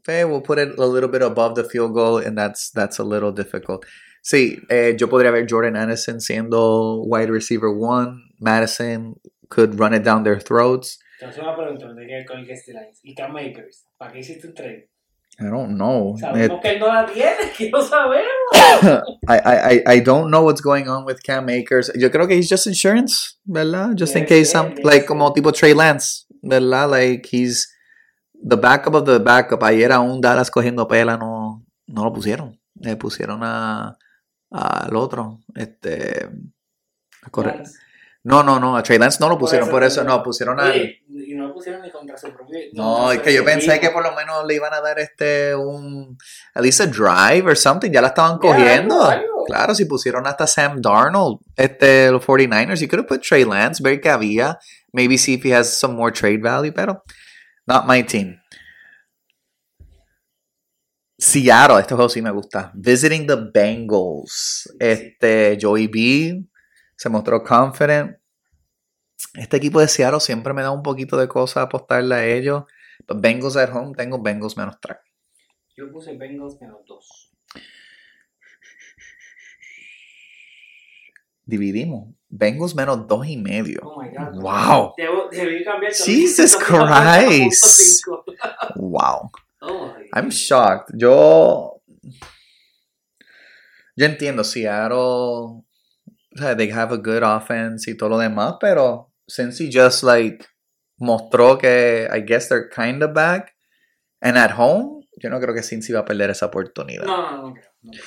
eh, 0.08 0.24
we'll 0.24 0.40
put 0.42 0.58
it 0.58 0.78
a 0.78 0.86
little 0.86 1.08
bit 1.08 1.22
above 1.22 1.54
the 1.54 1.64
field 1.64 1.92
goal 1.94 2.18
and 2.18 2.36
that's 2.36 2.70
that's 2.70 2.98
a 2.98 3.04
little 3.04 3.32
difficult. 3.32 3.84
Sí, 4.22 4.58
eh, 4.68 4.94
yo 4.98 5.08
podría 5.08 5.30
ver 5.32 5.46
Jordan 5.46 5.76
Anderson 5.76 6.20
siendo 6.20 7.02
wide 7.06 7.30
receiver 7.30 7.70
one. 7.70 8.22
Madison 8.40 9.14
could 9.48 9.78
run 9.78 9.94
it 9.94 10.02
down 10.04 10.24
their 10.24 10.38
throats. 10.40 10.98
Entonces 11.20 11.42
una 11.42 11.54
pregunta, 11.56 11.86
¿dónde 11.86 12.06
queda 12.06 12.24
con 12.26 12.40
Lines? 12.42 13.00
¿Y 13.02 13.14
Cam 13.14 13.32
Makers? 13.32 13.84
¿Para 13.98 14.12
qué 14.12 14.20
hiciste 14.20 14.46
un 14.46 14.54
trade? 14.54 14.88
I 15.38 15.44
don't 15.44 15.76
know. 15.76 16.16
Sabemos 16.18 16.58
It- 16.58 16.62
que 16.62 16.68
él 16.70 16.80
no 16.80 16.86
la 16.88 17.06
tiene, 17.06 17.50
que 17.56 17.70
lo 17.70 17.82
sabemos. 17.82 18.26
I, 19.28 19.38
I, 19.38 19.82
I- 19.96 20.00
don't 20.00 20.30
know 20.30 20.42
what's 20.44 20.60
going 20.60 20.86
on 20.88 21.04
with 21.06 21.22
Cam 21.22 21.48
Akers. 21.48 21.90
Yo 21.94 22.10
creo 22.10 22.26
que 22.28 22.36
he's 22.36 22.48
just 22.48 22.66
insurance, 22.66 23.36
¿verdad? 23.46 23.94
Just 23.96 24.16
in 24.16 24.24
case 24.26 24.50
ser, 24.50 24.58
some, 24.58 24.74
debe 24.74 24.84
like 24.84 25.06
como 25.06 25.32
tipo 25.32 25.50
Trey 25.52 25.72
Lance, 25.72 26.26
¿verdad? 26.42 26.90
Like 26.90 27.26
he's 27.30 27.66
the 28.42 28.56
backup 28.56 28.94
of 28.94 29.04
the 29.04 29.18
backup. 29.18 29.62
Ayer 29.62 29.92
aún 29.92 30.20
Dallas 30.20 30.50
cogiendo 30.50 30.86
pela 30.86 31.16
no, 31.16 31.64
no 31.86 32.04
lo 32.04 32.12
pusieron. 32.12 32.58
Le 32.74 32.96
pusieron 32.96 33.40
a 33.42 33.96
al 34.50 34.96
otro, 34.96 35.40
este 35.54 36.28
a 37.22 37.30
correr. 37.30 37.62
No, 38.22 38.42
no, 38.42 38.60
no, 38.60 38.76
a 38.76 38.82
Trey 38.82 38.98
Lance 38.98 39.16
no 39.18 39.28
lo 39.28 39.36
Por 39.36 39.40
pusieron, 39.40 39.68
eso, 39.68 39.72
por 39.72 39.82
eso 39.82 40.04
no, 40.04 40.22
pusieron 40.22 40.60
a 40.60 40.64
Oye, 40.64 41.00
y 41.08 41.32
no 41.34 41.48
lo 41.48 41.54
pusieron 41.54 41.80
ni 41.80 41.90
contra 41.90 42.18
su 42.18 42.30
propio. 42.30 42.58
no, 42.74 43.10
es 43.12 43.20
que 43.20 43.32
yo 43.32 43.42
pensé 43.42 43.80
que 43.80 43.88
por 43.88 44.02
lo 44.02 44.14
menos 44.14 44.46
le 44.46 44.56
iban 44.56 44.74
a 44.74 44.80
dar 44.82 44.98
este 44.98 45.54
un 45.54 46.18
at 46.54 46.62
least 46.62 46.82
a 46.82 46.86
drive 46.86 47.46
or 47.46 47.56
something, 47.56 47.90
ya 47.90 48.02
la 48.02 48.08
estaban 48.08 48.38
cogiendo. 48.38 48.94
algo, 48.94 49.06
algo. 49.06 49.44
Claro, 49.46 49.74
si 49.74 49.86
pusieron 49.86 50.26
hasta 50.26 50.46
Sam 50.46 50.82
Darnold, 50.82 51.38
este 51.56 52.10
los 52.10 52.22
49ers, 52.22 52.80
you 52.80 52.88
could 52.88 53.00
have 53.00 53.08
put 53.08 53.22
Trey 53.22 53.44
Lance, 53.44 53.82
ver 53.82 54.00
que 54.02 54.10
había, 54.10 54.58
maybe 54.92 55.16
see 55.16 55.34
if 55.34 55.44
he 55.44 55.54
has 55.54 55.72
some 55.72 55.94
more 55.94 56.12
trade 56.12 56.42
value, 56.42 56.72
pero 56.72 57.02
not 57.66 57.86
my 57.86 58.02
team. 58.02 58.40
Seattle, 61.18 61.78
este 61.80 61.94
juego 61.94 62.08
sí 62.08 62.22
me 62.22 62.30
gusta. 62.30 62.72
Visiting 62.74 63.26
the 63.26 63.36
Bengals. 63.52 64.74
Este, 64.78 65.58
Joey 65.60 65.86
B 65.86 66.46
se 66.96 67.08
mostró 67.10 67.42
confident. 67.42 68.16
Este 69.34 69.58
equipo 69.58 69.80
de 69.80 69.88
Seattle 69.88 70.20
siempre 70.20 70.54
me 70.54 70.62
da 70.62 70.70
un 70.70 70.82
poquito 70.82 71.18
de 71.18 71.28
cosa 71.28 71.62
apostarle 71.62 72.14
a 72.14 72.26
ellos. 72.26 72.64
But 73.06 73.20
Bengals 73.20 73.56
at 73.56 73.70
home, 73.70 73.94
tengo 73.94 74.22
Bengals 74.22 74.56
menos 74.56 74.80
3. 74.80 74.96
Yo 75.76 75.90
puse 75.92 76.16
Bengals 76.16 76.60
menos 76.60 76.80
2. 76.86 77.32
Dividimos. 81.44 82.14
Bengals 82.30 82.74
menos 82.74 83.06
2 83.08 83.26
y 83.26 83.36
medio. 83.36 83.80
Oh 83.82 84.00
my 84.00 84.08
god. 84.08 84.36
Wow. 84.40 84.94
Debo, 84.96 85.28
debí 85.30 85.64
cambiar 85.64 85.92
Jesus. 85.92 86.56
Christ. 86.60 88.04
5. 88.04 88.74
Wow. 88.76 89.30
Oh 89.62 89.92
I'm 90.14 90.30
shocked. 90.30 90.90
Yo. 90.96 91.82
Yo 93.94 94.06
entiendo, 94.06 94.42
Seattle. 94.42 95.66
They 96.34 96.70
have 96.70 96.94
a 96.94 96.96
good 96.96 97.22
offense 97.22 97.86
y 97.90 97.94
todo 97.94 98.08
lo 98.08 98.18
demás, 98.18 98.56
pero 98.58 99.12
since 99.28 99.62
he 99.62 99.68
just 99.68 100.02
like 100.02 100.46
mostró 100.98 101.58
que 101.58 102.08
I 102.10 102.20
guess 102.20 102.48
they're 102.48 102.70
kind 102.70 103.02
of 103.02 103.12
back 103.12 103.52
and 104.22 104.38
at 104.38 104.52
home, 104.52 105.02
yo 105.18 105.28
no 105.28 105.38
creo 105.40 105.54
que 105.54 105.62
Cincy 105.62 105.92
va 105.92 106.00
a 106.00 106.04
perder 106.06 106.30
esa 106.30 106.46
oportunidad. 106.46 107.04
No, 107.04 107.16
no, 107.16 107.42
no 107.42 107.52
creo. 107.52 107.68
No 107.82 107.90
creo. 107.92 108.02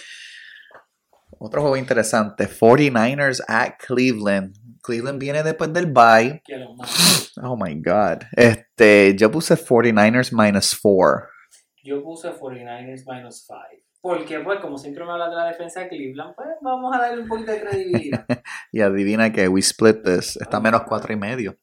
Otro 1.45 1.59
juego 1.59 1.75
interesante, 1.75 2.47
49ers 2.47 3.43
at 3.49 3.73
Cleveland. 3.77 4.55
Cleveland 4.81 5.19
viene 5.19 5.43
después 5.43 5.73
del 5.73 5.87
bye. 5.87 6.41
Oh 7.41 7.57
my 7.57 7.75
god. 7.81 8.23
Este, 8.31 9.13
yo 9.17 9.29
puse 9.29 9.57
49ers 9.57 10.31
minus 10.31 10.73
4. 10.81 11.27
Yo 11.83 12.01
puse 12.01 12.31
49ers 12.31 13.03
minus 13.05 13.45
5. 13.45 13.59
Porque, 13.99 14.39
pues, 14.39 14.61
como 14.61 14.77
siempre 14.77 15.03
me 15.03 15.11
habla 15.11 15.29
de 15.29 15.35
la 15.35 15.45
defensa 15.47 15.81
de 15.81 15.89
Cleveland, 15.89 16.33
pues 16.33 16.47
vamos 16.61 16.95
a 16.95 16.99
darle 16.99 17.23
un 17.23 17.27
poquito 17.27 17.51
de 17.51 17.59
credibilidad. 17.59 18.25
Y 18.71 18.79
adivina 18.79 19.33
que 19.33 19.49
we 19.49 19.59
split 19.59 20.01
this. 20.01 20.37
Está 20.37 20.61
menos 20.61 20.83
4 20.83 21.11
y 21.11 21.17
medio. 21.17 21.57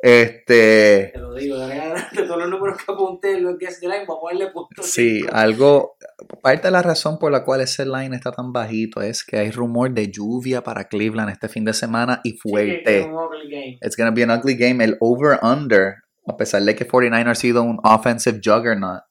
Este, 0.00 1.10
Te 1.12 1.18
lo 1.18 1.34
digo, 1.34 1.58
de, 1.58 1.76
todos 2.12 2.38
los 2.38 2.48
números 2.48 2.78
que 2.78 2.92
apunté, 2.92 3.40
lo 3.40 3.58
que 3.58 3.66
es 3.66 3.80
line, 3.82 4.04
vamos 4.06 4.18
a 4.18 4.20
ponerle 4.20 4.52
punto 4.52 4.82
sí, 4.82 5.20
cinco. 5.20 5.34
algo, 5.34 5.96
parte 6.40 6.68
de 6.68 6.70
la 6.70 6.82
razón 6.82 7.18
por 7.18 7.32
la 7.32 7.44
cual 7.44 7.62
ese 7.62 7.84
line 7.84 8.14
está 8.14 8.30
tan 8.30 8.52
bajito 8.52 9.02
es 9.02 9.24
que 9.24 9.38
hay 9.38 9.50
rumor 9.50 9.90
de 9.90 10.08
lluvia 10.10 10.62
para 10.62 10.84
Cleveland 10.84 11.30
este 11.30 11.48
fin 11.48 11.64
de 11.64 11.74
semana 11.74 12.20
y 12.22 12.30
Sí, 12.30 12.38
fuerte. 12.38 13.00
es 13.00 13.06
un 13.06 13.14
ugly 13.14 13.50
game. 13.50 13.78
It's 13.82 13.96
gonna 13.96 14.12
be 14.12 14.22
an 14.22 14.30
ugly 14.30 14.54
game. 14.54 14.84
El 14.84 14.96
over-under, 15.00 15.96
a 16.26 16.36
pesar 16.36 16.62
de 16.62 16.76
que 16.76 16.86
49 16.86 17.30
ha 17.30 17.34
sido 17.34 17.62
un 17.64 17.80
offensive 17.82 18.40
juggernaut, 18.44 19.02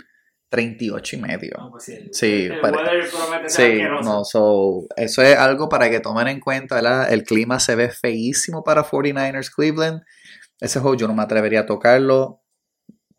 38 0.50 1.16
y 1.18 1.20
medio. 1.20 1.54
No, 1.58 1.72
pues 1.72 1.84
sí, 1.84 1.94
el, 1.96 2.14
Sí, 2.14 2.46
el 2.46 3.50
ser 3.50 3.50
Sí, 3.50 3.82
no, 4.04 4.24
so, 4.24 4.88
eso 4.96 5.22
es 5.22 5.38
algo 5.38 5.68
para 5.68 5.90
que 5.90 6.00
tomen 6.00 6.30
en 6.30 6.40
cuenta, 6.40 6.76
¿verdad? 6.76 7.12
El 7.12 7.24
clima 7.24 7.60
se 7.60 7.76
ve 7.76 7.90
feísimo 7.90 8.64
para 8.64 8.86
49ers 8.86 9.52
Cleveland. 9.54 10.02
Ese 10.60 10.80
juego 10.80 10.96
yo 10.96 11.08
no 11.08 11.14
me 11.14 11.24
atrevería 11.24 11.62
a 11.62 11.66
tocarlo, 11.66 12.42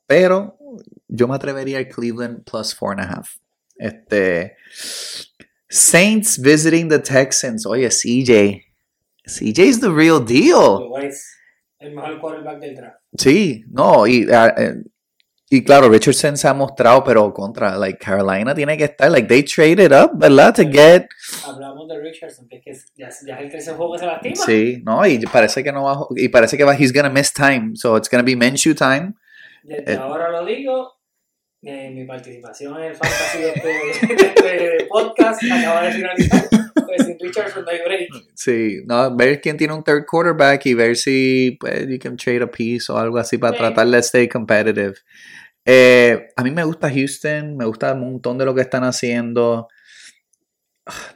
pero 0.07 0.59
yo 1.09 1.28
me 1.28 1.34
atrevería 1.34 1.78
a 1.78 1.89
Cleveland 1.89 2.45
plus 2.45 2.74
four 2.74 2.93
and 2.93 3.01
a 3.01 3.05
half. 3.05 3.39
Este, 3.76 4.57
Saints 5.68 6.39
visiting 6.39 6.89
the 6.89 6.99
Texans. 6.99 7.66
Oye, 7.66 7.89
CJ. 7.89 8.64
CJ's 9.26 9.80
the 9.80 9.91
real 9.91 10.20
deal. 10.20 10.91
El 11.78 11.95
mejor 11.95 12.20
quarterback 12.20 12.61
del 12.61 12.74
draft. 12.74 13.01
Sí, 13.16 13.64
no, 13.70 14.07
y, 14.07 14.26
eh, 14.28 14.82
y 15.51 15.64
claro, 15.64 15.88
Richardson 15.88 16.36
se 16.36 16.46
ha 16.49 16.55
mostrado, 16.55 17.03
pero 17.05 17.32
contra, 17.32 17.76
like, 17.76 17.99
Carolina 17.99 18.55
tiene 18.55 18.76
que 18.76 18.84
estar, 18.84 19.11
like, 19.11 19.26
they 19.28 19.42
traded 19.42 19.92
up, 19.92 20.11
¿verdad? 20.14 20.55
To 20.55 20.62
get, 20.62 21.07
Hablamos 21.46 21.88
de 21.88 21.99
Richardson, 22.01 22.46
que 22.49 22.57
es 22.57 22.62
que 22.62 22.72
ya, 22.96 23.09
ya 23.26 23.34
es 23.36 23.40
el 23.42 23.51
tercer 23.51 23.74
juego 23.76 23.92
que 23.94 23.99
se 24.01 24.07
lastima. 24.07 24.36
sí, 24.36 24.82
no, 24.84 25.07
y 25.07 25.18
parece 25.26 25.64
que 25.64 25.72
no 25.72 25.84
va, 25.84 26.07
y 26.16 26.28
parece 26.28 26.57
que 26.59 26.64
va, 26.64 26.74
he's 26.74 26.92
gonna 26.92 27.09
miss 27.11 27.32
time, 27.32 27.72
so 27.74 27.96
it's 27.96 28.11
gonna 28.11 28.22
be 28.24 28.36
Minshew 28.36 28.74
time. 28.74 29.14
Desde 29.62 29.92
Eh. 29.94 29.96
ahora 29.96 30.30
lo 30.30 30.44
digo. 30.44 30.97
Eh, 31.63 31.91
mi 31.91 32.05
participación 32.07 32.77
en 32.79 32.85
el 32.85 32.95
fantasy 32.97 33.39
de 33.39 33.49
este, 33.51 33.69
de 33.69 34.27
este 34.27 34.87
podcast 34.89 35.43
acaba 35.51 35.83
de 35.87 35.93
finalizar. 35.93 36.45
Pues 36.87 37.05
sin 37.05 37.19
Richardson 37.19 37.65
no 37.65 37.71
hay 37.71 37.79
break. 37.85 38.09
Sí, 38.35 38.83
no, 38.87 39.15
ver 39.17 39.41
quién 39.41 39.57
tiene 39.57 39.75
un 39.75 39.83
third 39.85 40.07
quarterback 40.07 40.65
y 40.67 40.75
ver 40.75 40.97
si, 40.97 41.57
pues, 41.61 41.87
you 41.89 41.99
can 41.99 42.17
trade 42.17 42.43
a 42.43 42.51
piece 42.51 42.91
o 42.91 42.97
algo 42.97 43.19
así 43.19 43.37
para 43.39 43.53
Sí. 43.53 43.59
tratar 43.59 43.87
de 43.89 43.99
stay 43.99 44.29
competitive. 44.29 44.95
Eh, 45.67 46.29
a 46.35 46.43
mí 46.43 46.51
me 46.51 46.65
gusta 46.65 46.89
Houston, 46.91 47.57
me 47.57 47.67
gusta 47.67 47.93
un 47.93 48.01
montón 48.01 48.39
de 48.39 48.45
lo 48.47 48.55
que 48.55 48.63
están 48.63 48.85
haciendo. 48.85 49.69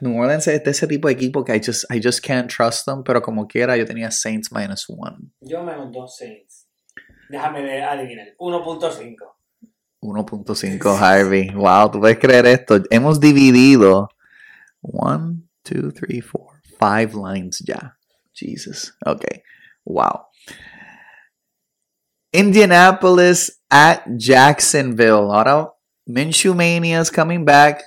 New 0.01 0.19
Orleans 0.21 0.47
es 0.47 0.63
de 0.63 0.69
ese 0.69 0.85
tipo 0.85 1.07
de 1.07 1.15
equipo 1.15 1.43
que 1.43 1.55
I 1.55 1.59
just, 1.65 1.85
I 1.91 1.99
just 2.03 2.23
can't 2.23 2.51
trust 2.53 2.85
them, 2.85 3.03
pero 3.03 3.23
como 3.23 3.47
quiera 3.47 3.75
yo 3.75 3.85
tenía 3.85 4.11
Saints 4.11 4.51
minus 4.51 4.85
one. 4.87 5.31
Yo 5.41 5.63
menos 5.63 5.91
dos 5.91 6.15
Saints. 6.17 6.67
Déjame 7.29 7.81
adivinar. 7.81 8.27
1.5. 8.37 9.15
1.5 10.03 10.97
Harvey. 10.97 11.49
Wow, 11.51 11.89
tú 11.91 11.99
puedes 11.99 12.19
creer 12.19 12.45
esto. 12.45 12.81
Hemos 12.89 13.19
dividido 13.19 14.09
1, 14.81 15.37
2, 15.63 15.93
3, 15.93 16.23
4, 16.31 16.61
5 16.79 17.33
lines 17.33 17.63
ya. 17.65 17.97
Jesus. 18.33 18.93
Ok. 19.05 19.23
Wow. 19.85 20.27
Indianapolis 22.33 23.61
at 23.69 24.03
Jacksonville. 24.17 25.31
Ahora 25.31 25.69
Minshew 26.07 26.53
Mania 26.55 26.99
is 26.99 27.11
coming 27.11 27.45
back. 27.45 27.81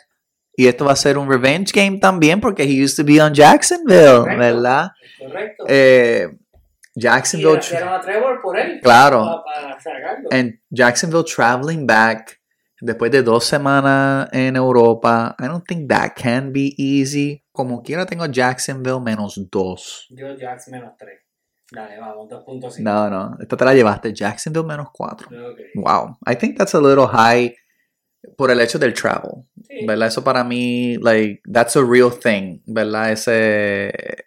Y 0.57 0.67
esto 0.69 0.87
va 0.87 0.93
a 0.93 0.97
ser 0.97 1.19
un 1.19 1.29
revenge 1.29 1.71
game 1.71 1.99
también 1.99 2.41
porque 2.41 2.63
he 2.63 2.83
used 2.83 2.97
to 2.97 3.05
be 3.05 3.21
on 3.21 3.35
Jacksonville, 3.35 4.21
Correcto. 4.21 4.39
¿verdad? 4.39 4.91
Correcto. 5.19 5.65
Eh, 5.69 6.29
Jacksonville. 6.97 7.61
trajeron 7.61 7.89
a 7.95 8.01
Trevor 8.01 8.41
por 8.43 8.59
él. 8.59 8.81
Claro. 8.83 9.43
Para, 9.45 9.63
para 9.63 9.81
sacarlo. 9.81 10.29
And 10.33 10.59
Jacksonville 10.71 11.25
traveling 11.25 11.87
back 11.87 12.41
después 12.81 13.11
de 13.11 13.23
dos 13.23 13.45
semanas 13.45 14.29
en 14.33 14.57
Europa. 14.57 15.37
I 15.39 15.47
don't 15.47 15.65
think 15.67 15.89
that 15.89 16.13
can 16.15 16.53
be 16.53 16.75
easy. 16.77 17.45
Como 17.53 17.83
quiera 17.83 18.07
tengo 18.07 18.27
Jacksonville 18.27 19.01
menos 19.01 19.39
dos. 19.51 20.07
Yo 20.11 20.37
Jax 20.37 20.69
menos 20.69 20.93
3. 20.99 21.19
Dale, 21.73 21.99
vamos, 21.99 22.29
2.5. 22.29 22.79
No, 22.81 23.11
no. 23.11 23.37
Esta 23.41 23.57
te 23.57 23.65
la 23.65 23.75
llevaste. 23.75 24.13
Jacksonville 24.13 24.67
menos 24.67 24.89
cuatro. 24.93 25.29
Ok. 25.29 25.61
Wow. 25.75 26.19
I 26.27 26.37
think 26.37 26.57
that's 26.57 26.75
a 26.75 26.81
little 26.81 27.09
high 27.09 27.55
por 28.37 28.51
el 28.51 28.61
hecho 28.61 28.79
del 28.79 28.95
travel. 28.95 29.47
Sí. 29.69 29.85
¿Verdad? 29.87 30.09
Eso 30.09 30.23
para 30.23 30.45
mí, 30.45 30.97
like, 30.99 31.43
that's 31.51 31.77
a 31.77 31.83
real 31.83 32.13
thing. 32.13 32.61
¿Verdad? 32.67 33.13
Ese... 33.13 34.26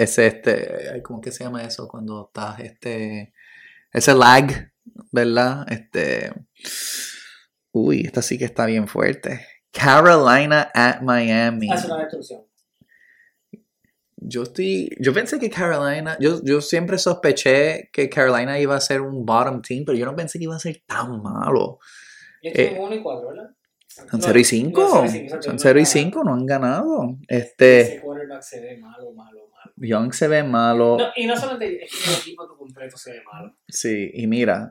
Ese, 0.00 0.26
este... 0.28 1.02
¿Cómo 1.02 1.20
que 1.20 1.30
se 1.30 1.44
llama 1.44 1.62
eso? 1.62 1.86
Cuando 1.86 2.26
estás, 2.28 2.58
este... 2.60 3.34
Ese 3.92 4.14
lag, 4.14 4.72
¿verdad? 5.12 5.66
Este... 5.70 6.32
Uy, 7.70 8.02
esta 8.06 8.22
sí 8.22 8.38
que 8.38 8.46
está 8.46 8.64
bien 8.64 8.88
fuerte. 8.88 9.46
Carolina 9.70 10.70
at 10.72 11.02
Miami. 11.02 11.70
Hace 11.70 11.86
una 11.86 11.98
destrucción. 11.98 12.46
Yo 14.16 14.44
estoy... 14.44 14.88
Yo 14.98 15.12
pensé 15.12 15.38
que 15.38 15.50
Carolina... 15.50 16.16
Yo, 16.18 16.42
yo 16.42 16.62
siempre 16.62 16.96
sospeché 16.96 17.90
que 17.92 18.08
Carolina 18.08 18.58
iba 18.58 18.76
a 18.76 18.80
ser 18.80 19.02
un 19.02 19.26
bottom 19.26 19.60
team, 19.60 19.84
pero 19.84 19.98
yo 19.98 20.06
no 20.06 20.16
pensé 20.16 20.38
que 20.38 20.44
iba 20.44 20.56
a 20.56 20.60
ser 20.60 20.82
tan 20.86 21.20
malo. 21.22 21.78
Yo 22.42 22.50
Eh, 22.54 22.64
estoy 22.68 22.78
1 22.78 22.94
y 22.94 23.02
4, 23.02 23.28
¿verdad? 23.28 23.50
Son 23.86 24.06
No, 24.12 24.18
0 24.20 24.38
y 24.38 24.42
no, 24.42 24.48
5. 24.48 24.80
cero 24.80 25.04
y 25.04 25.08
cinco, 25.10 25.24
exacto, 25.24 25.42
Son 25.42 25.56
no 25.56 25.58
0 25.58 25.78
y 25.78 25.82
han 25.82 25.86
5, 25.86 26.24
no 26.24 26.32
han 26.32 26.46
ganado. 26.46 27.18
Este, 27.28 27.80
Ese 27.80 28.00
quarterback 28.00 28.42
se 28.42 28.60
ve 28.60 28.78
malo, 28.78 29.12
malo. 29.12 29.49
Young 29.80 30.12
se 30.12 30.28
ve 30.28 30.42
malo. 30.42 30.96
No, 30.98 31.08
y 31.16 31.26
no 31.26 31.36
solamente 31.36 31.84
es 31.84 31.90
que 31.92 32.10
el 32.10 32.16
equipo 32.18 32.46
completo 32.56 32.96
se 32.96 33.12
ve 33.12 33.22
malo. 33.32 33.54
Sí, 33.68 34.10
y 34.12 34.26
mira, 34.26 34.70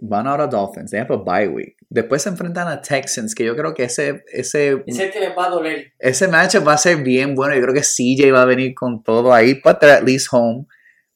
van 0.00 0.26
ahora 0.26 0.46
Dolphins, 0.46 0.90
they 0.90 1.00
have 1.00 1.14
a 1.14 1.16
bye 1.18 1.48
week. 1.48 1.76
Después 1.88 2.22
se 2.22 2.28
enfrentan 2.28 2.68
a 2.68 2.80
Texans, 2.80 3.34
que 3.34 3.44
yo 3.44 3.56
creo 3.56 3.74
que 3.74 3.84
ese, 3.84 4.24
ese, 4.32 4.82
Es 4.86 4.98
el 4.98 5.10
que 5.10 5.20
les 5.20 5.36
va 5.36 5.46
a 5.46 5.50
doler. 5.50 5.92
ese 5.98 6.28
matchup 6.28 6.66
va 6.66 6.74
a 6.74 6.78
ser 6.78 6.98
bien 7.02 7.34
bueno. 7.34 7.54
Yo 7.54 7.62
creo 7.62 7.74
que 7.74 7.82
CJ 7.82 8.32
va 8.32 8.42
a 8.42 8.46
venir 8.46 8.74
con 8.74 9.02
todo 9.02 9.32
ahí, 9.32 9.54
but 9.64 9.78
they're 9.78 9.96
at 9.96 10.04
least 10.04 10.28
home. 10.32 10.66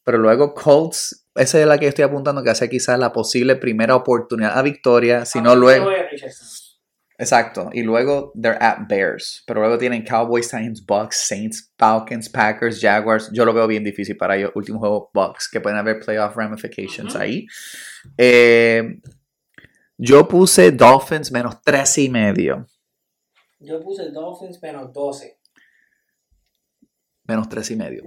Pero 0.05 0.19
luego 0.19 0.55
Colts, 0.55 1.27
esa 1.35 1.61
es 1.61 1.67
la 1.67 1.79
que 1.79 1.87
estoy 1.87 2.05
apuntando, 2.05 2.43
que 2.43 2.51
hace 2.51 2.69
quizás 2.69 2.99
la 2.99 3.13
posible 3.13 3.57
primera 3.57 3.97
oportunidad 3.97 4.57
a 4.59 4.63
victoria. 4.63 5.25
Si 5.25 5.39
A 5.39 5.43
no, 5.43 5.57
luego. 5.57 5.89
Richardson. 6.11 6.64
Exacto. 7.25 7.71
Y 7.73 7.83
luego 7.83 8.33
they're 8.35 8.63
at 8.63 8.87
Bears. 8.87 9.43
Pero 9.47 9.61
luego 9.61 9.79
tienen 9.79 10.05
Cowboys, 10.05 10.49
Titans, 10.49 10.85
Bucks, 10.85 11.27
Saints, 11.27 11.73
Falcons, 11.79 12.29
Packers, 12.29 12.81
Jaguars. 12.81 13.31
Yo 13.33 13.45
lo 13.45 13.53
veo 13.53 13.67
bien 13.67 13.83
difícil 13.83 14.17
para 14.17 14.37
ellos. 14.37 14.51
Último 14.55 14.79
juego, 14.79 15.11
Bucks, 15.15 15.49
que 15.51 15.61
pueden 15.61 15.79
haber 15.79 16.01
playoff 16.01 16.37
ramifications 16.37 17.17
ahí. 17.17 17.47
Eh, 18.19 19.01
yo 19.97 20.29
puse 20.29 20.71
Dolphins 20.71 21.33
menos 21.33 21.63
tres 21.63 21.97
y 21.99 22.11
medio. 22.11 22.67
Yo 23.59 23.81
puse 23.81 24.11
Dolphins 24.11 24.61
menos 24.63 24.93
12. 24.93 25.39
Menos 27.27 27.49
tres 27.49 27.71
y 27.71 27.77
medio. 27.77 28.03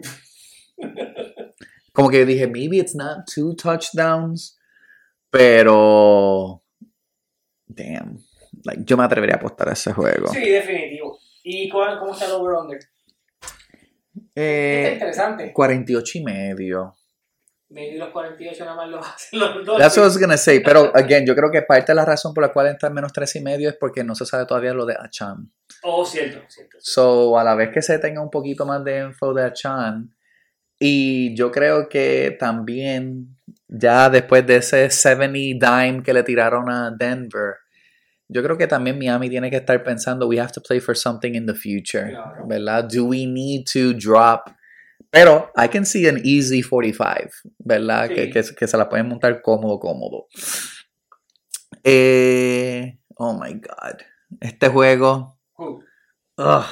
Como 1.92 2.10
que 2.10 2.24
dije, 2.24 2.46
maybe 2.46 2.78
it's 2.78 2.94
not 2.94 3.26
two 3.26 3.56
touchdowns. 3.56 4.56
Pero. 5.32 6.62
Damn. 7.68 8.27
Like, 8.68 8.84
yo 8.86 8.98
me 8.98 9.04
atrevería 9.06 9.36
a 9.36 9.38
apostar 9.38 9.70
a 9.70 9.74
ese 9.74 9.94
juego. 9.94 10.28
Sí, 10.28 10.48
definitivo. 10.50 11.18
¿Y 11.44 11.70
cuál- 11.70 11.98
cómo 12.00 12.14
está 12.14 12.26
el 12.26 12.32
over-under? 12.34 12.78
Está 12.78 12.92
Eh, 14.36 14.92
interesante. 14.94 15.54
48 15.54 16.18
y 16.20 16.24
medio. 16.24 16.94
Maybe 17.70 17.98
los 17.98 18.10
48 18.10 18.64
nada 18.64 18.76
más 18.78 18.90
los 18.90 19.06
hacen 19.16 19.40
los 19.40 19.66
dos. 19.66 19.78
That's 19.78 19.98
what 19.98 20.04
I 20.04 20.08
was 20.08 20.20
gonna 20.20 20.38
say. 20.38 20.60
Pero, 20.62 20.92
again, 20.96 21.26
yo 21.26 21.36
creo 21.36 21.50
que 21.52 21.62
parte 21.64 21.92
de 21.92 21.96
la 21.96 22.06
razón 22.06 22.34
por 22.34 22.44
la 22.44 22.52
cual 22.54 22.68
está 22.68 22.88
en 22.88 22.94
menos 22.94 23.12
3 23.14 23.36
y 23.38 23.42
medio 23.42 23.70
es 23.70 23.76
porque 23.76 24.04
no 24.04 24.16
se 24.16 24.26
sabe 24.26 24.46
todavía 24.46 24.74
lo 24.74 24.86
de 24.86 24.96
Achan. 25.00 25.52
Oh, 25.84 26.06
cierto, 26.06 26.40
cierto. 26.50 26.78
So, 26.80 27.38
a 27.38 27.44
la 27.44 27.56
vez 27.56 27.70
que 27.74 27.82
se 27.82 28.00
tenga 28.00 28.22
un 28.22 28.30
poquito 28.30 28.66
más 28.66 28.84
de 28.84 29.00
info 29.00 29.34
de 29.34 29.44
Achan, 29.46 30.14
y 30.80 31.36
yo 31.36 31.52
creo 31.52 31.90
que 31.90 32.38
también, 32.40 33.36
ya 33.68 34.10
después 34.10 34.46
de 34.48 34.58
ese 34.58 34.90
70 34.90 35.82
dime 35.82 36.04
que 36.04 36.14
le 36.14 36.24
tiraron 36.24 36.70
a 36.70 36.92
Denver, 36.92 37.56
yo 38.30 38.44
creo 38.44 38.58
que 38.58 38.68
también 38.68 38.98
Miami 38.98 39.30
tiene 39.30 39.50
que 39.50 39.58
estar 39.58 39.84
pensando, 39.84 40.28
we 40.28 40.40
have 40.40 40.52
to 40.52 40.62
play 40.62 40.80
for 40.80 40.96
something 40.98 41.34
in 41.34 41.46
the 41.46 41.54
future, 41.54 42.10
Claro. 42.12 42.48
¿verdad? 42.48 42.84
Do 42.92 43.06
we 43.06 43.26
need 43.26 43.66
to 43.74 43.94
drop? 43.94 44.50
Pero 45.10 45.52
I 45.56 45.70
can 45.70 45.86
see 45.86 46.08
an 46.08 46.20
easy 46.24 46.62
45, 46.62 47.30
¿verdad? 47.60 48.08
Sí. 48.10 48.16
Que, 48.16 48.30
que, 48.30 48.44
que 48.56 48.68
se 48.68 48.78
la 48.78 48.90
pueden 48.90 49.08
montar 49.08 49.42
cómodo, 49.42 49.80
cómodo. 49.80 50.26
Eh, 51.84 53.00
oh 53.16 53.34
my 53.34 53.54
God. 53.54 54.02
Este 54.42 54.68
juego? 54.70 55.40
Ugh, 56.38 56.66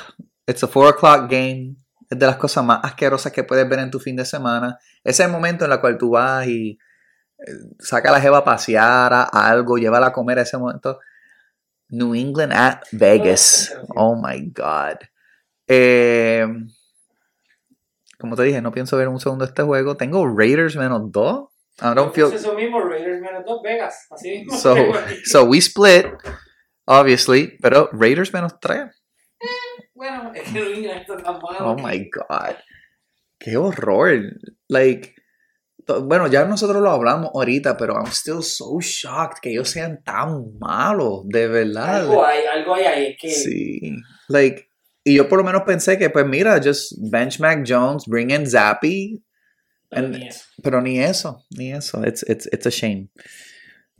it's 0.45 0.63
a 0.63 0.67
4 0.67 0.89
o'clock 0.89 1.29
game. 1.29 1.77
Es 2.09 2.19
de 2.19 2.25
las 2.25 2.35
cosas 2.35 2.63
más 2.63 2.79
asquerosas 2.83 3.31
que 3.31 3.43
puedes 3.43 3.67
ver 3.67 3.79
en 3.79 3.89
tu 3.91 3.99
fin 3.99 4.15
de 4.15 4.25
semana. 4.25 4.77
Es 5.03 5.19
el 5.19 5.31
momento 5.31 5.65
en 5.65 5.71
el 5.71 5.79
cual 5.79 5.97
tú 5.97 6.11
vas 6.11 6.45
y 6.47 6.77
eh, 7.39 7.51
saca 7.79 8.09
a 8.09 8.11
la 8.13 8.21
jeva 8.21 8.39
a 8.39 8.43
pasear, 8.43 9.13
a 9.13 9.23
algo, 9.31 9.77
llévala 9.77 10.07
a 10.07 10.13
comer 10.13 10.39
a 10.39 10.41
ese 10.43 10.57
momento. 10.57 10.99
New 11.95 12.13
England 12.13 12.51
at 12.51 12.83
Vegas. 12.91 13.73
Oh 13.95 14.15
my 14.15 14.51
God. 14.51 14.97
Eh, 15.67 16.45
como 18.19 18.35
te 18.35 18.43
dije, 18.43 18.61
no 18.61 18.71
pienso 18.71 18.97
ver 18.97 19.07
un 19.07 19.19
segundo 19.19 19.45
este 19.45 19.63
juego. 19.63 19.95
Tengo 19.95 20.27
Raiders 20.27 20.75
menos 20.75 21.11
2. 21.11 21.49
I 21.81 21.93
don't 21.95 22.13
feel. 22.13 22.27
Es 22.27 22.41
eso 22.41 22.53
mismo, 22.53 22.81
Raiders 22.81 23.21
menos 23.21 23.45
2 23.45 23.61
Vegas. 23.63 24.07
Así 24.09 24.29
mismo. 24.29 24.57
So, 24.57 24.75
so 25.25 25.43
we 25.45 25.59
split, 25.59 26.07
obviously, 26.85 27.57
pero 27.61 27.89
Raiders 27.93 28.33
menos 28.33 28.59
3. 28.59 28.85
bueno, 29.93 30.31
es 30.33 30.43
que 30.43 30.51
New 30.51 30.73
England 30.73 31.01
está 31.01 31.17
tan 31.17 31.39
malo. 31.41 31.71
Oh 31.71 31.75
my 31.75 32.09
god. 32.09 32.55
Qué 33.39 33.55
horror. 33.57 34.37
Like, 34.67 35.15
bueno, 36.03 36.27
ya 36.27 36.45
nosotros 36.45 36.81
lo 36.81 36.91
hablamos 36.91 37.29
ahorita, 37.33 37.77
pero 37.77 37.93
I'm 37.95 38.07
still 38.11 38.41
so 38.41 38.79
shocked 38.79 39.39
que 39.41 39.51
ellos 39.51 39.69
sean 39.69 40.01
tan 40.03 40.57
malos, 40.59 41.21
de 41.25 41.47
verdad. 41.47 41.95
Algo 42.01 42.25
hay, 42.25 42.39
algo 42.45 42.75
hay 42.75 42.83
ahí. 42.85 43.05
Es 43.11 43.17
que 43.21 43.29
Sí. 43.31 43.95
Like, 44.27 44.69
y 45.03 45.15
yo 45.15 45.29
por 45.29 45.37
lo 45.39 45.43
menos 45.43 45.61
pensé 45.63 45.97
que, 45.97 46.09
pues 46.09 46.25
mira, 46.25 46.59
just 46.63 46.93
bench 46.97 47.39
Mac 47.39 47.63
Jones, 47.67 48.05
bring 48.07 48.31
in 48.31 48.49
Zappy, 48.49 49.23
pero 49.89 50.07
and- 50.07 50.15
ni 50.17 50.27
eso. 50.27 50.45
pero 50.63 50.81
ni 50.81 50.99
eso, 50.99 51.43
ni 51.51 51.71
eso. 51.71 52.03
It's, 52.05 52.23
it's, 52.27 52.47
it's 52.51 52.65
a 52.65 52.71
shame. 52.71 53.09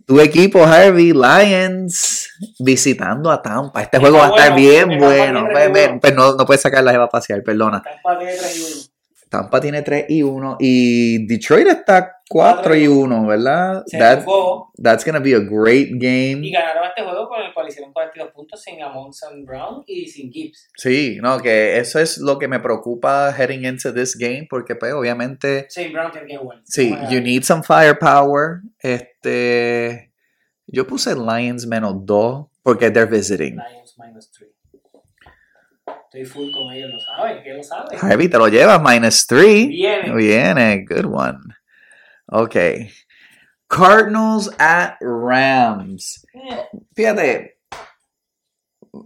Tu 0.07 0.19
equipo, 0.19 0.63
Harvey, 0.63 1.13
Lions, 1.13 2.29
visitando 2.59 3.31
a 3.31 3.41
Tampa. 3.41 3.81
Este 3.81 3.97
juego 3.97 4.17
va 4.17 4.25
a 4.25 4.29
estar 4.29 4.51
bueno, 4.51 4.55
bien 4.88 4.99
bueno. 4.99 5.47
seguro. 5.51 5.99
pues 5.99 6.13
no, 6.15 6.36
no 6.36 6.45
puedes 6.45 6.61
sacar 6.61 6.83
la 6.83 6.91
jeva 6.91 7.05
a 7.05 7.09
pasear, 7.09 7.41
perdona. 7.43 7.81
Tampa 7.81 8.17
tiene 8.19 8.36
3 8.36 8.57
y 8.57 8.61
1. 8.61 8.94
Tampa 9.30 9.59
tiene 9.59 9.82
3 9.82 10.05
y 10.09 10.21
1 10.23 10.57
y 10.59 11.26
Detroit 11.28 11.67
está 11.67 12.21
4 12.30 12.76
y 12.76 12.88
1, 12.88 13.28
¿verdad? 13.28 13.84
Se 13.86 13.97
That, 13.97 14.23
jugó 14.23 14.71
that's 14.82 15.03
gonna 15.05 15.19
be 15.19 15.34
a 15.36 15.39
great 15.39 15.89
y 15.89 15.99
game. 15.99 16.49
ganaron 16.51 16.86
este 16.88 17.03
juego 17.03 17.28
con 17.28 17.41
el 17.41 17.53
cual 17.53 17.67
hicieron 17.67 17.91
42 17.91 18.32
puntos 18.32 18.61
sin 18.61 18.82
Amon 18.82 19.09
St. 19.11 19.43
Brown 19.45 19.84
y 19.88 20.07
sin 20.07 20.32
Gibbs. 20.32 20.69
Sí, 20.78 21.17
no, 21.21 21.39
que 21.39 21.78
eso 21.78 21.99
es 21.99 22.17
lo 22.17 22.38
que 22.39 22.47
me 22.47 22.59
preocupa 22.59 23.32
heading 23.38 23.65
into 23.65 23.93
this 23.93 24.15
game 24.17 24.47
porque 24.49 24.76
pues 24.76 24.93
obviamente 24.93 25.65
St. 25.69 25.91
Brown 25.91 26.11
tiene 26.11 26.28
que 26.28 26.38
jugar. 26.38 26.61
sí, 26.63 26.95
you 27.09 27.19
need 27.21 27.43
some 27.43 27.61
firepower. 27.63 28.61
Este 28.80 30.11
yo 30.67 30.88
puse 30.88 31.13
Lions 31.15 31.67
menos 31.67 32.05
2 32.05 32.45
porque 32.63 32.89
they're 32.89 33.09
visiting. 33.09 33.55
Lions 33.57 33.95
minus 33.97 34.32
3. 34.32 34.49
Estoy 36.16 36.26
full 36.26 36.51
con 36.51 36.72
ellos, 36.72 36.91
lo 36.91 36.99
saben, 36.99 37.43
que 37.43 37.53
lo 37.53 37.61
saben. 37.61 37.97
Harvey 38.01 38.30
te 38.30 38.38
lo 38.38 38.47
llevas 38.47 38.82
minus 38.82 39.28
3. 39.28 39.68
Viene. 39.68 40.16
Viene, 40.16 40.86
good 40.88 41.05
one. 41.05 41.39
Okay. 42.28 42.89
Cardinals 43.68 44.49
at 44.57 44.93
Rams. 45.01 46.26
Fíjate, 46.95 47.57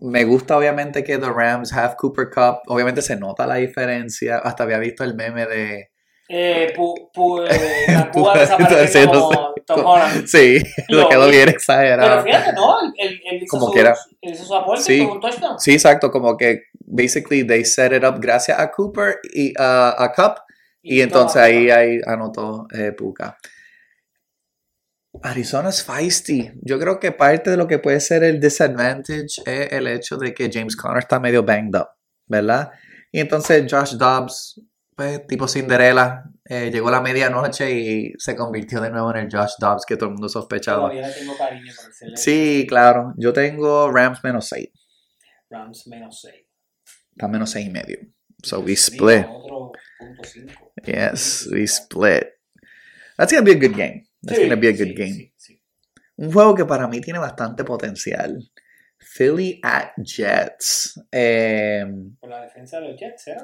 me 0.02 0.24
gusta 0.24 0.56
obviamente 0.58 1.04
que 1.04 1.18
the 1.18 1.32
Rams 1.32 1.74
have 1.74 1.96
Cooper 1.98 2.30
Cup. 2.30 2.60
Obviamente 2.68 3.02
se 3.02 3.16
nota 3.16 3.48
la 3.48 3.56
diferencia. 3.56 4.38
Hasta 4.38 4.64
había 4.64 4.78
visto 4.78 5.04
el 5.04 5.16
meme 5.16 5.48
de. 5.48 5.90
Eh, 6.32 6.74
pu, 6.76 7.10
pu, 7.12 7.42
eh, 7.42 7.86
la 7.88 8.12
Cuba 8.12 8.36
Sí, 8.86 9.00
no 9.06 9.12
como 9.12 9.54
Tom 9.66 9.80
Holland. 9.84 10.28
Sí, 10.28 10.62
lo 10.90 11.02
Lo 11.02 11.10
quedó 11.10 11.28
bien 11.28 11.46
Pero 11.46 11.58
exagerado. 11.58 12.24
fíjate, 12.24 12.54
¿no? 12.54 12.80
Él, 12.82 12.94
él- 13.00 13.22
él 13.32 13.44
hizo, 13.44 13.58
Como 13.58 13.72
su, 13.74 13.80
él 13.80 13.94
hizo 14.22 14.46
su 14.46 14.56
aporte 14.56 14.84
Sí. 14.84 15.00
con 15.00 15.16
un 15.18 15.22
touchdown. 15.22 15.60
Sí, 15.60 15.74
exacto, 15.74 16.12
como 16.12 16.38
que 16.38 16.66
basically 16.90 17.44
they 17.44 17.64
set 17.64 17.94
it 17.94 18.04
up 18.04 18.20
gracias 18.20 18.60
a 18.60 18.70
Cooper 18.72 19.20
y 19.34 19.54
a 19.58 19.96
a 19.98 20.12
Cup. 20.14 20.42
Y 20.82 21.02
entonces 21.02 21.42
ahí, 21.42 21.70
ahí 21.70 22.00
anotó 22.06 22.68
eh, 22.74 22.94
Puka. 22.94 23.38
Arizona 25.22 25.70
es 25.70 25.84
feisty. 25.84 26.52
Yo 26.62 26.80
creo 26.80 27.00
que 27.00 27.12
parte 27.12 27.52
de 27.52 27.58
lo 27.58 27.68
que 27.68 27.80
puede 27.80 28.00
ser 28.00 28.24
el 28.24 28.40
disadvantage 28.40 29.42
es 29.46 29.72
el 29.72 29.88
hecho 29.88 30.18
de 30.18 30.34
que 30.34 30.50
James 30.52 30.76
Conner 30.76 31.00
está 31.00 31.20
medio 31.20 31.44
banged 31.44 31.76
up, 31.76 31.90
¿verdad? 32.28 32.72
Y 33.12 33.20
entonces 33.20 33.66
Josh 33.70 33.96
Dobbs, 33.96 34.62
pues 34.96 35.26
tipo 35.28 35.48
Cinderella, 35.48 36.24
eh, 36.46 36.70
llegó 36.72 36.90
a 36.90 36.92
la 36.92 37.02
medianoche 37.02 37.72
y 37.72 38.14
se 38.18 38.36
convirtió 38.36 38.80
de 38.80 38.92
nuevo 38.92 39.12
en 39.12 39.18
el 39.18 39.30
Josh 39.32 39.54
Dobbs 39.60 39.86
que 39.86 39.98
todo 39.98 40.10
el 40.10 40.14
mundo 40.14 40.30
sospechaba. 40.30 40.90
Todavía 40.90 41.08
le 41.08 41.14
tengo 41.14 41.38
cariño 41.38 41.74
por 41.76 41.86
el 41.86 41.94
celeste. 41.94 42.22
Sí, 42.22 42.66
claro. 42.68 43.14
Yo 43.18 43.34
tengo 43.34 43.92
Rams 43.92 44.24
menos 44.24 44.48
6. 44.48 44.70
Rams 45.50 45.88
menos 45.88 46.22
6. 46.22 46.49
Está 47.20 47.28
menos 47.28 47.52
6 47.52 47.68
y 47.68 47.70
medio. 47.70 47.98
So 48.42 48.62
we 48.62 48.78
split. 48.78 49.26
Otro 49.28 49.74
punto 49.98 50.24
5. 50.24 50.54
Yes, 50.86 51.50
we 51.52 51.68
split. 51.68 52.30
That's 53.18 53.34
gonna 53.34 53.44
be 53.44 53.52
a 53.52 53.56
good 53.56 53.76
game. 53.76 54.08
That's 54.24 54.40
gonna 54.40 54.56
be 54.56 54.70
a 54.70 54.72
good 54.72 54.96
game. 54.96 55.34
Un 56.16 56.32
juego 56.32 56.56
que 56.56 56.64
para 56.64 56.88
mí 56.88 57.02
tiene 57.02 57.20
bastante 57.20 57.66
potencial. 57.66 58.42
Philly 58.98 59.60
at 59.62 59.92
Jets. 59.98 60.98
Eh, 61.12 61.86
Por 62.22 62.30
la 62.30 62.44
defensa 62.44 62.80
de 62.80 62.88
los 62.88 62.98
Jets, 62.98 63.28
¿eh? 63.28 63.36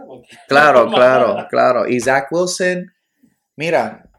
Claro, 0.47 0.89
claro, 0.93 1.45
claro. 1.49 1.85
Y 1.85 1.99
Zach 1.99 2.31
Wilson, 2.31 2.93
mira, 3.57 4.09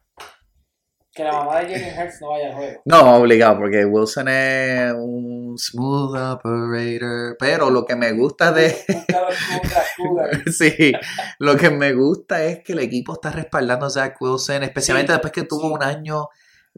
Que 1.17 1.25
la 1.25 1.33
mamá 1.33 1.61
de 1.61 1.73
Jalen 1.79 1.99
Hurts 1.99 2.21
no 2.21 2.29
vaya 2.29 2.49
al 2.49 2.55
juego. 2.55 2.83
no 2.85 3.17
obligado, 3.17 3.57
porque 3.59 3.87
Wilson 3.87 4.29
es 4.29 4.93
un 4.93 5.57
smooth 5.59 6.15
operator. 6.15 7.37
Pero 7.39 7.71
lo 7.71 7.87
que 7.87 7.97
me 7.97 8.13
gusta 8.13 8.53
de. 8.53 8.77
Sí, 10.53 10.93
lo 11.39 11.57
que 11.57 11.71
me 11.71 11.93
gusta 11.95 12.45
es 12.45 12.63
que 12.63 12.73
el 12.73 12.81
equipo 12.81 13.15
está 13.15 13.31
respaldando 13.31 13.87
a 13.87 13.91
Zach 13.91 14.17
Wilson, 14.21 14.63
especialmente 14.63 15.13
Sí, 15.13 15.15
después 15.15 15.33
que 15.33 15.43
tuvo 15.45 15.69
sí. 15.69 15.75
un 15.75 15.83
año 15.83 16.29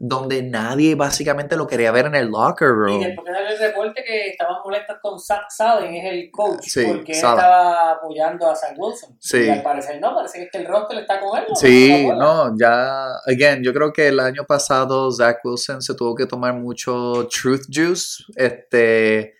donde 0.01 0.41
nadie 0.41 0.95
básicamente 0.95 1.57
lo 1.57 1.67
quería 1.67 1.91
ver 1.91 2.05
en 2.05 2.15
el 2.15 2.27
locker 2.29 2.69
Y 2.69 2.71
room. 2.71 3.01
salió 3.01 3.49
el 3.49 3.59
reporte 3.59 4.01
que 4.01 4.29
estaban 4.29 4.55
molestos 4.63 4.95
con 5.01 5.19
Zach 5.19 5.47
Salden, 5.49 5.93
es 5.93 6.05
el 6.13 6.31
coach, 6.31 6.61
Sí, 6.61 6.85
porque 6.87 7.11
él 7.11 7.17
estaba 7.17 7.91
apoyando 7.91 8.49
a 8.49 8.55
Zach 8.55 8.75
Wilson. 8.77 9.17
Sí. 9.19 9.43
Y 9.43 9.49
al 9.49 9.61
parecer 9.61 9.99
no, 9.99 10.15
parece 10.15 10.37
que 10.37 10.43
es 10.45 10.51
que 10.51 10.57
el 10.59 10.67
roster 10.67 10.99
está 10.99 11.19
con 11.19 11.37
él. 11.37 11.43
¿no? 11.49 11.55
Sí, 11.55 12.07
No, 12.17 12.55
ya, 12.57 13.07
again, 13.27 13.61
yo 13.61 13.73
creo 13.73 13.91
que 13.91 14.07
el 14.07 14.21
año 14.21 14.45
pasado 14.45 15.11
Zach 15.11 15.39
Wilson 15.43 15.81
se 15.81 15.93
tuvo 15.95 16.15
que 16.15 16.25
tomar 16.25 16.53
mucho 16.53 17.27
truth 17.27 17.63
juice, 17.69 18.23
este, 18.37 19.33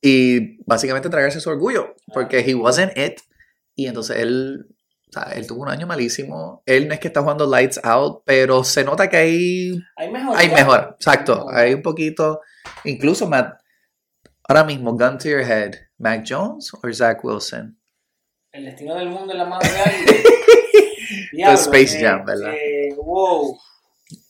y 0.00 0.56
básicamente 0.64 1.10
tragarse 1.10 1.38
su 1.38 1.50
orgullo, 1.50 1.94
porque 2.14 2.40
he 2.40 2.54
wasn't 2.54 2.96
it, 2.96 3.20
y 3.74 3.88
entonces 3.88 4.16
él, 4.20 4.71
sea, 5.12 5.32
él 5.34 5.46
tuvo 5.46 5.62
un 5.62 5.68
año 5.68 5.86
malísimo, 5.86 6.62
él 6.66 6.88
no 6.88 6.94
es 6.94 7.00
que 7.00 7.08
está 7.08 7.20
jugando 7.22 7.46
lights 7.46 7.80
out, 7.84 8.22
pero 8.24 8.64
se 8.64 8.84
nota 8.84 9.08
que 9.08 9.16
hay, 9.16 9.78
Hay 9.96 10.10
mejor. 10.10 10.36
hay 10.36 10.48
mejor, 10.50 10.96
exacto, 10.98 11.46
hay 11.50 11.74
un 11.74 11.82
poquito, 11.82 12.40
incluso 12.84 13.28
Matt, 13.28 13.60
ahora 14.48 14.64
mismo, 14.64 14.92
gun 14.92 15.18
to 15.18 15.28
your 15.28 15.40
head, 15.42 15.74
Mac 15.98 16.24
Jones 16.28 16.72
o 16.74 16.92
Zach 16.92 17.24
Wilson? 17.24 17.78
El 18.52 18.64
destino 18.66 18.94
del 18.94 19.08
mundo 19.08 19.32
en 19.32 19.38
la 19.38 19.46
mano 19.46 19.62
de 19.62 19.80
alguien. 19.80 20.22
Diablo, 21.32 21.58
Space 21.58 21.98
eh, 21.98 22.02
Jam, 22.02 22.24
¿verdad? 22.24 22.52
eh, 22.54 22.94
wow. 22.96 23.58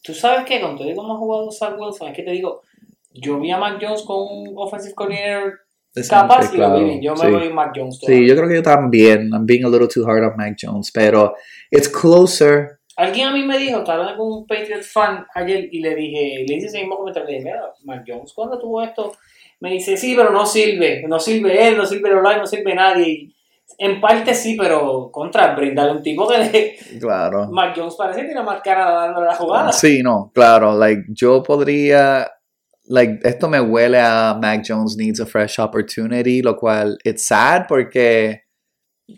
Tú 0.02 0.14
sabes 0.14 0.44
que 0.44 0.60
con 0.60 0.76
todo 0.76 0.88
y 0.88 0.94
cómo 0.94 1.14
ha 1.14 1.18
jugado 1.18 1.50
Zach 1.50 1.74
Wilson, 1.78 2.08
es 2.08 2.16
que 2.16 2.22
te 2.22 2.30
digo, 2.30 2.62
yo 3.10 3.38
vi 3.40 3.50
a 3.50 3.58
Mac 3.58 3.78
Jones 3.80 4.02
con 4.02 4.16
un 4.20 4.52
offensive 4.56 4.94
coordinator 4.94 5.60
capaz 6.08 6.52
y 6.54 6.56
lo 6.56 6.78
vi. 6.78 7.00
Yo 7.02 7.14
me 7.14 7.20
sí. 7.20 7.30
voy 7.30 7.46
a 7.46 7.50
Mac 7.50 7.72
Jones. 7.74 7.98
Sí, 7.98 8.06
todavía. 8.06 8.28
yo 8.28 8.36
creo 8.36 8.48
que 8.48 8.54
yo 8.56 8.62
también. 8.62 9.30
I'm 9.32 9.46
being 9.46 9.64
a 9.64 9.68
little 9.68 9.88
too 9.88 10.04
hard 10.08 10.24
on 10.24 10.36
Mac 10.36 10.56
Jones, 10.60 10.90
pero 10.92 11.34
it's 11.70 11.88
closer. 11.88 12.78
Alguien 12.96 13.28
a 13.28 13.32
mí 13.32 13.42
me 13.44 13.58
dijo, 13.58 13.78
estaba 13.78 14.16
con 14.16 14.32
un 14.32 14.46
Patriots 14.46 14.92
fan 14.92 15.26
ayer 15.34 15.68
y 15.72 15.80
le 15.80 15.94
dije, 15.94 16.44
le 16.46 16.54
hice 16.54 16.66
ese 16.66 16.78
mismo 16.80 16.98
comentario, 16.98 17.28
le 17.28 17.36
dije, 17.38 17.44
mira, 17.44 17.72
Mac 17.84 18.04
Jones 18.06 18.32
cuando 18.34 18.58
tuvo 18.58 18.82
esto, 18.82 19.14
me 19.60 19.72
dice, 19.72 19.96
sí, 19.96 20.14
pero 20.14 20.30
no 20.30 20.44
sirve, 20.44 21.02
no 21.08 21.18
sirve 21.18 21.68
él, 21.68 21.76
no 21.76 21.86
sirve 21.86 22.10
el 22.10 22.18
online, 22.18 22.38
no 22.38 22.46
sirve 22.46 22.74
nadie. 22.74 23.08
Y 23.08 23.34
en 23.78 24.00
parte 24.00 24.34
sí, 24.34 24.56
pero 24.58 25.10
contra, 25.10 25.54
brindarle 25.54 25.92
un 25.92 26.02
tipo 26.02 26.28
que 26.28 26.76
Claro. 27.00 27.48
Mac 27.50 27.72
Jones 27.74 27.94
parece 27.96 28.20
que 28.20 28.26
tiene 28.26 28.42
más 28.42 28.60
cara 28.60 28.90
dándole 28.90 29.26
la 29.26 29.34
jugada. 29.34 29.72
Sí, 29.72 30.02
no, 30.02 30.30
claro, 30.34 30.76
like 30.78 31.04
yo 31.08 31.42
podría, 31.42 32.30
like 32.92 33.20
esto 33.24 33.48
me 33.48 33.58
huele 33.58 33.98
a 33.98 34.34
Mac 34.40 34.62
Jones 34.62 34.96
needs 34.96 35.18
a 35.18 35.24
fresh 35.26 35.58
opportunity, 35.58 36.42
lo 36.42 36.56
cual 36.56 36.98
it's 37.04 37.24
sad 37.24 37.66
porque 37.66 38.42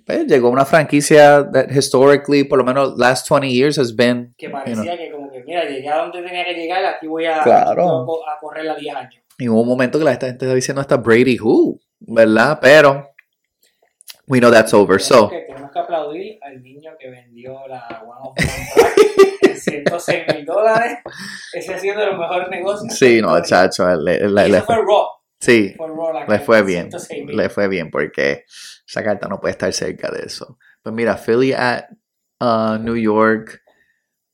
pues, 0.06 0.26
llegó 0.26 0.48
una 0.48 0.64
franquicia 0.64 1.42
that 1.52 1.70
historically, 1.70 2.44
por 2.44 2.58
lo 2.58 2.64
menos 2.64 2.96
last 2.96 3.26
20 3.28 3.48
years 3.48 3.76
has 3.76 3.94
been, 3.94 4.32
Que 4.38 4.46
you 4.46 4.52
parecía 4.52 4.84
know, 4.84 4.96
que 4.96 5.10
como 5.10 5.30
que, 5.30 5.42
mira, 5.44 5.64
llegué 5.64 5.88
a 5.88 5.96
donde 5.98 6.22
tenía 6.22 6.44
que 6.44 6.54
llegar, 6.54 6.84
aquí 6.84 7.08
voy 7.08 7.26
a, 7.26 7.42
Claro. 7.42 8.06
a, 8.28 8.38
correr 8.40 8.68
a 8.70 8.76
10 8.76 8.94
años. 8.94 9.14
y 9.38 9.48
hubo 9.48 9.62
un 9.62 9.68
momento 9.68 9.98
que 9.98 10.04
la 10.04 10.12
gente 10.12 10.28
estaba 10.28 10.54
diciendo 10.54 10.80
hasta 10.80 10.96
Brady 10.96 11.36
who, 11.40 11.80
¿verdad? 11.98 12.58
Pero 12.62 13.10
we 14.28 14.38
know 14.38 14.50
that's 14.52 14.72
over, 14.72 15.00
so 15.00 15.30
que, 15.74 15.78
aplaudir 15.80 16.38
al 16.42 16.62
niño 16.62 16.92
que 16.98 17.10
vendió 17.10 17.58
la 17.68 17.86
One 18.02 18.20
of 18.22 18.34
One 18.38 18.68
Track 18.74 18.94
en 19.42 19.56
106 19.60 20.24
mil 20.32 20.44
dólares. 20.46 20.98
Ese 21.52 21.74
ha 21.74 21.78
sido 21.78 21.98
de 22.00 22.06
los 22.06 22.18
mejores 22.18 22.48
negocios. 22.48 22.96
sí, 22.96 23.20
no, 23.20 23.42
chacho, 23.42 23.86
le, 23.96 24.28
le- 24.28 24.48
le 24.48 24.62
fue 24.62 24.76
Raw. 24.76 25.06
sí, 25.40 25.74
Fue 25.76 25.88
Raw 25.88 26.12
la 26.14 26.26
le 26.26 26.38
fue 26.38 26.62
bien, 26.62 26.90
106,000. 26.90 27.36
le 27.36 27.48
fue 27.50 27.68
bien 27.68 27.90
porque 27.90 28.44
esa 28.88 29.02
carta 29.04 29.28
no 29.28 29.40
puede 29.40 29.52
estar 29.52 29.72
cerca 29.72 30.10
de 30.10 30.22
eso. 30.26 30.58
Pues 30.82 30.94
mira, 30.94 31.16
Philly 31.16 31.52
at 31.52 31.84
uh, 32.40 32.78
New 32.80 32.96
York. 32.96 33.60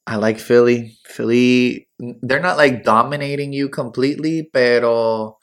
I 0.07 0.17
like 0.17 0.41
Philly. 0.41 0.99
Philly, 1.05 1.89
they're 2.23 2.41
not 2.43 2.57
like 2.57 2.83
dominating 2.83 3.53
you 3.53 3.69
completely, 3.71 4.43
pero 4.53 5.39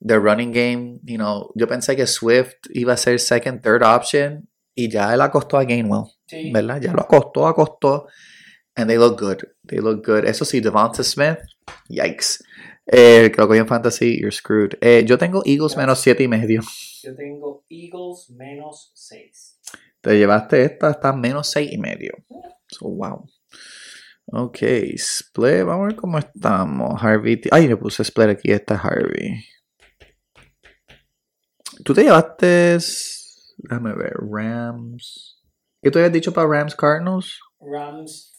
their 0.00 0.20
running 0.20 0.50
game, 0.52 0.98
you 1.04 1.16
know, 1.18 1.52
yo 1.54 1.66
pensé 1.68 1.94
que 1.94 2.06
Swift 2.06 2.56
iba 2.74 2.94
a 2.94 2.96
ser 2.96 3.18
second, 3.18 3.62
third 3.62 3.82
option 3.82 4.48
y 4.84 4.88
ya 4.88 5.12
él 5.12 5.20
acostó 5.20 5.58
a 5.58 5.64
Gainwell, 5.64 6.04
Sí. 6.26 6.50
¿verdad? 6.52 6.80
Ya 6.80 6.92
lo 6.92 7.00
acostó, 7.00 7.46
acostó. 7.48 8.06
And 8.76 8.88
they 8.88 8.96
look 8.96 9.18
good. 9.20 9.38
They 9.66 9.78
look 9.80 10.06
good. 10.06 10.24
Eso 10.24 10.44
sí, 10.44 10.60
Devonta 10.60 11.02
Smith, 11.02 11.38
yikes. 11.88 12.44
Eh, 12.86 13.30
creo 13.34 13.48
que 13.48 13.52
hoy 13.54 13.58
en 13.58 13.66
Fantasy, 13.66 14.20
you're 14.20 14.30
screwed. 14.30 14.78
Eh, 14.80 15.04
yo 15.04 15.18
tengo 15.18 15.42
Eagles 15.44 15.76
menos 15.76 15.98
siete 16.00 16.22
y 16.22 16.28
medio. 16.28 16.62
Yo 17.02 17.14
tengo 17.16 17.64
Eagles 17.68 18.30
menos 18.30 18.92
6. 18.94 19.58
Te 20.00 20.16
llevaste 20.16 20.62
esta 20.62 20.88
hasta 20.88 21.12
menos 21.12 21.48
seis 21.50 21.72
y 21.72 21.78
medio. 21.78 22.12
So, 22.68 22.88
wow. 22.88 23.28
Ok, 24.26 24.58
split. 24.94 25.64
Vamos 25.64 25.84
a 25.84 25.86
ver 25.88 25.96
cómo 25.96 26.18
estamos. 26.18 27.02
Harvey. 27.02 27.40
Ay, 27.50 27.66
le 27.66 27.76
puse 27.76 28.02
split 28.04 28.28
aquí. 28.28 28.52
Esta 28.52 28.74
es 28.74 28.80
Harvey. 28.84 29.44
Tú 31.84 31.94
te 31.94 32.04
llevaste. 32.04 32.78
Déjame 33.58 33.92
ver. 33.94 34.14
Rams. 34.18 35.40
¿Qué 35.82 35.90
tú 35.90 35.98
habías 35.98 36.12
dicho 36.12 36.32
para 36.32 36.48
Rams 36.48 36.74
Cardinals? 36.74 37.38
Rams 37.60 38.34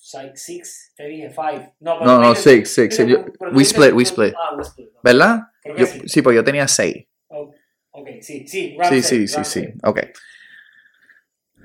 6. 0.00 0.92
Te 0.96 1.06
dije 1.06 1.30
5. 1.30 1.74
No, 1.80 2.00
No, 2.00 2.18
no, 2.20 2.34
six, 2.34 2.70
six. 2.72 2.96
Yo- 2.98 3.24
we 3.52 3.62
split, 3.64 3.92
we 3.92 4.04
split. 4.04 4.34
Ah, 4.36 4.54
we 4.56 4.62
split. 4.64 4.88
¿Verdad? 5.02 5.40
Yo- 5.76 5.86
sí. 5.86 6.00
sí, 6.06 6.22
pues 6.22 6.34
yo 6.36 6.42
tenía 6.44 6.66
seis. 6.66 7.06
Ok, 7.90 8.08
sí, 8.20 8.46
sí. 8.46 8.76
Rams 8.78 8.88
Sí, 8.88 9.02
sí, 9.02 9.28
sí, 9.28 9.44
sí. 9.44 9.68
Ok. 9.82 10.00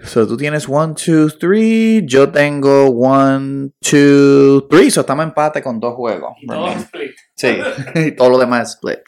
So 0.04 0.28
tú 0.28 0.36
tienes 0.36 0.68
one, 0.68 0.94
two, 0.96 1.30
three. 1.30 2.02
Yo 2.06 2.30
tengo 2.30 2.88
one, 2.90 3.70
two, 3.80 4.68
three. 4.70 4.92
So 4.92 5.02
estamos 5.02 5.24
en 5.24 5.30
empate 5.30 5.62
con 5.62 5.80
dos 5.80 5.96
juegos. 5.96 6.34
Y 6.42 6.48
todo 6.48 6.68
split. 6.74 7.12
Sí, 7.36 7.58
y 7.96 8.12
todo 8.12 8.30
lo 8.32 8.38
demás 8.38 8.70
es 8.70 8.76
split. 8.76 9.00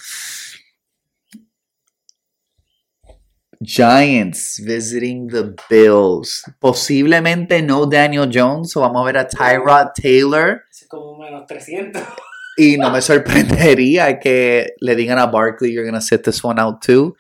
Giants 3.62 4.60
visiting 4.64 5.28
the 5.28 5.56
Bills. 5.70 6.44
Posiblemente 6.60 7.62
no 7.62 7.86
Daniel 7.86 8.30
Jones, 8.32 8.76
o 8.76 8.82
vamos 8.82 9.02
a 9.02 9.06
ver 9.06 9.18
a 9.18 9.28
Tyrod 9.28 9.94
Taylor. 9.96 10.64
Es 10.70 10.88
como 10.88 11.18
menos 11.18 11.46
300. 11.48 12.04
Y 12.58 12.78
no 12.78 12.90
me 12.90 13.02
sorprendería 13.02 14.20
que 14.20 14.76
le 14.80 14.96
digan 14.96 15.20
a 15.20 15.26
Barkley, 15.26 15.74
you're 15.74 15.84
going 15.84 16.00
to 16.00 16.02
sit 16.02 16.24
this 16.24 16.44
one 16.44 16.60
out 16.60 16.82
too. 16.82 17.16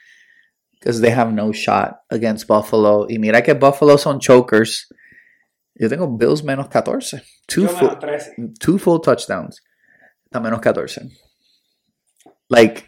Because 0.80 1.02
they 1.02 1.12
have 1.12 1.34
no 1.34 1.52
shot 1.52 2.02
against 2.10 2.48
Buffalo. 2.48 3.08
Y 3.10 3.18
mira 3.18 3.42
que 3.42 3.54
Buffalo 3.54 3.98
son 3.98 4.20
chokers. 4.20 4.88
Yo 5.74 5.90
tengo 5.90 6.08
Bills 6.08 6.44
menos 6.44 6.70
14. 6.70 7.22
Two, 7.48 7.68
full, 7.68 7.90
two 8.60 8.78
full 8.78 9.00
touchdowns. 9.00 9.62
Está 10.26 10.40
menos 10.40 10.62
14. 10.62 11.10
Like, 12.50 12.84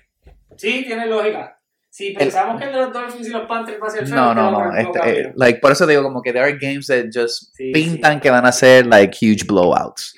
Sí, 0.58 0.84
tiene 0.86 1.06
lógica. 1.06 1.57
Si 1.98 2.12
pensamos 2.12 2.60
que 2.60 2.68
el 2.68 2.74
de 2.74 2.78
los 2.80 2.94
Dolphins 2.94 3.28
y 3.28 3.32
los 3.32 3.48
Panthers 3.48 3.82
va 3.82 3.88
a 3.88 3.90
ser 3.90 4.08
no, 4.10 4.36
no, 4.36 4.52
no. 4.52 4.76
Este, 4.78 5.22
eh, 5.22 5.34
like, 5.36 5.60
por 5.60 5.72
eso 5.72 5.88
digo 5.88 6.04
como 6.04 6.22
que 6.22 6.32
there 6.32 6.46
are 6.46 6.56
games 6.56 6.86
that 6.86 7.06
just 7.12 7.56
Sí, 7.56 7.72
pintan 7.72 8.20
que 8.20 8.30
van 8.30 8.46
a 8.46 8.52
ser 8.52 8.86
like 8.86 9.18
huge 9.20 9.48
blowouts. 9.48 10.14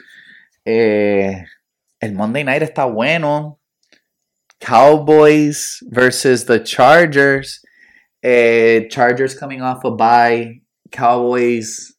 Eh, 0.65 1.45
el 2.01 2.11
Monday 2.11 2.43
night 2.43 2.63
está 2.63 2.83
bueno. 2.83 3.61
Cowboys 4.59 5.81
versus 5.89 6.45
the 6.45 6.61
Chargers. 6.61 7.63
Eh, 8.21 8.89
Chargers 8.89 9.33
coming 9.33 9.61
off 9.61 9.85
a 9.85 9.91
bye. 9.91 10.61
Cowboys 10.91 11.95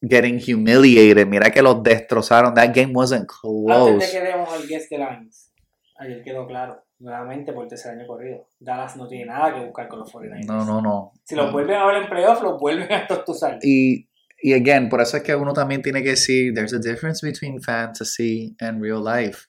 getting 0.00 0.38
humiliated. 0.38 1.26
Mira 1.26 1.50
que 1.50 1.60
los 1.60 1.82
destrozaron. 1.82 2.54
That 2.54 2.74
game 2.74 2.94
wasn't 2.94 3.28
Antes 3.28 3.36
close. 3.42 4.06
de 4.06 4.10
que 4.10 4.20
demos 4.24 4.48
al 4.50 4.66
guest 4.66 4.90
de 4.90 4.96
Lines, 4.96 5.52
ayer 5.98 6.22
quedó 6.24 6.46
claro, 6.46 6.82
nuevamente 6.98 7.52
por 7.52 7.68
tercer 7.68 7.92
año 7.92 8.06
corrido, 8.06 8.48
Dallas 8.58 8.96
no 8.96 9.06
tiene 9.06 9.26
nada 9.26 9.54
que 9.54 9.64
buscar 9.64 9.88
con 9.88 10.00
los 10.00 10.12
49ers. 10.12 10.46
No, 10.46 10.64
no, 10.64 10.80
no. 10.80 11.12
Si 11.24 11.34
los 11.34 11.52
vuelven 11.52 11.76
a 11.76 11.86
ver 11.86 12.02
en 12.02 12.08
playoff, 12.08 12.42
los 12.42 12.58
vuelven 12.58 12.92
a 12.92 13.06
tostuzar. 13.06 13.58
Y, 13.62 14.08
y 14.40 14.52
again, 14.52 14.88
por 14.88 15.00
eso 15.00 15.16
es 15.16 15.22
que 15.22 15.34
uno 15.34 15.52
también 15.52 15.82
tiene 15.82 16.02
que 16.02 16.10
decir, 16.10 16.54
there's 16.54 16.72
a 16.72 16.78
difference 16.78 17.24
between 17.24 17.60
fantasy 17.60 18.56
and 18.60 18.82
real 18.82 19.02
life. 19.02 19.46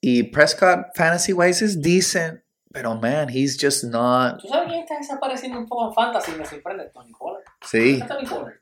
Y 0.00 0.24
Prescott, 0.24 0.94
fantasy 0.94 1.32
wise, 1.32 1.64
is 1.64 1.80
decent, 1.80 2.40
pero 2.72 2.94
man, 2.94 3.28
he's 3.28 3.58
just 3.60 3.84
not. 3.84 4.40
¿Tú 4.40 4.48
sabes 4.48 4.68
quién 4.68 4.80
está 4.80 4.96
desapareciendo 4.96 5.58
un 5.58 5.66
poco 5.66 5.88
en 5.88 5.94
fantasy? 5.94 6.32
Me 6.38 6.44
sorprende, 6.44 6.90
Tony 6.92 7.12
Pollard. 7.18 7.42
Sí, 7.64 7.98
¿Dónde 7.98 8.04
está 8.04 8.14
Tony 8.14 8.26
Pollard? 8.28 8.60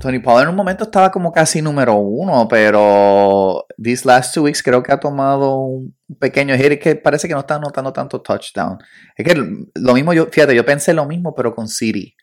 Tony 0.00 0.20
Pollard 0.20 0.44
en 0.44 0.48
un 0.50 0.54
momento 0.56 0.84
estaba 0.84 1.10
como 1.10 1.32
casi 1.32 1.60
número 1.60 1.94
uno, 1.96 2.46
pero 2.48 3.66
these 3.82 4.06
last 4.06 4.32
two 4.32 4.44
weeks 4.44 4.62
creo 4.62 4.80
que 4.82 4.92
ha 4.92 5.00
tomado 5.00 5.56
un 5.56 5.96
pequeño 6.20 6.56
hit 6.56 6.80
que 6.80 6.94
parece 6.94 7.26
que 7.26 7.34
no 7.34 7.40
está 7.40 7.56
anotando 7.56 7.92
tanto 7.92 8.20
touchdown. 8.22 8.78
Es 9.16 9.24
que 9.26 9.34
lo 9.34 9.94
mismo 9.94 10.12
yo, 10.12 10.26
fíjate, 10.26 10.54
yo 10.54 10.64
pensé 10.64 10.94
lo 10.94 11.04
mismo, 11.04 11.34
pero 11.34 11.52
con 11.54 11.66
City. 11.68 12.14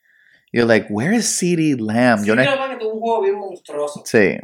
You're 0.54 0.66
like, 0.68 0.88
where 0.90 1.14
is 1.14 1.26
City 1.26 1.76
Lamb? 1.78 2.22
Sí, 2.22 2.28
Yo 2.28 2.36
no- 2.36 2.44
creo 2.44 2.70
que 2.70 2.76
tuvo 2.78 2.94
un 2.94 3.00
juego 3.02 3.22
bien 3.24 3.36
monstruoso. 3.36 4.04
Sí. 4.06 4.38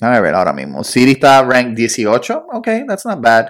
Déjame 0.00 0.20
ver 0.22 0.34
ahora 0.34 0.54
mismo. 0.54 0.82
City 0.82 1.12
está 1.12 1.42
ranked 1.42 1.74
18. 1.76 2.46
Ok, 2.54 2.68
that's 2.88 3.04
not 3.04 3.20
bad. 3.20 3.48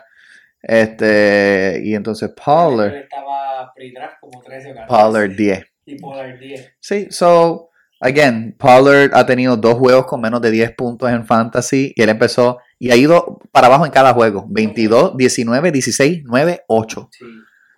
Este, 0.61 1.81
y 1.85 1.95
entonces 1.95 2.31
Pollard. 2.31 2.95
estaba 2.95 3.73
pre-draft 3.75 4.17
como 4.21 4.41
13 4.43 4.73
o 4.73 4.75
14. 4.75 4.89
Pollard 4.89 5.31
10. 5.37 5.65
Y 5.87 5.99
Pollard 6.01 6.39
10. 6.41 6.73
Sí, 6.81 7.07
so, 7.11 7.71
again, 8.05 8.55
Pollard 8.59 9.11
ha 9.15 9.27
tenido 9.27 9.57
dos 9.57 9.75
juegos 9.75 10.07
con 10.07 10.21
menos 10.21 10.41
de 10.41 10.51
10 10.51 10.73
puntos 10.77 11.11
en 11.11 11.27
fantasy 11.27 11.93
y 11.97 12.03
él 12.03 12.09
empezó 12.11 12.59
y 12.79 12.91
ha 12.91 12.97
ido 12.97 13.39
para 13.51 13.67
abajo 13.69 13.87
en 13.87 13.93
cada 13.93 14.13
juego. 14.13 14.47
22, 14.49 15.17
19, 15.17 15.73
16, 15.73 16.23
9, 16.25 16.65
8. 16.69 17.09
Sí. 17.11 17.25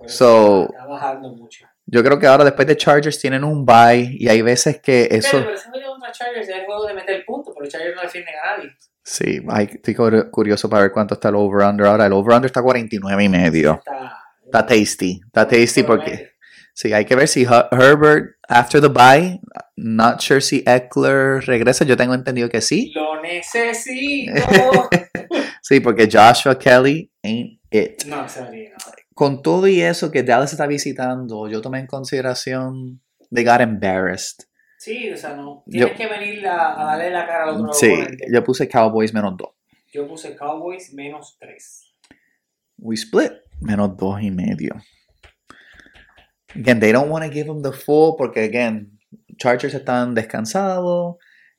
So- 0.07 0.69
está 0.71 0.87
bajando 0.87 1.31
mucho. 1.35 1.65
Yo 1.89 2.03
creo 2.03 2.19
que 2.19 2.27
ahora 2.27 2.45
después 2.45 2.67
de 2.67 2.77
Chargers 2.77 3.21
tienen 3.21 3.45
un 3.45 3.65
bye 3.65 4.09
y 4.19 4.29
hay 4.29 4.43
veces 4.43 4.81
que 4.81 5.07
eso... 5.11 5.39
Pero, 5.39 5.51
pero 5.73 5.91
contra 5.93 6.11
Chargers 6.11 6.49
es 6.49 6.55
el 6.57 6.65
juego 6.67 6.85
de 6.87 6.95
meter 6.95 7.25
puntos, 7.25 7.55
pero 7.57 7.71
Chargers 7.71 7.95
no 7.95 8.03
defienden 8.03 8.35
a 8.45 8.57
nadie. 8.57 8.71
Sí, 9.05 9.41
estoy 9.73 9.95
cur- 9.95 10.31
curioso 10.33 10.69
para 10.69 10.83
ver 10.83 10.91
cuánto 10.93 11.15
está 11.15 11.29
el 11.29 11.37
over-under 11.37 11.87
ahora. 11.87 12.07
El 12.07 12.13
over-under 12.13 12.47
está 12.47 12.61
49 12.61 13.23
y 13.25 13.29
medio. 13.29 13.75
Está, 13.75 14.19
Está 14.45 14.67
tasty. 14.67 15.21
Está 15.27 15.47
tasty 15.47 15.83
porque... 15.85 16.33
Sí, 16.79 16.93
hay 16.93 17.07
que 17.07 17.15
ver 17.17 17.27
si 17.27 17.47
Her- 17.47 17.69
Herbert, 17.73 18.37
after 18.49 18.83
the 18.83 18.89
bye, 18.89 19.41
not 19.77 20.21
sure 20.21 20.43
si 20.43 20.63
Eckler 20.67 21.41
regresa. 21.47 21.87
Yo 21.87 21.97
tengo 21.97 22.13
entendido 22.13 22.51
que 22.51 22.61
sí. 22.61 22.93
Lo 22.95 23.21
necesito. 23.23 24.35
Sí, 25.63 25.81
porque 25.81 26.07
Joshua 26.09 26.57
Kelly 26.57 27.11
ain't 27.25 27.59
it. 27.73 28.05
no, 28.05 28.25
ríe, 28.53 28.71
no. 28.71 28.77
Con 29.15 29.43
todo 29.43 29.67
y 29.67 29.81
eso 29.81 30.13
que 30.13 30.23
Dallas 30.23 30.53
está 30.53 30.69
visitando, 30.69 31.49
yo 31.49 31.61
tomé 31.61 31.81
en 31.81 31.89
consideración, 31.89 33.01
they 33.35 33.43
got 33.45 33.61
embarrassed. 33.61 34.45
Sí, 34.79 35.11
o 35.11 35.17
sea, 35.17 35.35
no. 35.35 35.65
Tienes 35.69 35.91
Yo- 35.91 35.97
que 35.97 36.07
venir 36.07 36.47
a, 36.47 36.81
a 36.81 36.85
darle 36.85 37.11
la 37.11 37.27
cara 37.27 37.45
al 37.45 37.57
otro 37.57 37.73
Sí, 37.73 37.91
oponente. 37.91 38.27
yo 38.33 38.45
puse 38.45 38.69
Cowboys 38.69 39.13
menos 39.13 39.35
2. 39.37 39.49
Yo 39.93 40.07
puse 40.07 40.37
Cowboys 40.37 40.93
menos 40.95 41.37
3. 41.41 41.95
We 42.79 42.95
split 42.95 43.33
menos 43.61 43.97
2 43.97 44.23
y 44.23 44.31
medio. 44.31 44.75
Again, 46.59 46.81
they 46.81 46.93
don't 46.93 47.11
want 47.11 47.25
to 47.25 47.31
give 47.31 47.47
them 47.47 47.63
the 47.63 47.73
full 47.73 48.17
porque, 48.17 48.39
again, 48.39 48.99
Chargers 49.39 49.75
están 49.75 50.15
descansados 50.15 51.17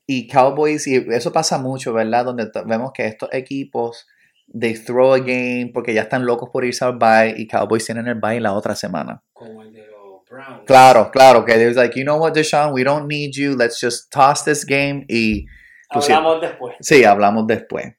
y 0.08 0.28
Cowboys, 0.28 0.88
y 0.88 0.96
eso 1.12 1.32
pasa 1.32 1.58
mucho, 1.58 1.94
¿verdad? 1.94 2.26
Donde 2.26 2.50
vemos 2.66 2.92
que 2.94 3.06
estos 3.06 3.30
equipos 3.34 4.06
they 4.54 4.74
throw 4.76 5.14
a 5.14 5.20
game 5.20 5.72
porque 5.74 5.94
ya 5.94 6.04
están 6.04 6.26
locos 6.26 6.50
por 6.52 6.64
irse 6.64 6.86
al 6.86 6.98
bye 6.98 7.34
y 7.38 7.48
Cowboys 7.48 7.86
tienen 7.86 8.08
el 8.08 8.16
bye 8.16 8.40
la 8.40 8.54
otra 8.54 8.76
semana. 8.76 9.22
Como 9.34 9.62
el 9.62 9.74
de 9.74 9.86
los 9.88 10.24
Browns. 10.30 10.64
Claro, 10.66 11.12
claro, 11.12 11.46
que 11.46 11.54
they're 11.54 11.74
like, 11.74 11.98
you 11.98 12.04
know 12.04 12.18
what, 12.18 12.34
Deshaun, 12.34 12.74
we 12.74 12.84
don't 12.84 13.08
need 13.08 13.34
you, 13.34 13.56
let's 13.56 13.80
just 13.82 14.12
toss 14.12 14.44
this 14.44 14.66
game 14.66 15.06
y 15.10 15.46
Hablamos 15.90 16.42
después. 16.42 16.76
sí, 16.82 17.04
hablamos 17.06 17.48
después. 17.48 17.96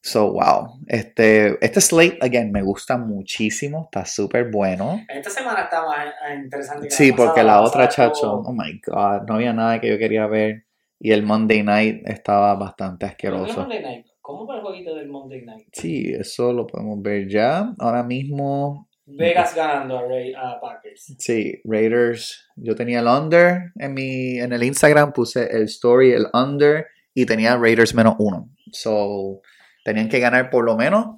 So, 0.00 0.32
wow. 0.32 0.78
Este, 0.86 1.58
este 1.64 1.80
slate, 1.80 2.18
again, 2.20 2.52
me 2.52 2.62
gusta 2.62 2.96
muchísimo, 2.96 3.84
está 3.84 4.04
súper 4.04 4.50
bueno. 4.50 5.00
Esta 5.08 5.30
semana 5.30 5.62
está 5.62 5.84
más 5.84 6.14
interesante 6.42 6.88
que 6.88 6.94
Sí, 6.94 7.10
la 7.10 7.16
porque 7.16 7.42
la 7.42 7.60
otra, 7.62 7.88
chacho, 7.88 8.42
oh 8.44 8.52
my 8.52 8.80
god, 8.86 9.22
no 9.26 9.34
había 9.34 9.52
nada 9.52 9.80
que 9.80 9.88
yo 9.88 9.98
quería 9.98 10.26
ver. 10.26 10.64
Y 11.00 11.12
el 11.12 11.22
Monday 11.22 11.62
night 11.62 12.02
estaba 12.06 12.54
bastante 12.54 13.14
¿Pero 13.20 13.38
no 13.38 13.44
es 13.44 13.50
asqueroso. 13.50 13.60
Monday 13.60 13.82
Night? 13.82 14.06
¿Cómo 14.20 14.46
fue 14.46 14.56
el 14.56 14.62
jueguito 14.62 14.94
del 14.94 15.08
Monday 15.08 15.42
Night? 15.42 15.68
Sí, 15.72 16.12
eso 16.12 16.52
lo 16.52 16.66
podemos 16.66 17.00
ver 17.00 17.28
ya. 17.28 17.72
Ahora 17.78 18.02
mismo, 18.02 18.88
Vegas 19.10 19.54
ganando 19.54 19.98
a, 19.98 20.02
Ray, 20.06 20.34
a 20.34 20.60
Packers. 20.60 21.14
sí, 21.18 21.60
Raiders. 21.64 22.46
Yo 22.56 22.74
tenía 22.74 23.00
el 23.00 23.06
under 23.06 23.72
en 23.76 23.94
mi, 23.94 24.38
en 24.38 24.52
el 24.52 24.62
Instagram, 24.62 25.12
puse 25.12 25.48
el 25.50 25.62
story, 25.64 26.12
el 26.12 26.26
under, 26.34 26.86
y 27.14 27.24
tenía 27.24 27.56
Raiders 27.56 27.94
menos 27.94 28.16
uno. 28.18 28.50
So, 28.70 29.40
tenían 29.88 30.08
que 30.10 30.20
ganar 30.20 30.50
por 30.50 30.64
lo 30.64 30.76
menos 30.76 31.16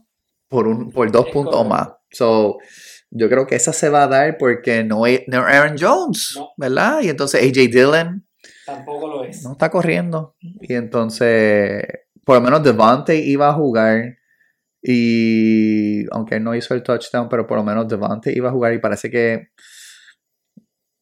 por 0.48 0.66
un, 0.68 0.90
por 0.92 1.10
dos 1.10 1.26
puntos 1.30 1.56
correcto. 1.56 1.68
más. 1.68 1.88
So, 2.12 2.58
yo 3.10 3.28
creo 3.28 3.46
que 3.46 3.56
esa 3.56 3.72
se 3.72 3.88
va 3.88 4.04
a 4.04 4.08
dar 4.08 4.38
porque 4.38 4.84
no 4.84 5.06
es 5.06 5.22
no 5.26 5.38
Aaron 5.38 5.76
Jones, 5.78 6.34
No. 6.36 6.50
¿verdad? 6.56 7.00
Y 7.02 7.08
entonces 7.08 7.42
AJ 7.42 7.68
Dillon 7.70 8.26
Tampoco 8.66 9.08
lo 9.08 9.24
es. 9.24 9.42
no 9.42 9.52
está 9.52 9.68
corriendo. 9.70 10.36
Y 10.60 10.74
entonces, 10.74 11.82
por 12.24 12.36
lo 12.36 12.40
menos 12.42 12.62
Devante 12.62 13.16
iba 13.16 13.48
a 13.48 13.54
jugar. 13.54 14.18
Y 14.82 16.06
aunque 16.12 16.38
no 16.40 16.54
hizo 16.54 16.72
el 16.74 16.82
touchdown, 16.82 17.28
pero 17.28 17.46
por 17.46 17.58
lo 17.58 17.64
menos 17.64 17.88
Devante 17.88 18.32
iba 18.32 18.48
a 18.48 18.52
jugar. 18.52 18.72
Y 18.72 18.78
parece 18.78 19.10
que. 19.10 19.48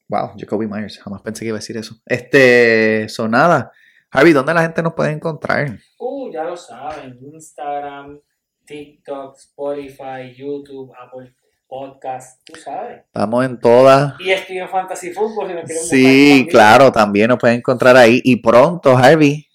Wow, 0.09 0.33
Jacoby 0.39 0.67
Myers. 0.67 0.99
Jamás 0.99 1.21
pensé 1.23 1.41
que 1.41 1.49
iba 1.49 1.59
a 1.59 1.61
decir 1.61 1.77
eso. 1.77 1.97
Este. 2.07 3.09
Son 3.11 3.31
nada. 3.31 3.71
Harvey, 4.11 4.33
¿dónde 4.33 4.55
la 4.55 4.63
gente 4.63 4.83
nos 4.83 4.95
puede 4.95 5.13
encontrar? 5.13 5.79
Uh, 5.99 6.33
ya 6.33 6.45
lo 6.45 6.57
saben. 6.57 7.19
Instagram, 7.21 8.19
TikTok, 8.65 9.37
Spotify, 9.37 10.35
YouTube, 10.35 10.91
Apple 10.99 11.35
Podcast. 11.67 12.41
Tú 12.45 12.55
sabes. 12.59 13.03
Estamos 13.05 13.45
en 13.45 13.61
todas. 13.61 14.15
Y 14.19 14.31
ESPN 14.31 14.69
Fantasy 14.71 15.13
Football 15.13 15.49
si 15.49 15.55
nos 15.55 15.65
quieren 15.65 15.85
Sí, 15.85 16.49
claro, 16.51 16.91
también 16.91 17.29
nos 17.29 17.39
pueden 17.39 17.59
encontrar 17.59 17.99
ahí. 17.99 18.23
Y 18.25 18.37
pronto, 18.37 18.97
Harvey, 18.97 19.47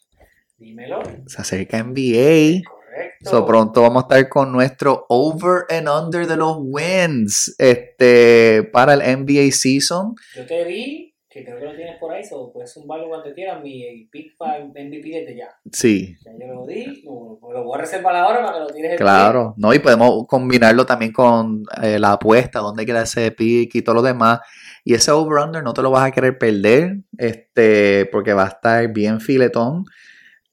Dímelo. 0.59 1.01
se 1.25 1.41
acerca 1.41 1.83
NBA. 1.83 2.61
Correcto. 2.69 3.29
So 3.31 3.45
pronto 3.47 3.81
vamos 3.81 4.03
a 4.03 4.05
estar 4.05 4.29
con 4.29 4.51
nuestro 4.51 5.07
over 5.09 5.65
and 5.69 5.89
under 5.89 6.27
de 6.27 6.37
los 6.37 6.57
wins 6.59 7.55
este, 7.57 8.69
para 8.71 8.93
el 8.93 8.99
NBA 8.99 9.51
season. 9.51 10.13
Yo 10.35 10.45
te 10.45 10.63
vi, 10.65 11.12
que 11.33 11.43
creo 11.43 11.57
que 11.57 11.65
lo 11.65 11.75
tienes 11.75 11.97
por 11.97 12.13
ahí, 12.13 12.23
so 12.23 12.51
puedes 12.53 12.71
zumbarlo 12.71 13.09
cuando 13.09 13.33
quieras, 13.33 13.61
mi 13.63 14.07
pick 14.11 14.37
para 14.37 14.63
MVP 14.63 15.09
desde 15.09 15.35
ya. 15.35 15.49
Sí, 15.71 16.15
Ya 16.23 16.31
yo 16.39 16.53
lo 16.53 16.67
di, 16.67 17.01
lo, 17.03 17.39
lo 17.51 17.63
voy 17.63 17.77
a 17.77 17.81
reservar 17.81 18.15
ahora 18.15 18.45
para 18.45 18.53
que 18.53 18.59
lo 18.59 18.67
tires 18.67 18.91
el 18.91 18.97
claro. 18.97 19.55
¿no? 19.57 19.73
Y 19.73 19.79
podemos 19.79 20.27
combinarlo 20.27 20.85
también 20.85 21.11
con 21.11 21.63
eh, 21.81 21.97
la 21.97 22.13
apuesta, 22.13 22.59
dónde 22.59 22.85
queda 22.85 23.01
ese 23.01 23.31
pick 23.31 23.73
y 23.73 23.81
todo 23.81 23.95
lo 23.95 24.01
demás. 24.03 24.41
Y 24.85 24.93
ese 24.93 25.11
over 25.11 25.43
under 25.43 25.63
no 25.63 25.73
te 25.73 25.81
lo 25.81 25.89
vas 25.89 26.07
a 26.07 26.11
querer 26.11 26.37
perder, 26.37 26.97
este, 27.17 28.05
porque 28.11 28.33
va 28.33 28.43
a 28.45 28.49
estar 28.49 28.93
bien 28.93 29.19
filetón. 29.19 29.85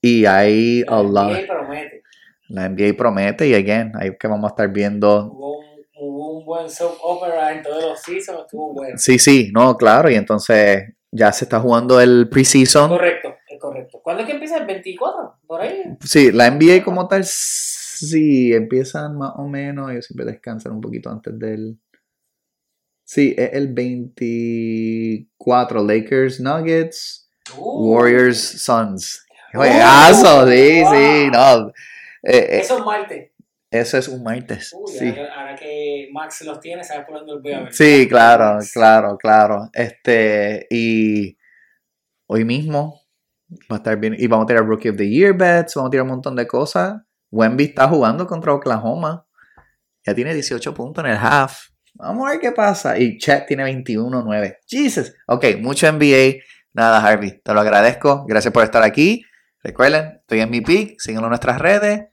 Y 0.01 0.25
hay 0.25 0.83
a 0.89 1.03
pick. 1.03 1.11
lot. 1.13 1.31
NBA 1.33 1.47
promete. 1.47 2.03
La 2.49 2.69
NBA 2.69 2.97
promete 2.97 3.47
y 3.49 3.55
again, 3.55 3.93
ahí 3.97 4.17
que 4.19 4.27
vamos 4.27 4.47
a 4.47 4.55
estar 4.55 4.73
viendo 4.73 5.27
Hubo 5.31 5.59
un, 5.59 5.65
hubo 5.95 6.39
un 6.39 6.40
buen 6.51 6.69
soap 6.69 6.99
opera 7.03 7.53
en 7.53 7.63
todos 7.63 7.83
los 7.83 8.01
seasons, 8.01 8.41
estuvo 8.41 8.75
bueno. 8.75 8.99
Sí, 8.99 9.19
sí, 9.19 9.51
no, 9.55 9.77
claro, 9.77 10.11
y 10.11 10.17
entonces 10.17 10.95
ya 11.11 11.33
se 11.33 11.45
está 11.45 11.61
jugando 11.61 12.01
el 12.01 12.29
preseason. 12.29 12.89
Correcto, 12.89 13.35
es 13.49 13.61
correcto. 13.61 14.01
¿Cuándo 14.03 14.23
es 14.23 14.29
que 14.29 14.35
empieza? 14.35 14.59
¿El 14.59 14.67
24? 14.67 15.39
¿Por 15.47 15.61
ahí? 15.61 15.83
Sí, 16.05 16.33
la 16.33 16.51
NBA 16.51 16.83
como 16.85 17.07
tal, 17.09 17.25
sí, 17.25 18.53
empiezan 18.53 19.17
más 19.17 19.33
o 19.37 19.47
menos, 19.47 19.91
ellos 19.91 20.07
siempre 20.07 20.27
descansan 20.27 20.73
un 20.73 20.81
poquito 20.81 21.11
antes 21.11 21.39
del... 21.39 21.79
Sí, 23.05 23.35
es 23.37 23.51
el 23.55 23.73
24, 23.73 25.85
Lakers, 25.85 26.41
Nuggets, 26.41 27.29
Uh, 27.57 27.95
Warriors, 27.95 28.39
Suns. 28.39 29.25
Juegazo, 29.53 30.47
sí, 30.49 30.85
sí, 30.85 30.85
wow. 30.85 31.31
no. 31.33 31.69
Eh, 32.23 32.39
eh, 32.39 32.61
Eso 32.61 32.79
es 32.79 32.85
martes. 32.85 33.30
Eso 33.71 33.99
es 33.99 34.09
un 34.09 34.23
martes, 34.23 34.75
Uy, 34.77 34.93
sí. 34.93 35.09
ahora, 35.09 35.35
ahora 35.35 35.57
que 35.57 36.09
Max 36.13 36.41
los 36.43 36.59
tiene, 36.61 36.83
¿sabes 36.83 37.07
por 37.07 37.17
dónde 37.17 37.33
los 37.33 37.43
voy 37.43 37.53
a 37.53 37.61
ver? 37.61 37.73
Sí, 37.73 38.09
claro, 38.09 38.59
claro, 38.73 39.17
claro. 39.17 39.71
Este, 39.73 40.67
y 40.71 41.37
hoy 42.27 42.45
mismo 42.45 43.01
va 43.71 43.77
a 43.77 43.79
estar 43.79 43.97
bien. 43.99 44.17
Y 44.19 44.27
vamos 44.27 44.45
a 44.45 44.47
tirar 44.47 44.67
Rookie 44.67 44.91
of 44.91 44.97
the 44.97 45.09
Year 45.09 45.35
bets, 45.35 45.75
vamos 45.75 45.89
a 45.89 45.91
tirar 45.91 46.05
un 46.05 46.11
montón 46.11 46.37
de 46.37 46.47
cosas. 46.47 47.01
Wemby 47.31 47.65
está 47.65 47.89
jugando 47.89 48.27
contra 48.27 48.53
Oklahoma. 48.53 49.27
Ya 50.05 50.15
tiene 50.15 50.35
18 50.35 50.75
puntos 50.75 51.05
en 51.05 51.11
el 51.13 51.17
half. 51.17 51.69
Vamos 51.95 52.27
a 52.27 52.31
ver 52.33 52.41
qué 52.41 52.53
pasa. 52.53 52.99
Y 52.99 53.19
Chet 53.19 53.47
tiene 53.47 53.65
21-9. 53.65 54.59
Jesus. 54.67 55.15
Ok, 55.27 55.45
mucho 55.61 55.91
NBA. 55.93 56.43
Nada, 56.73 57.05
Harvey. 57.05 57.41
Te 57.43 57.53
lo 57.53 57.61
agradezco. 57.61 58.25
Gracias 58.27 58.53
por 58.53 58.65
estar 58.65 58.83
aquí. 58.83 59.25
Recuerden, 59.63 60.19
estoy 60.21 60.41
en 60.41 60.51
mi 60.51 60.61
pick. 60.61 60.99
Síguenlo 60.99 61.27
en 61.27 61.31
nuestras 61.31 61.59
redes. 61.59 62.07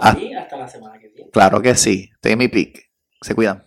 Ah. 0.00 0.16
Y 0.18 0.34
hasta 0.34 0.56
la 0.56 0.68
semana 0.68 0.98
que 0.98 1.08
viene. 1.08 1.30
Claro 1.30 1.60
que 1.62 1.74
sí. 1.74 2.10
En 2.22 2.38
mi 2.38 2.48
pick. 2.48 2.90
Se 3.20 3.34
cuidan. 3.34 3.65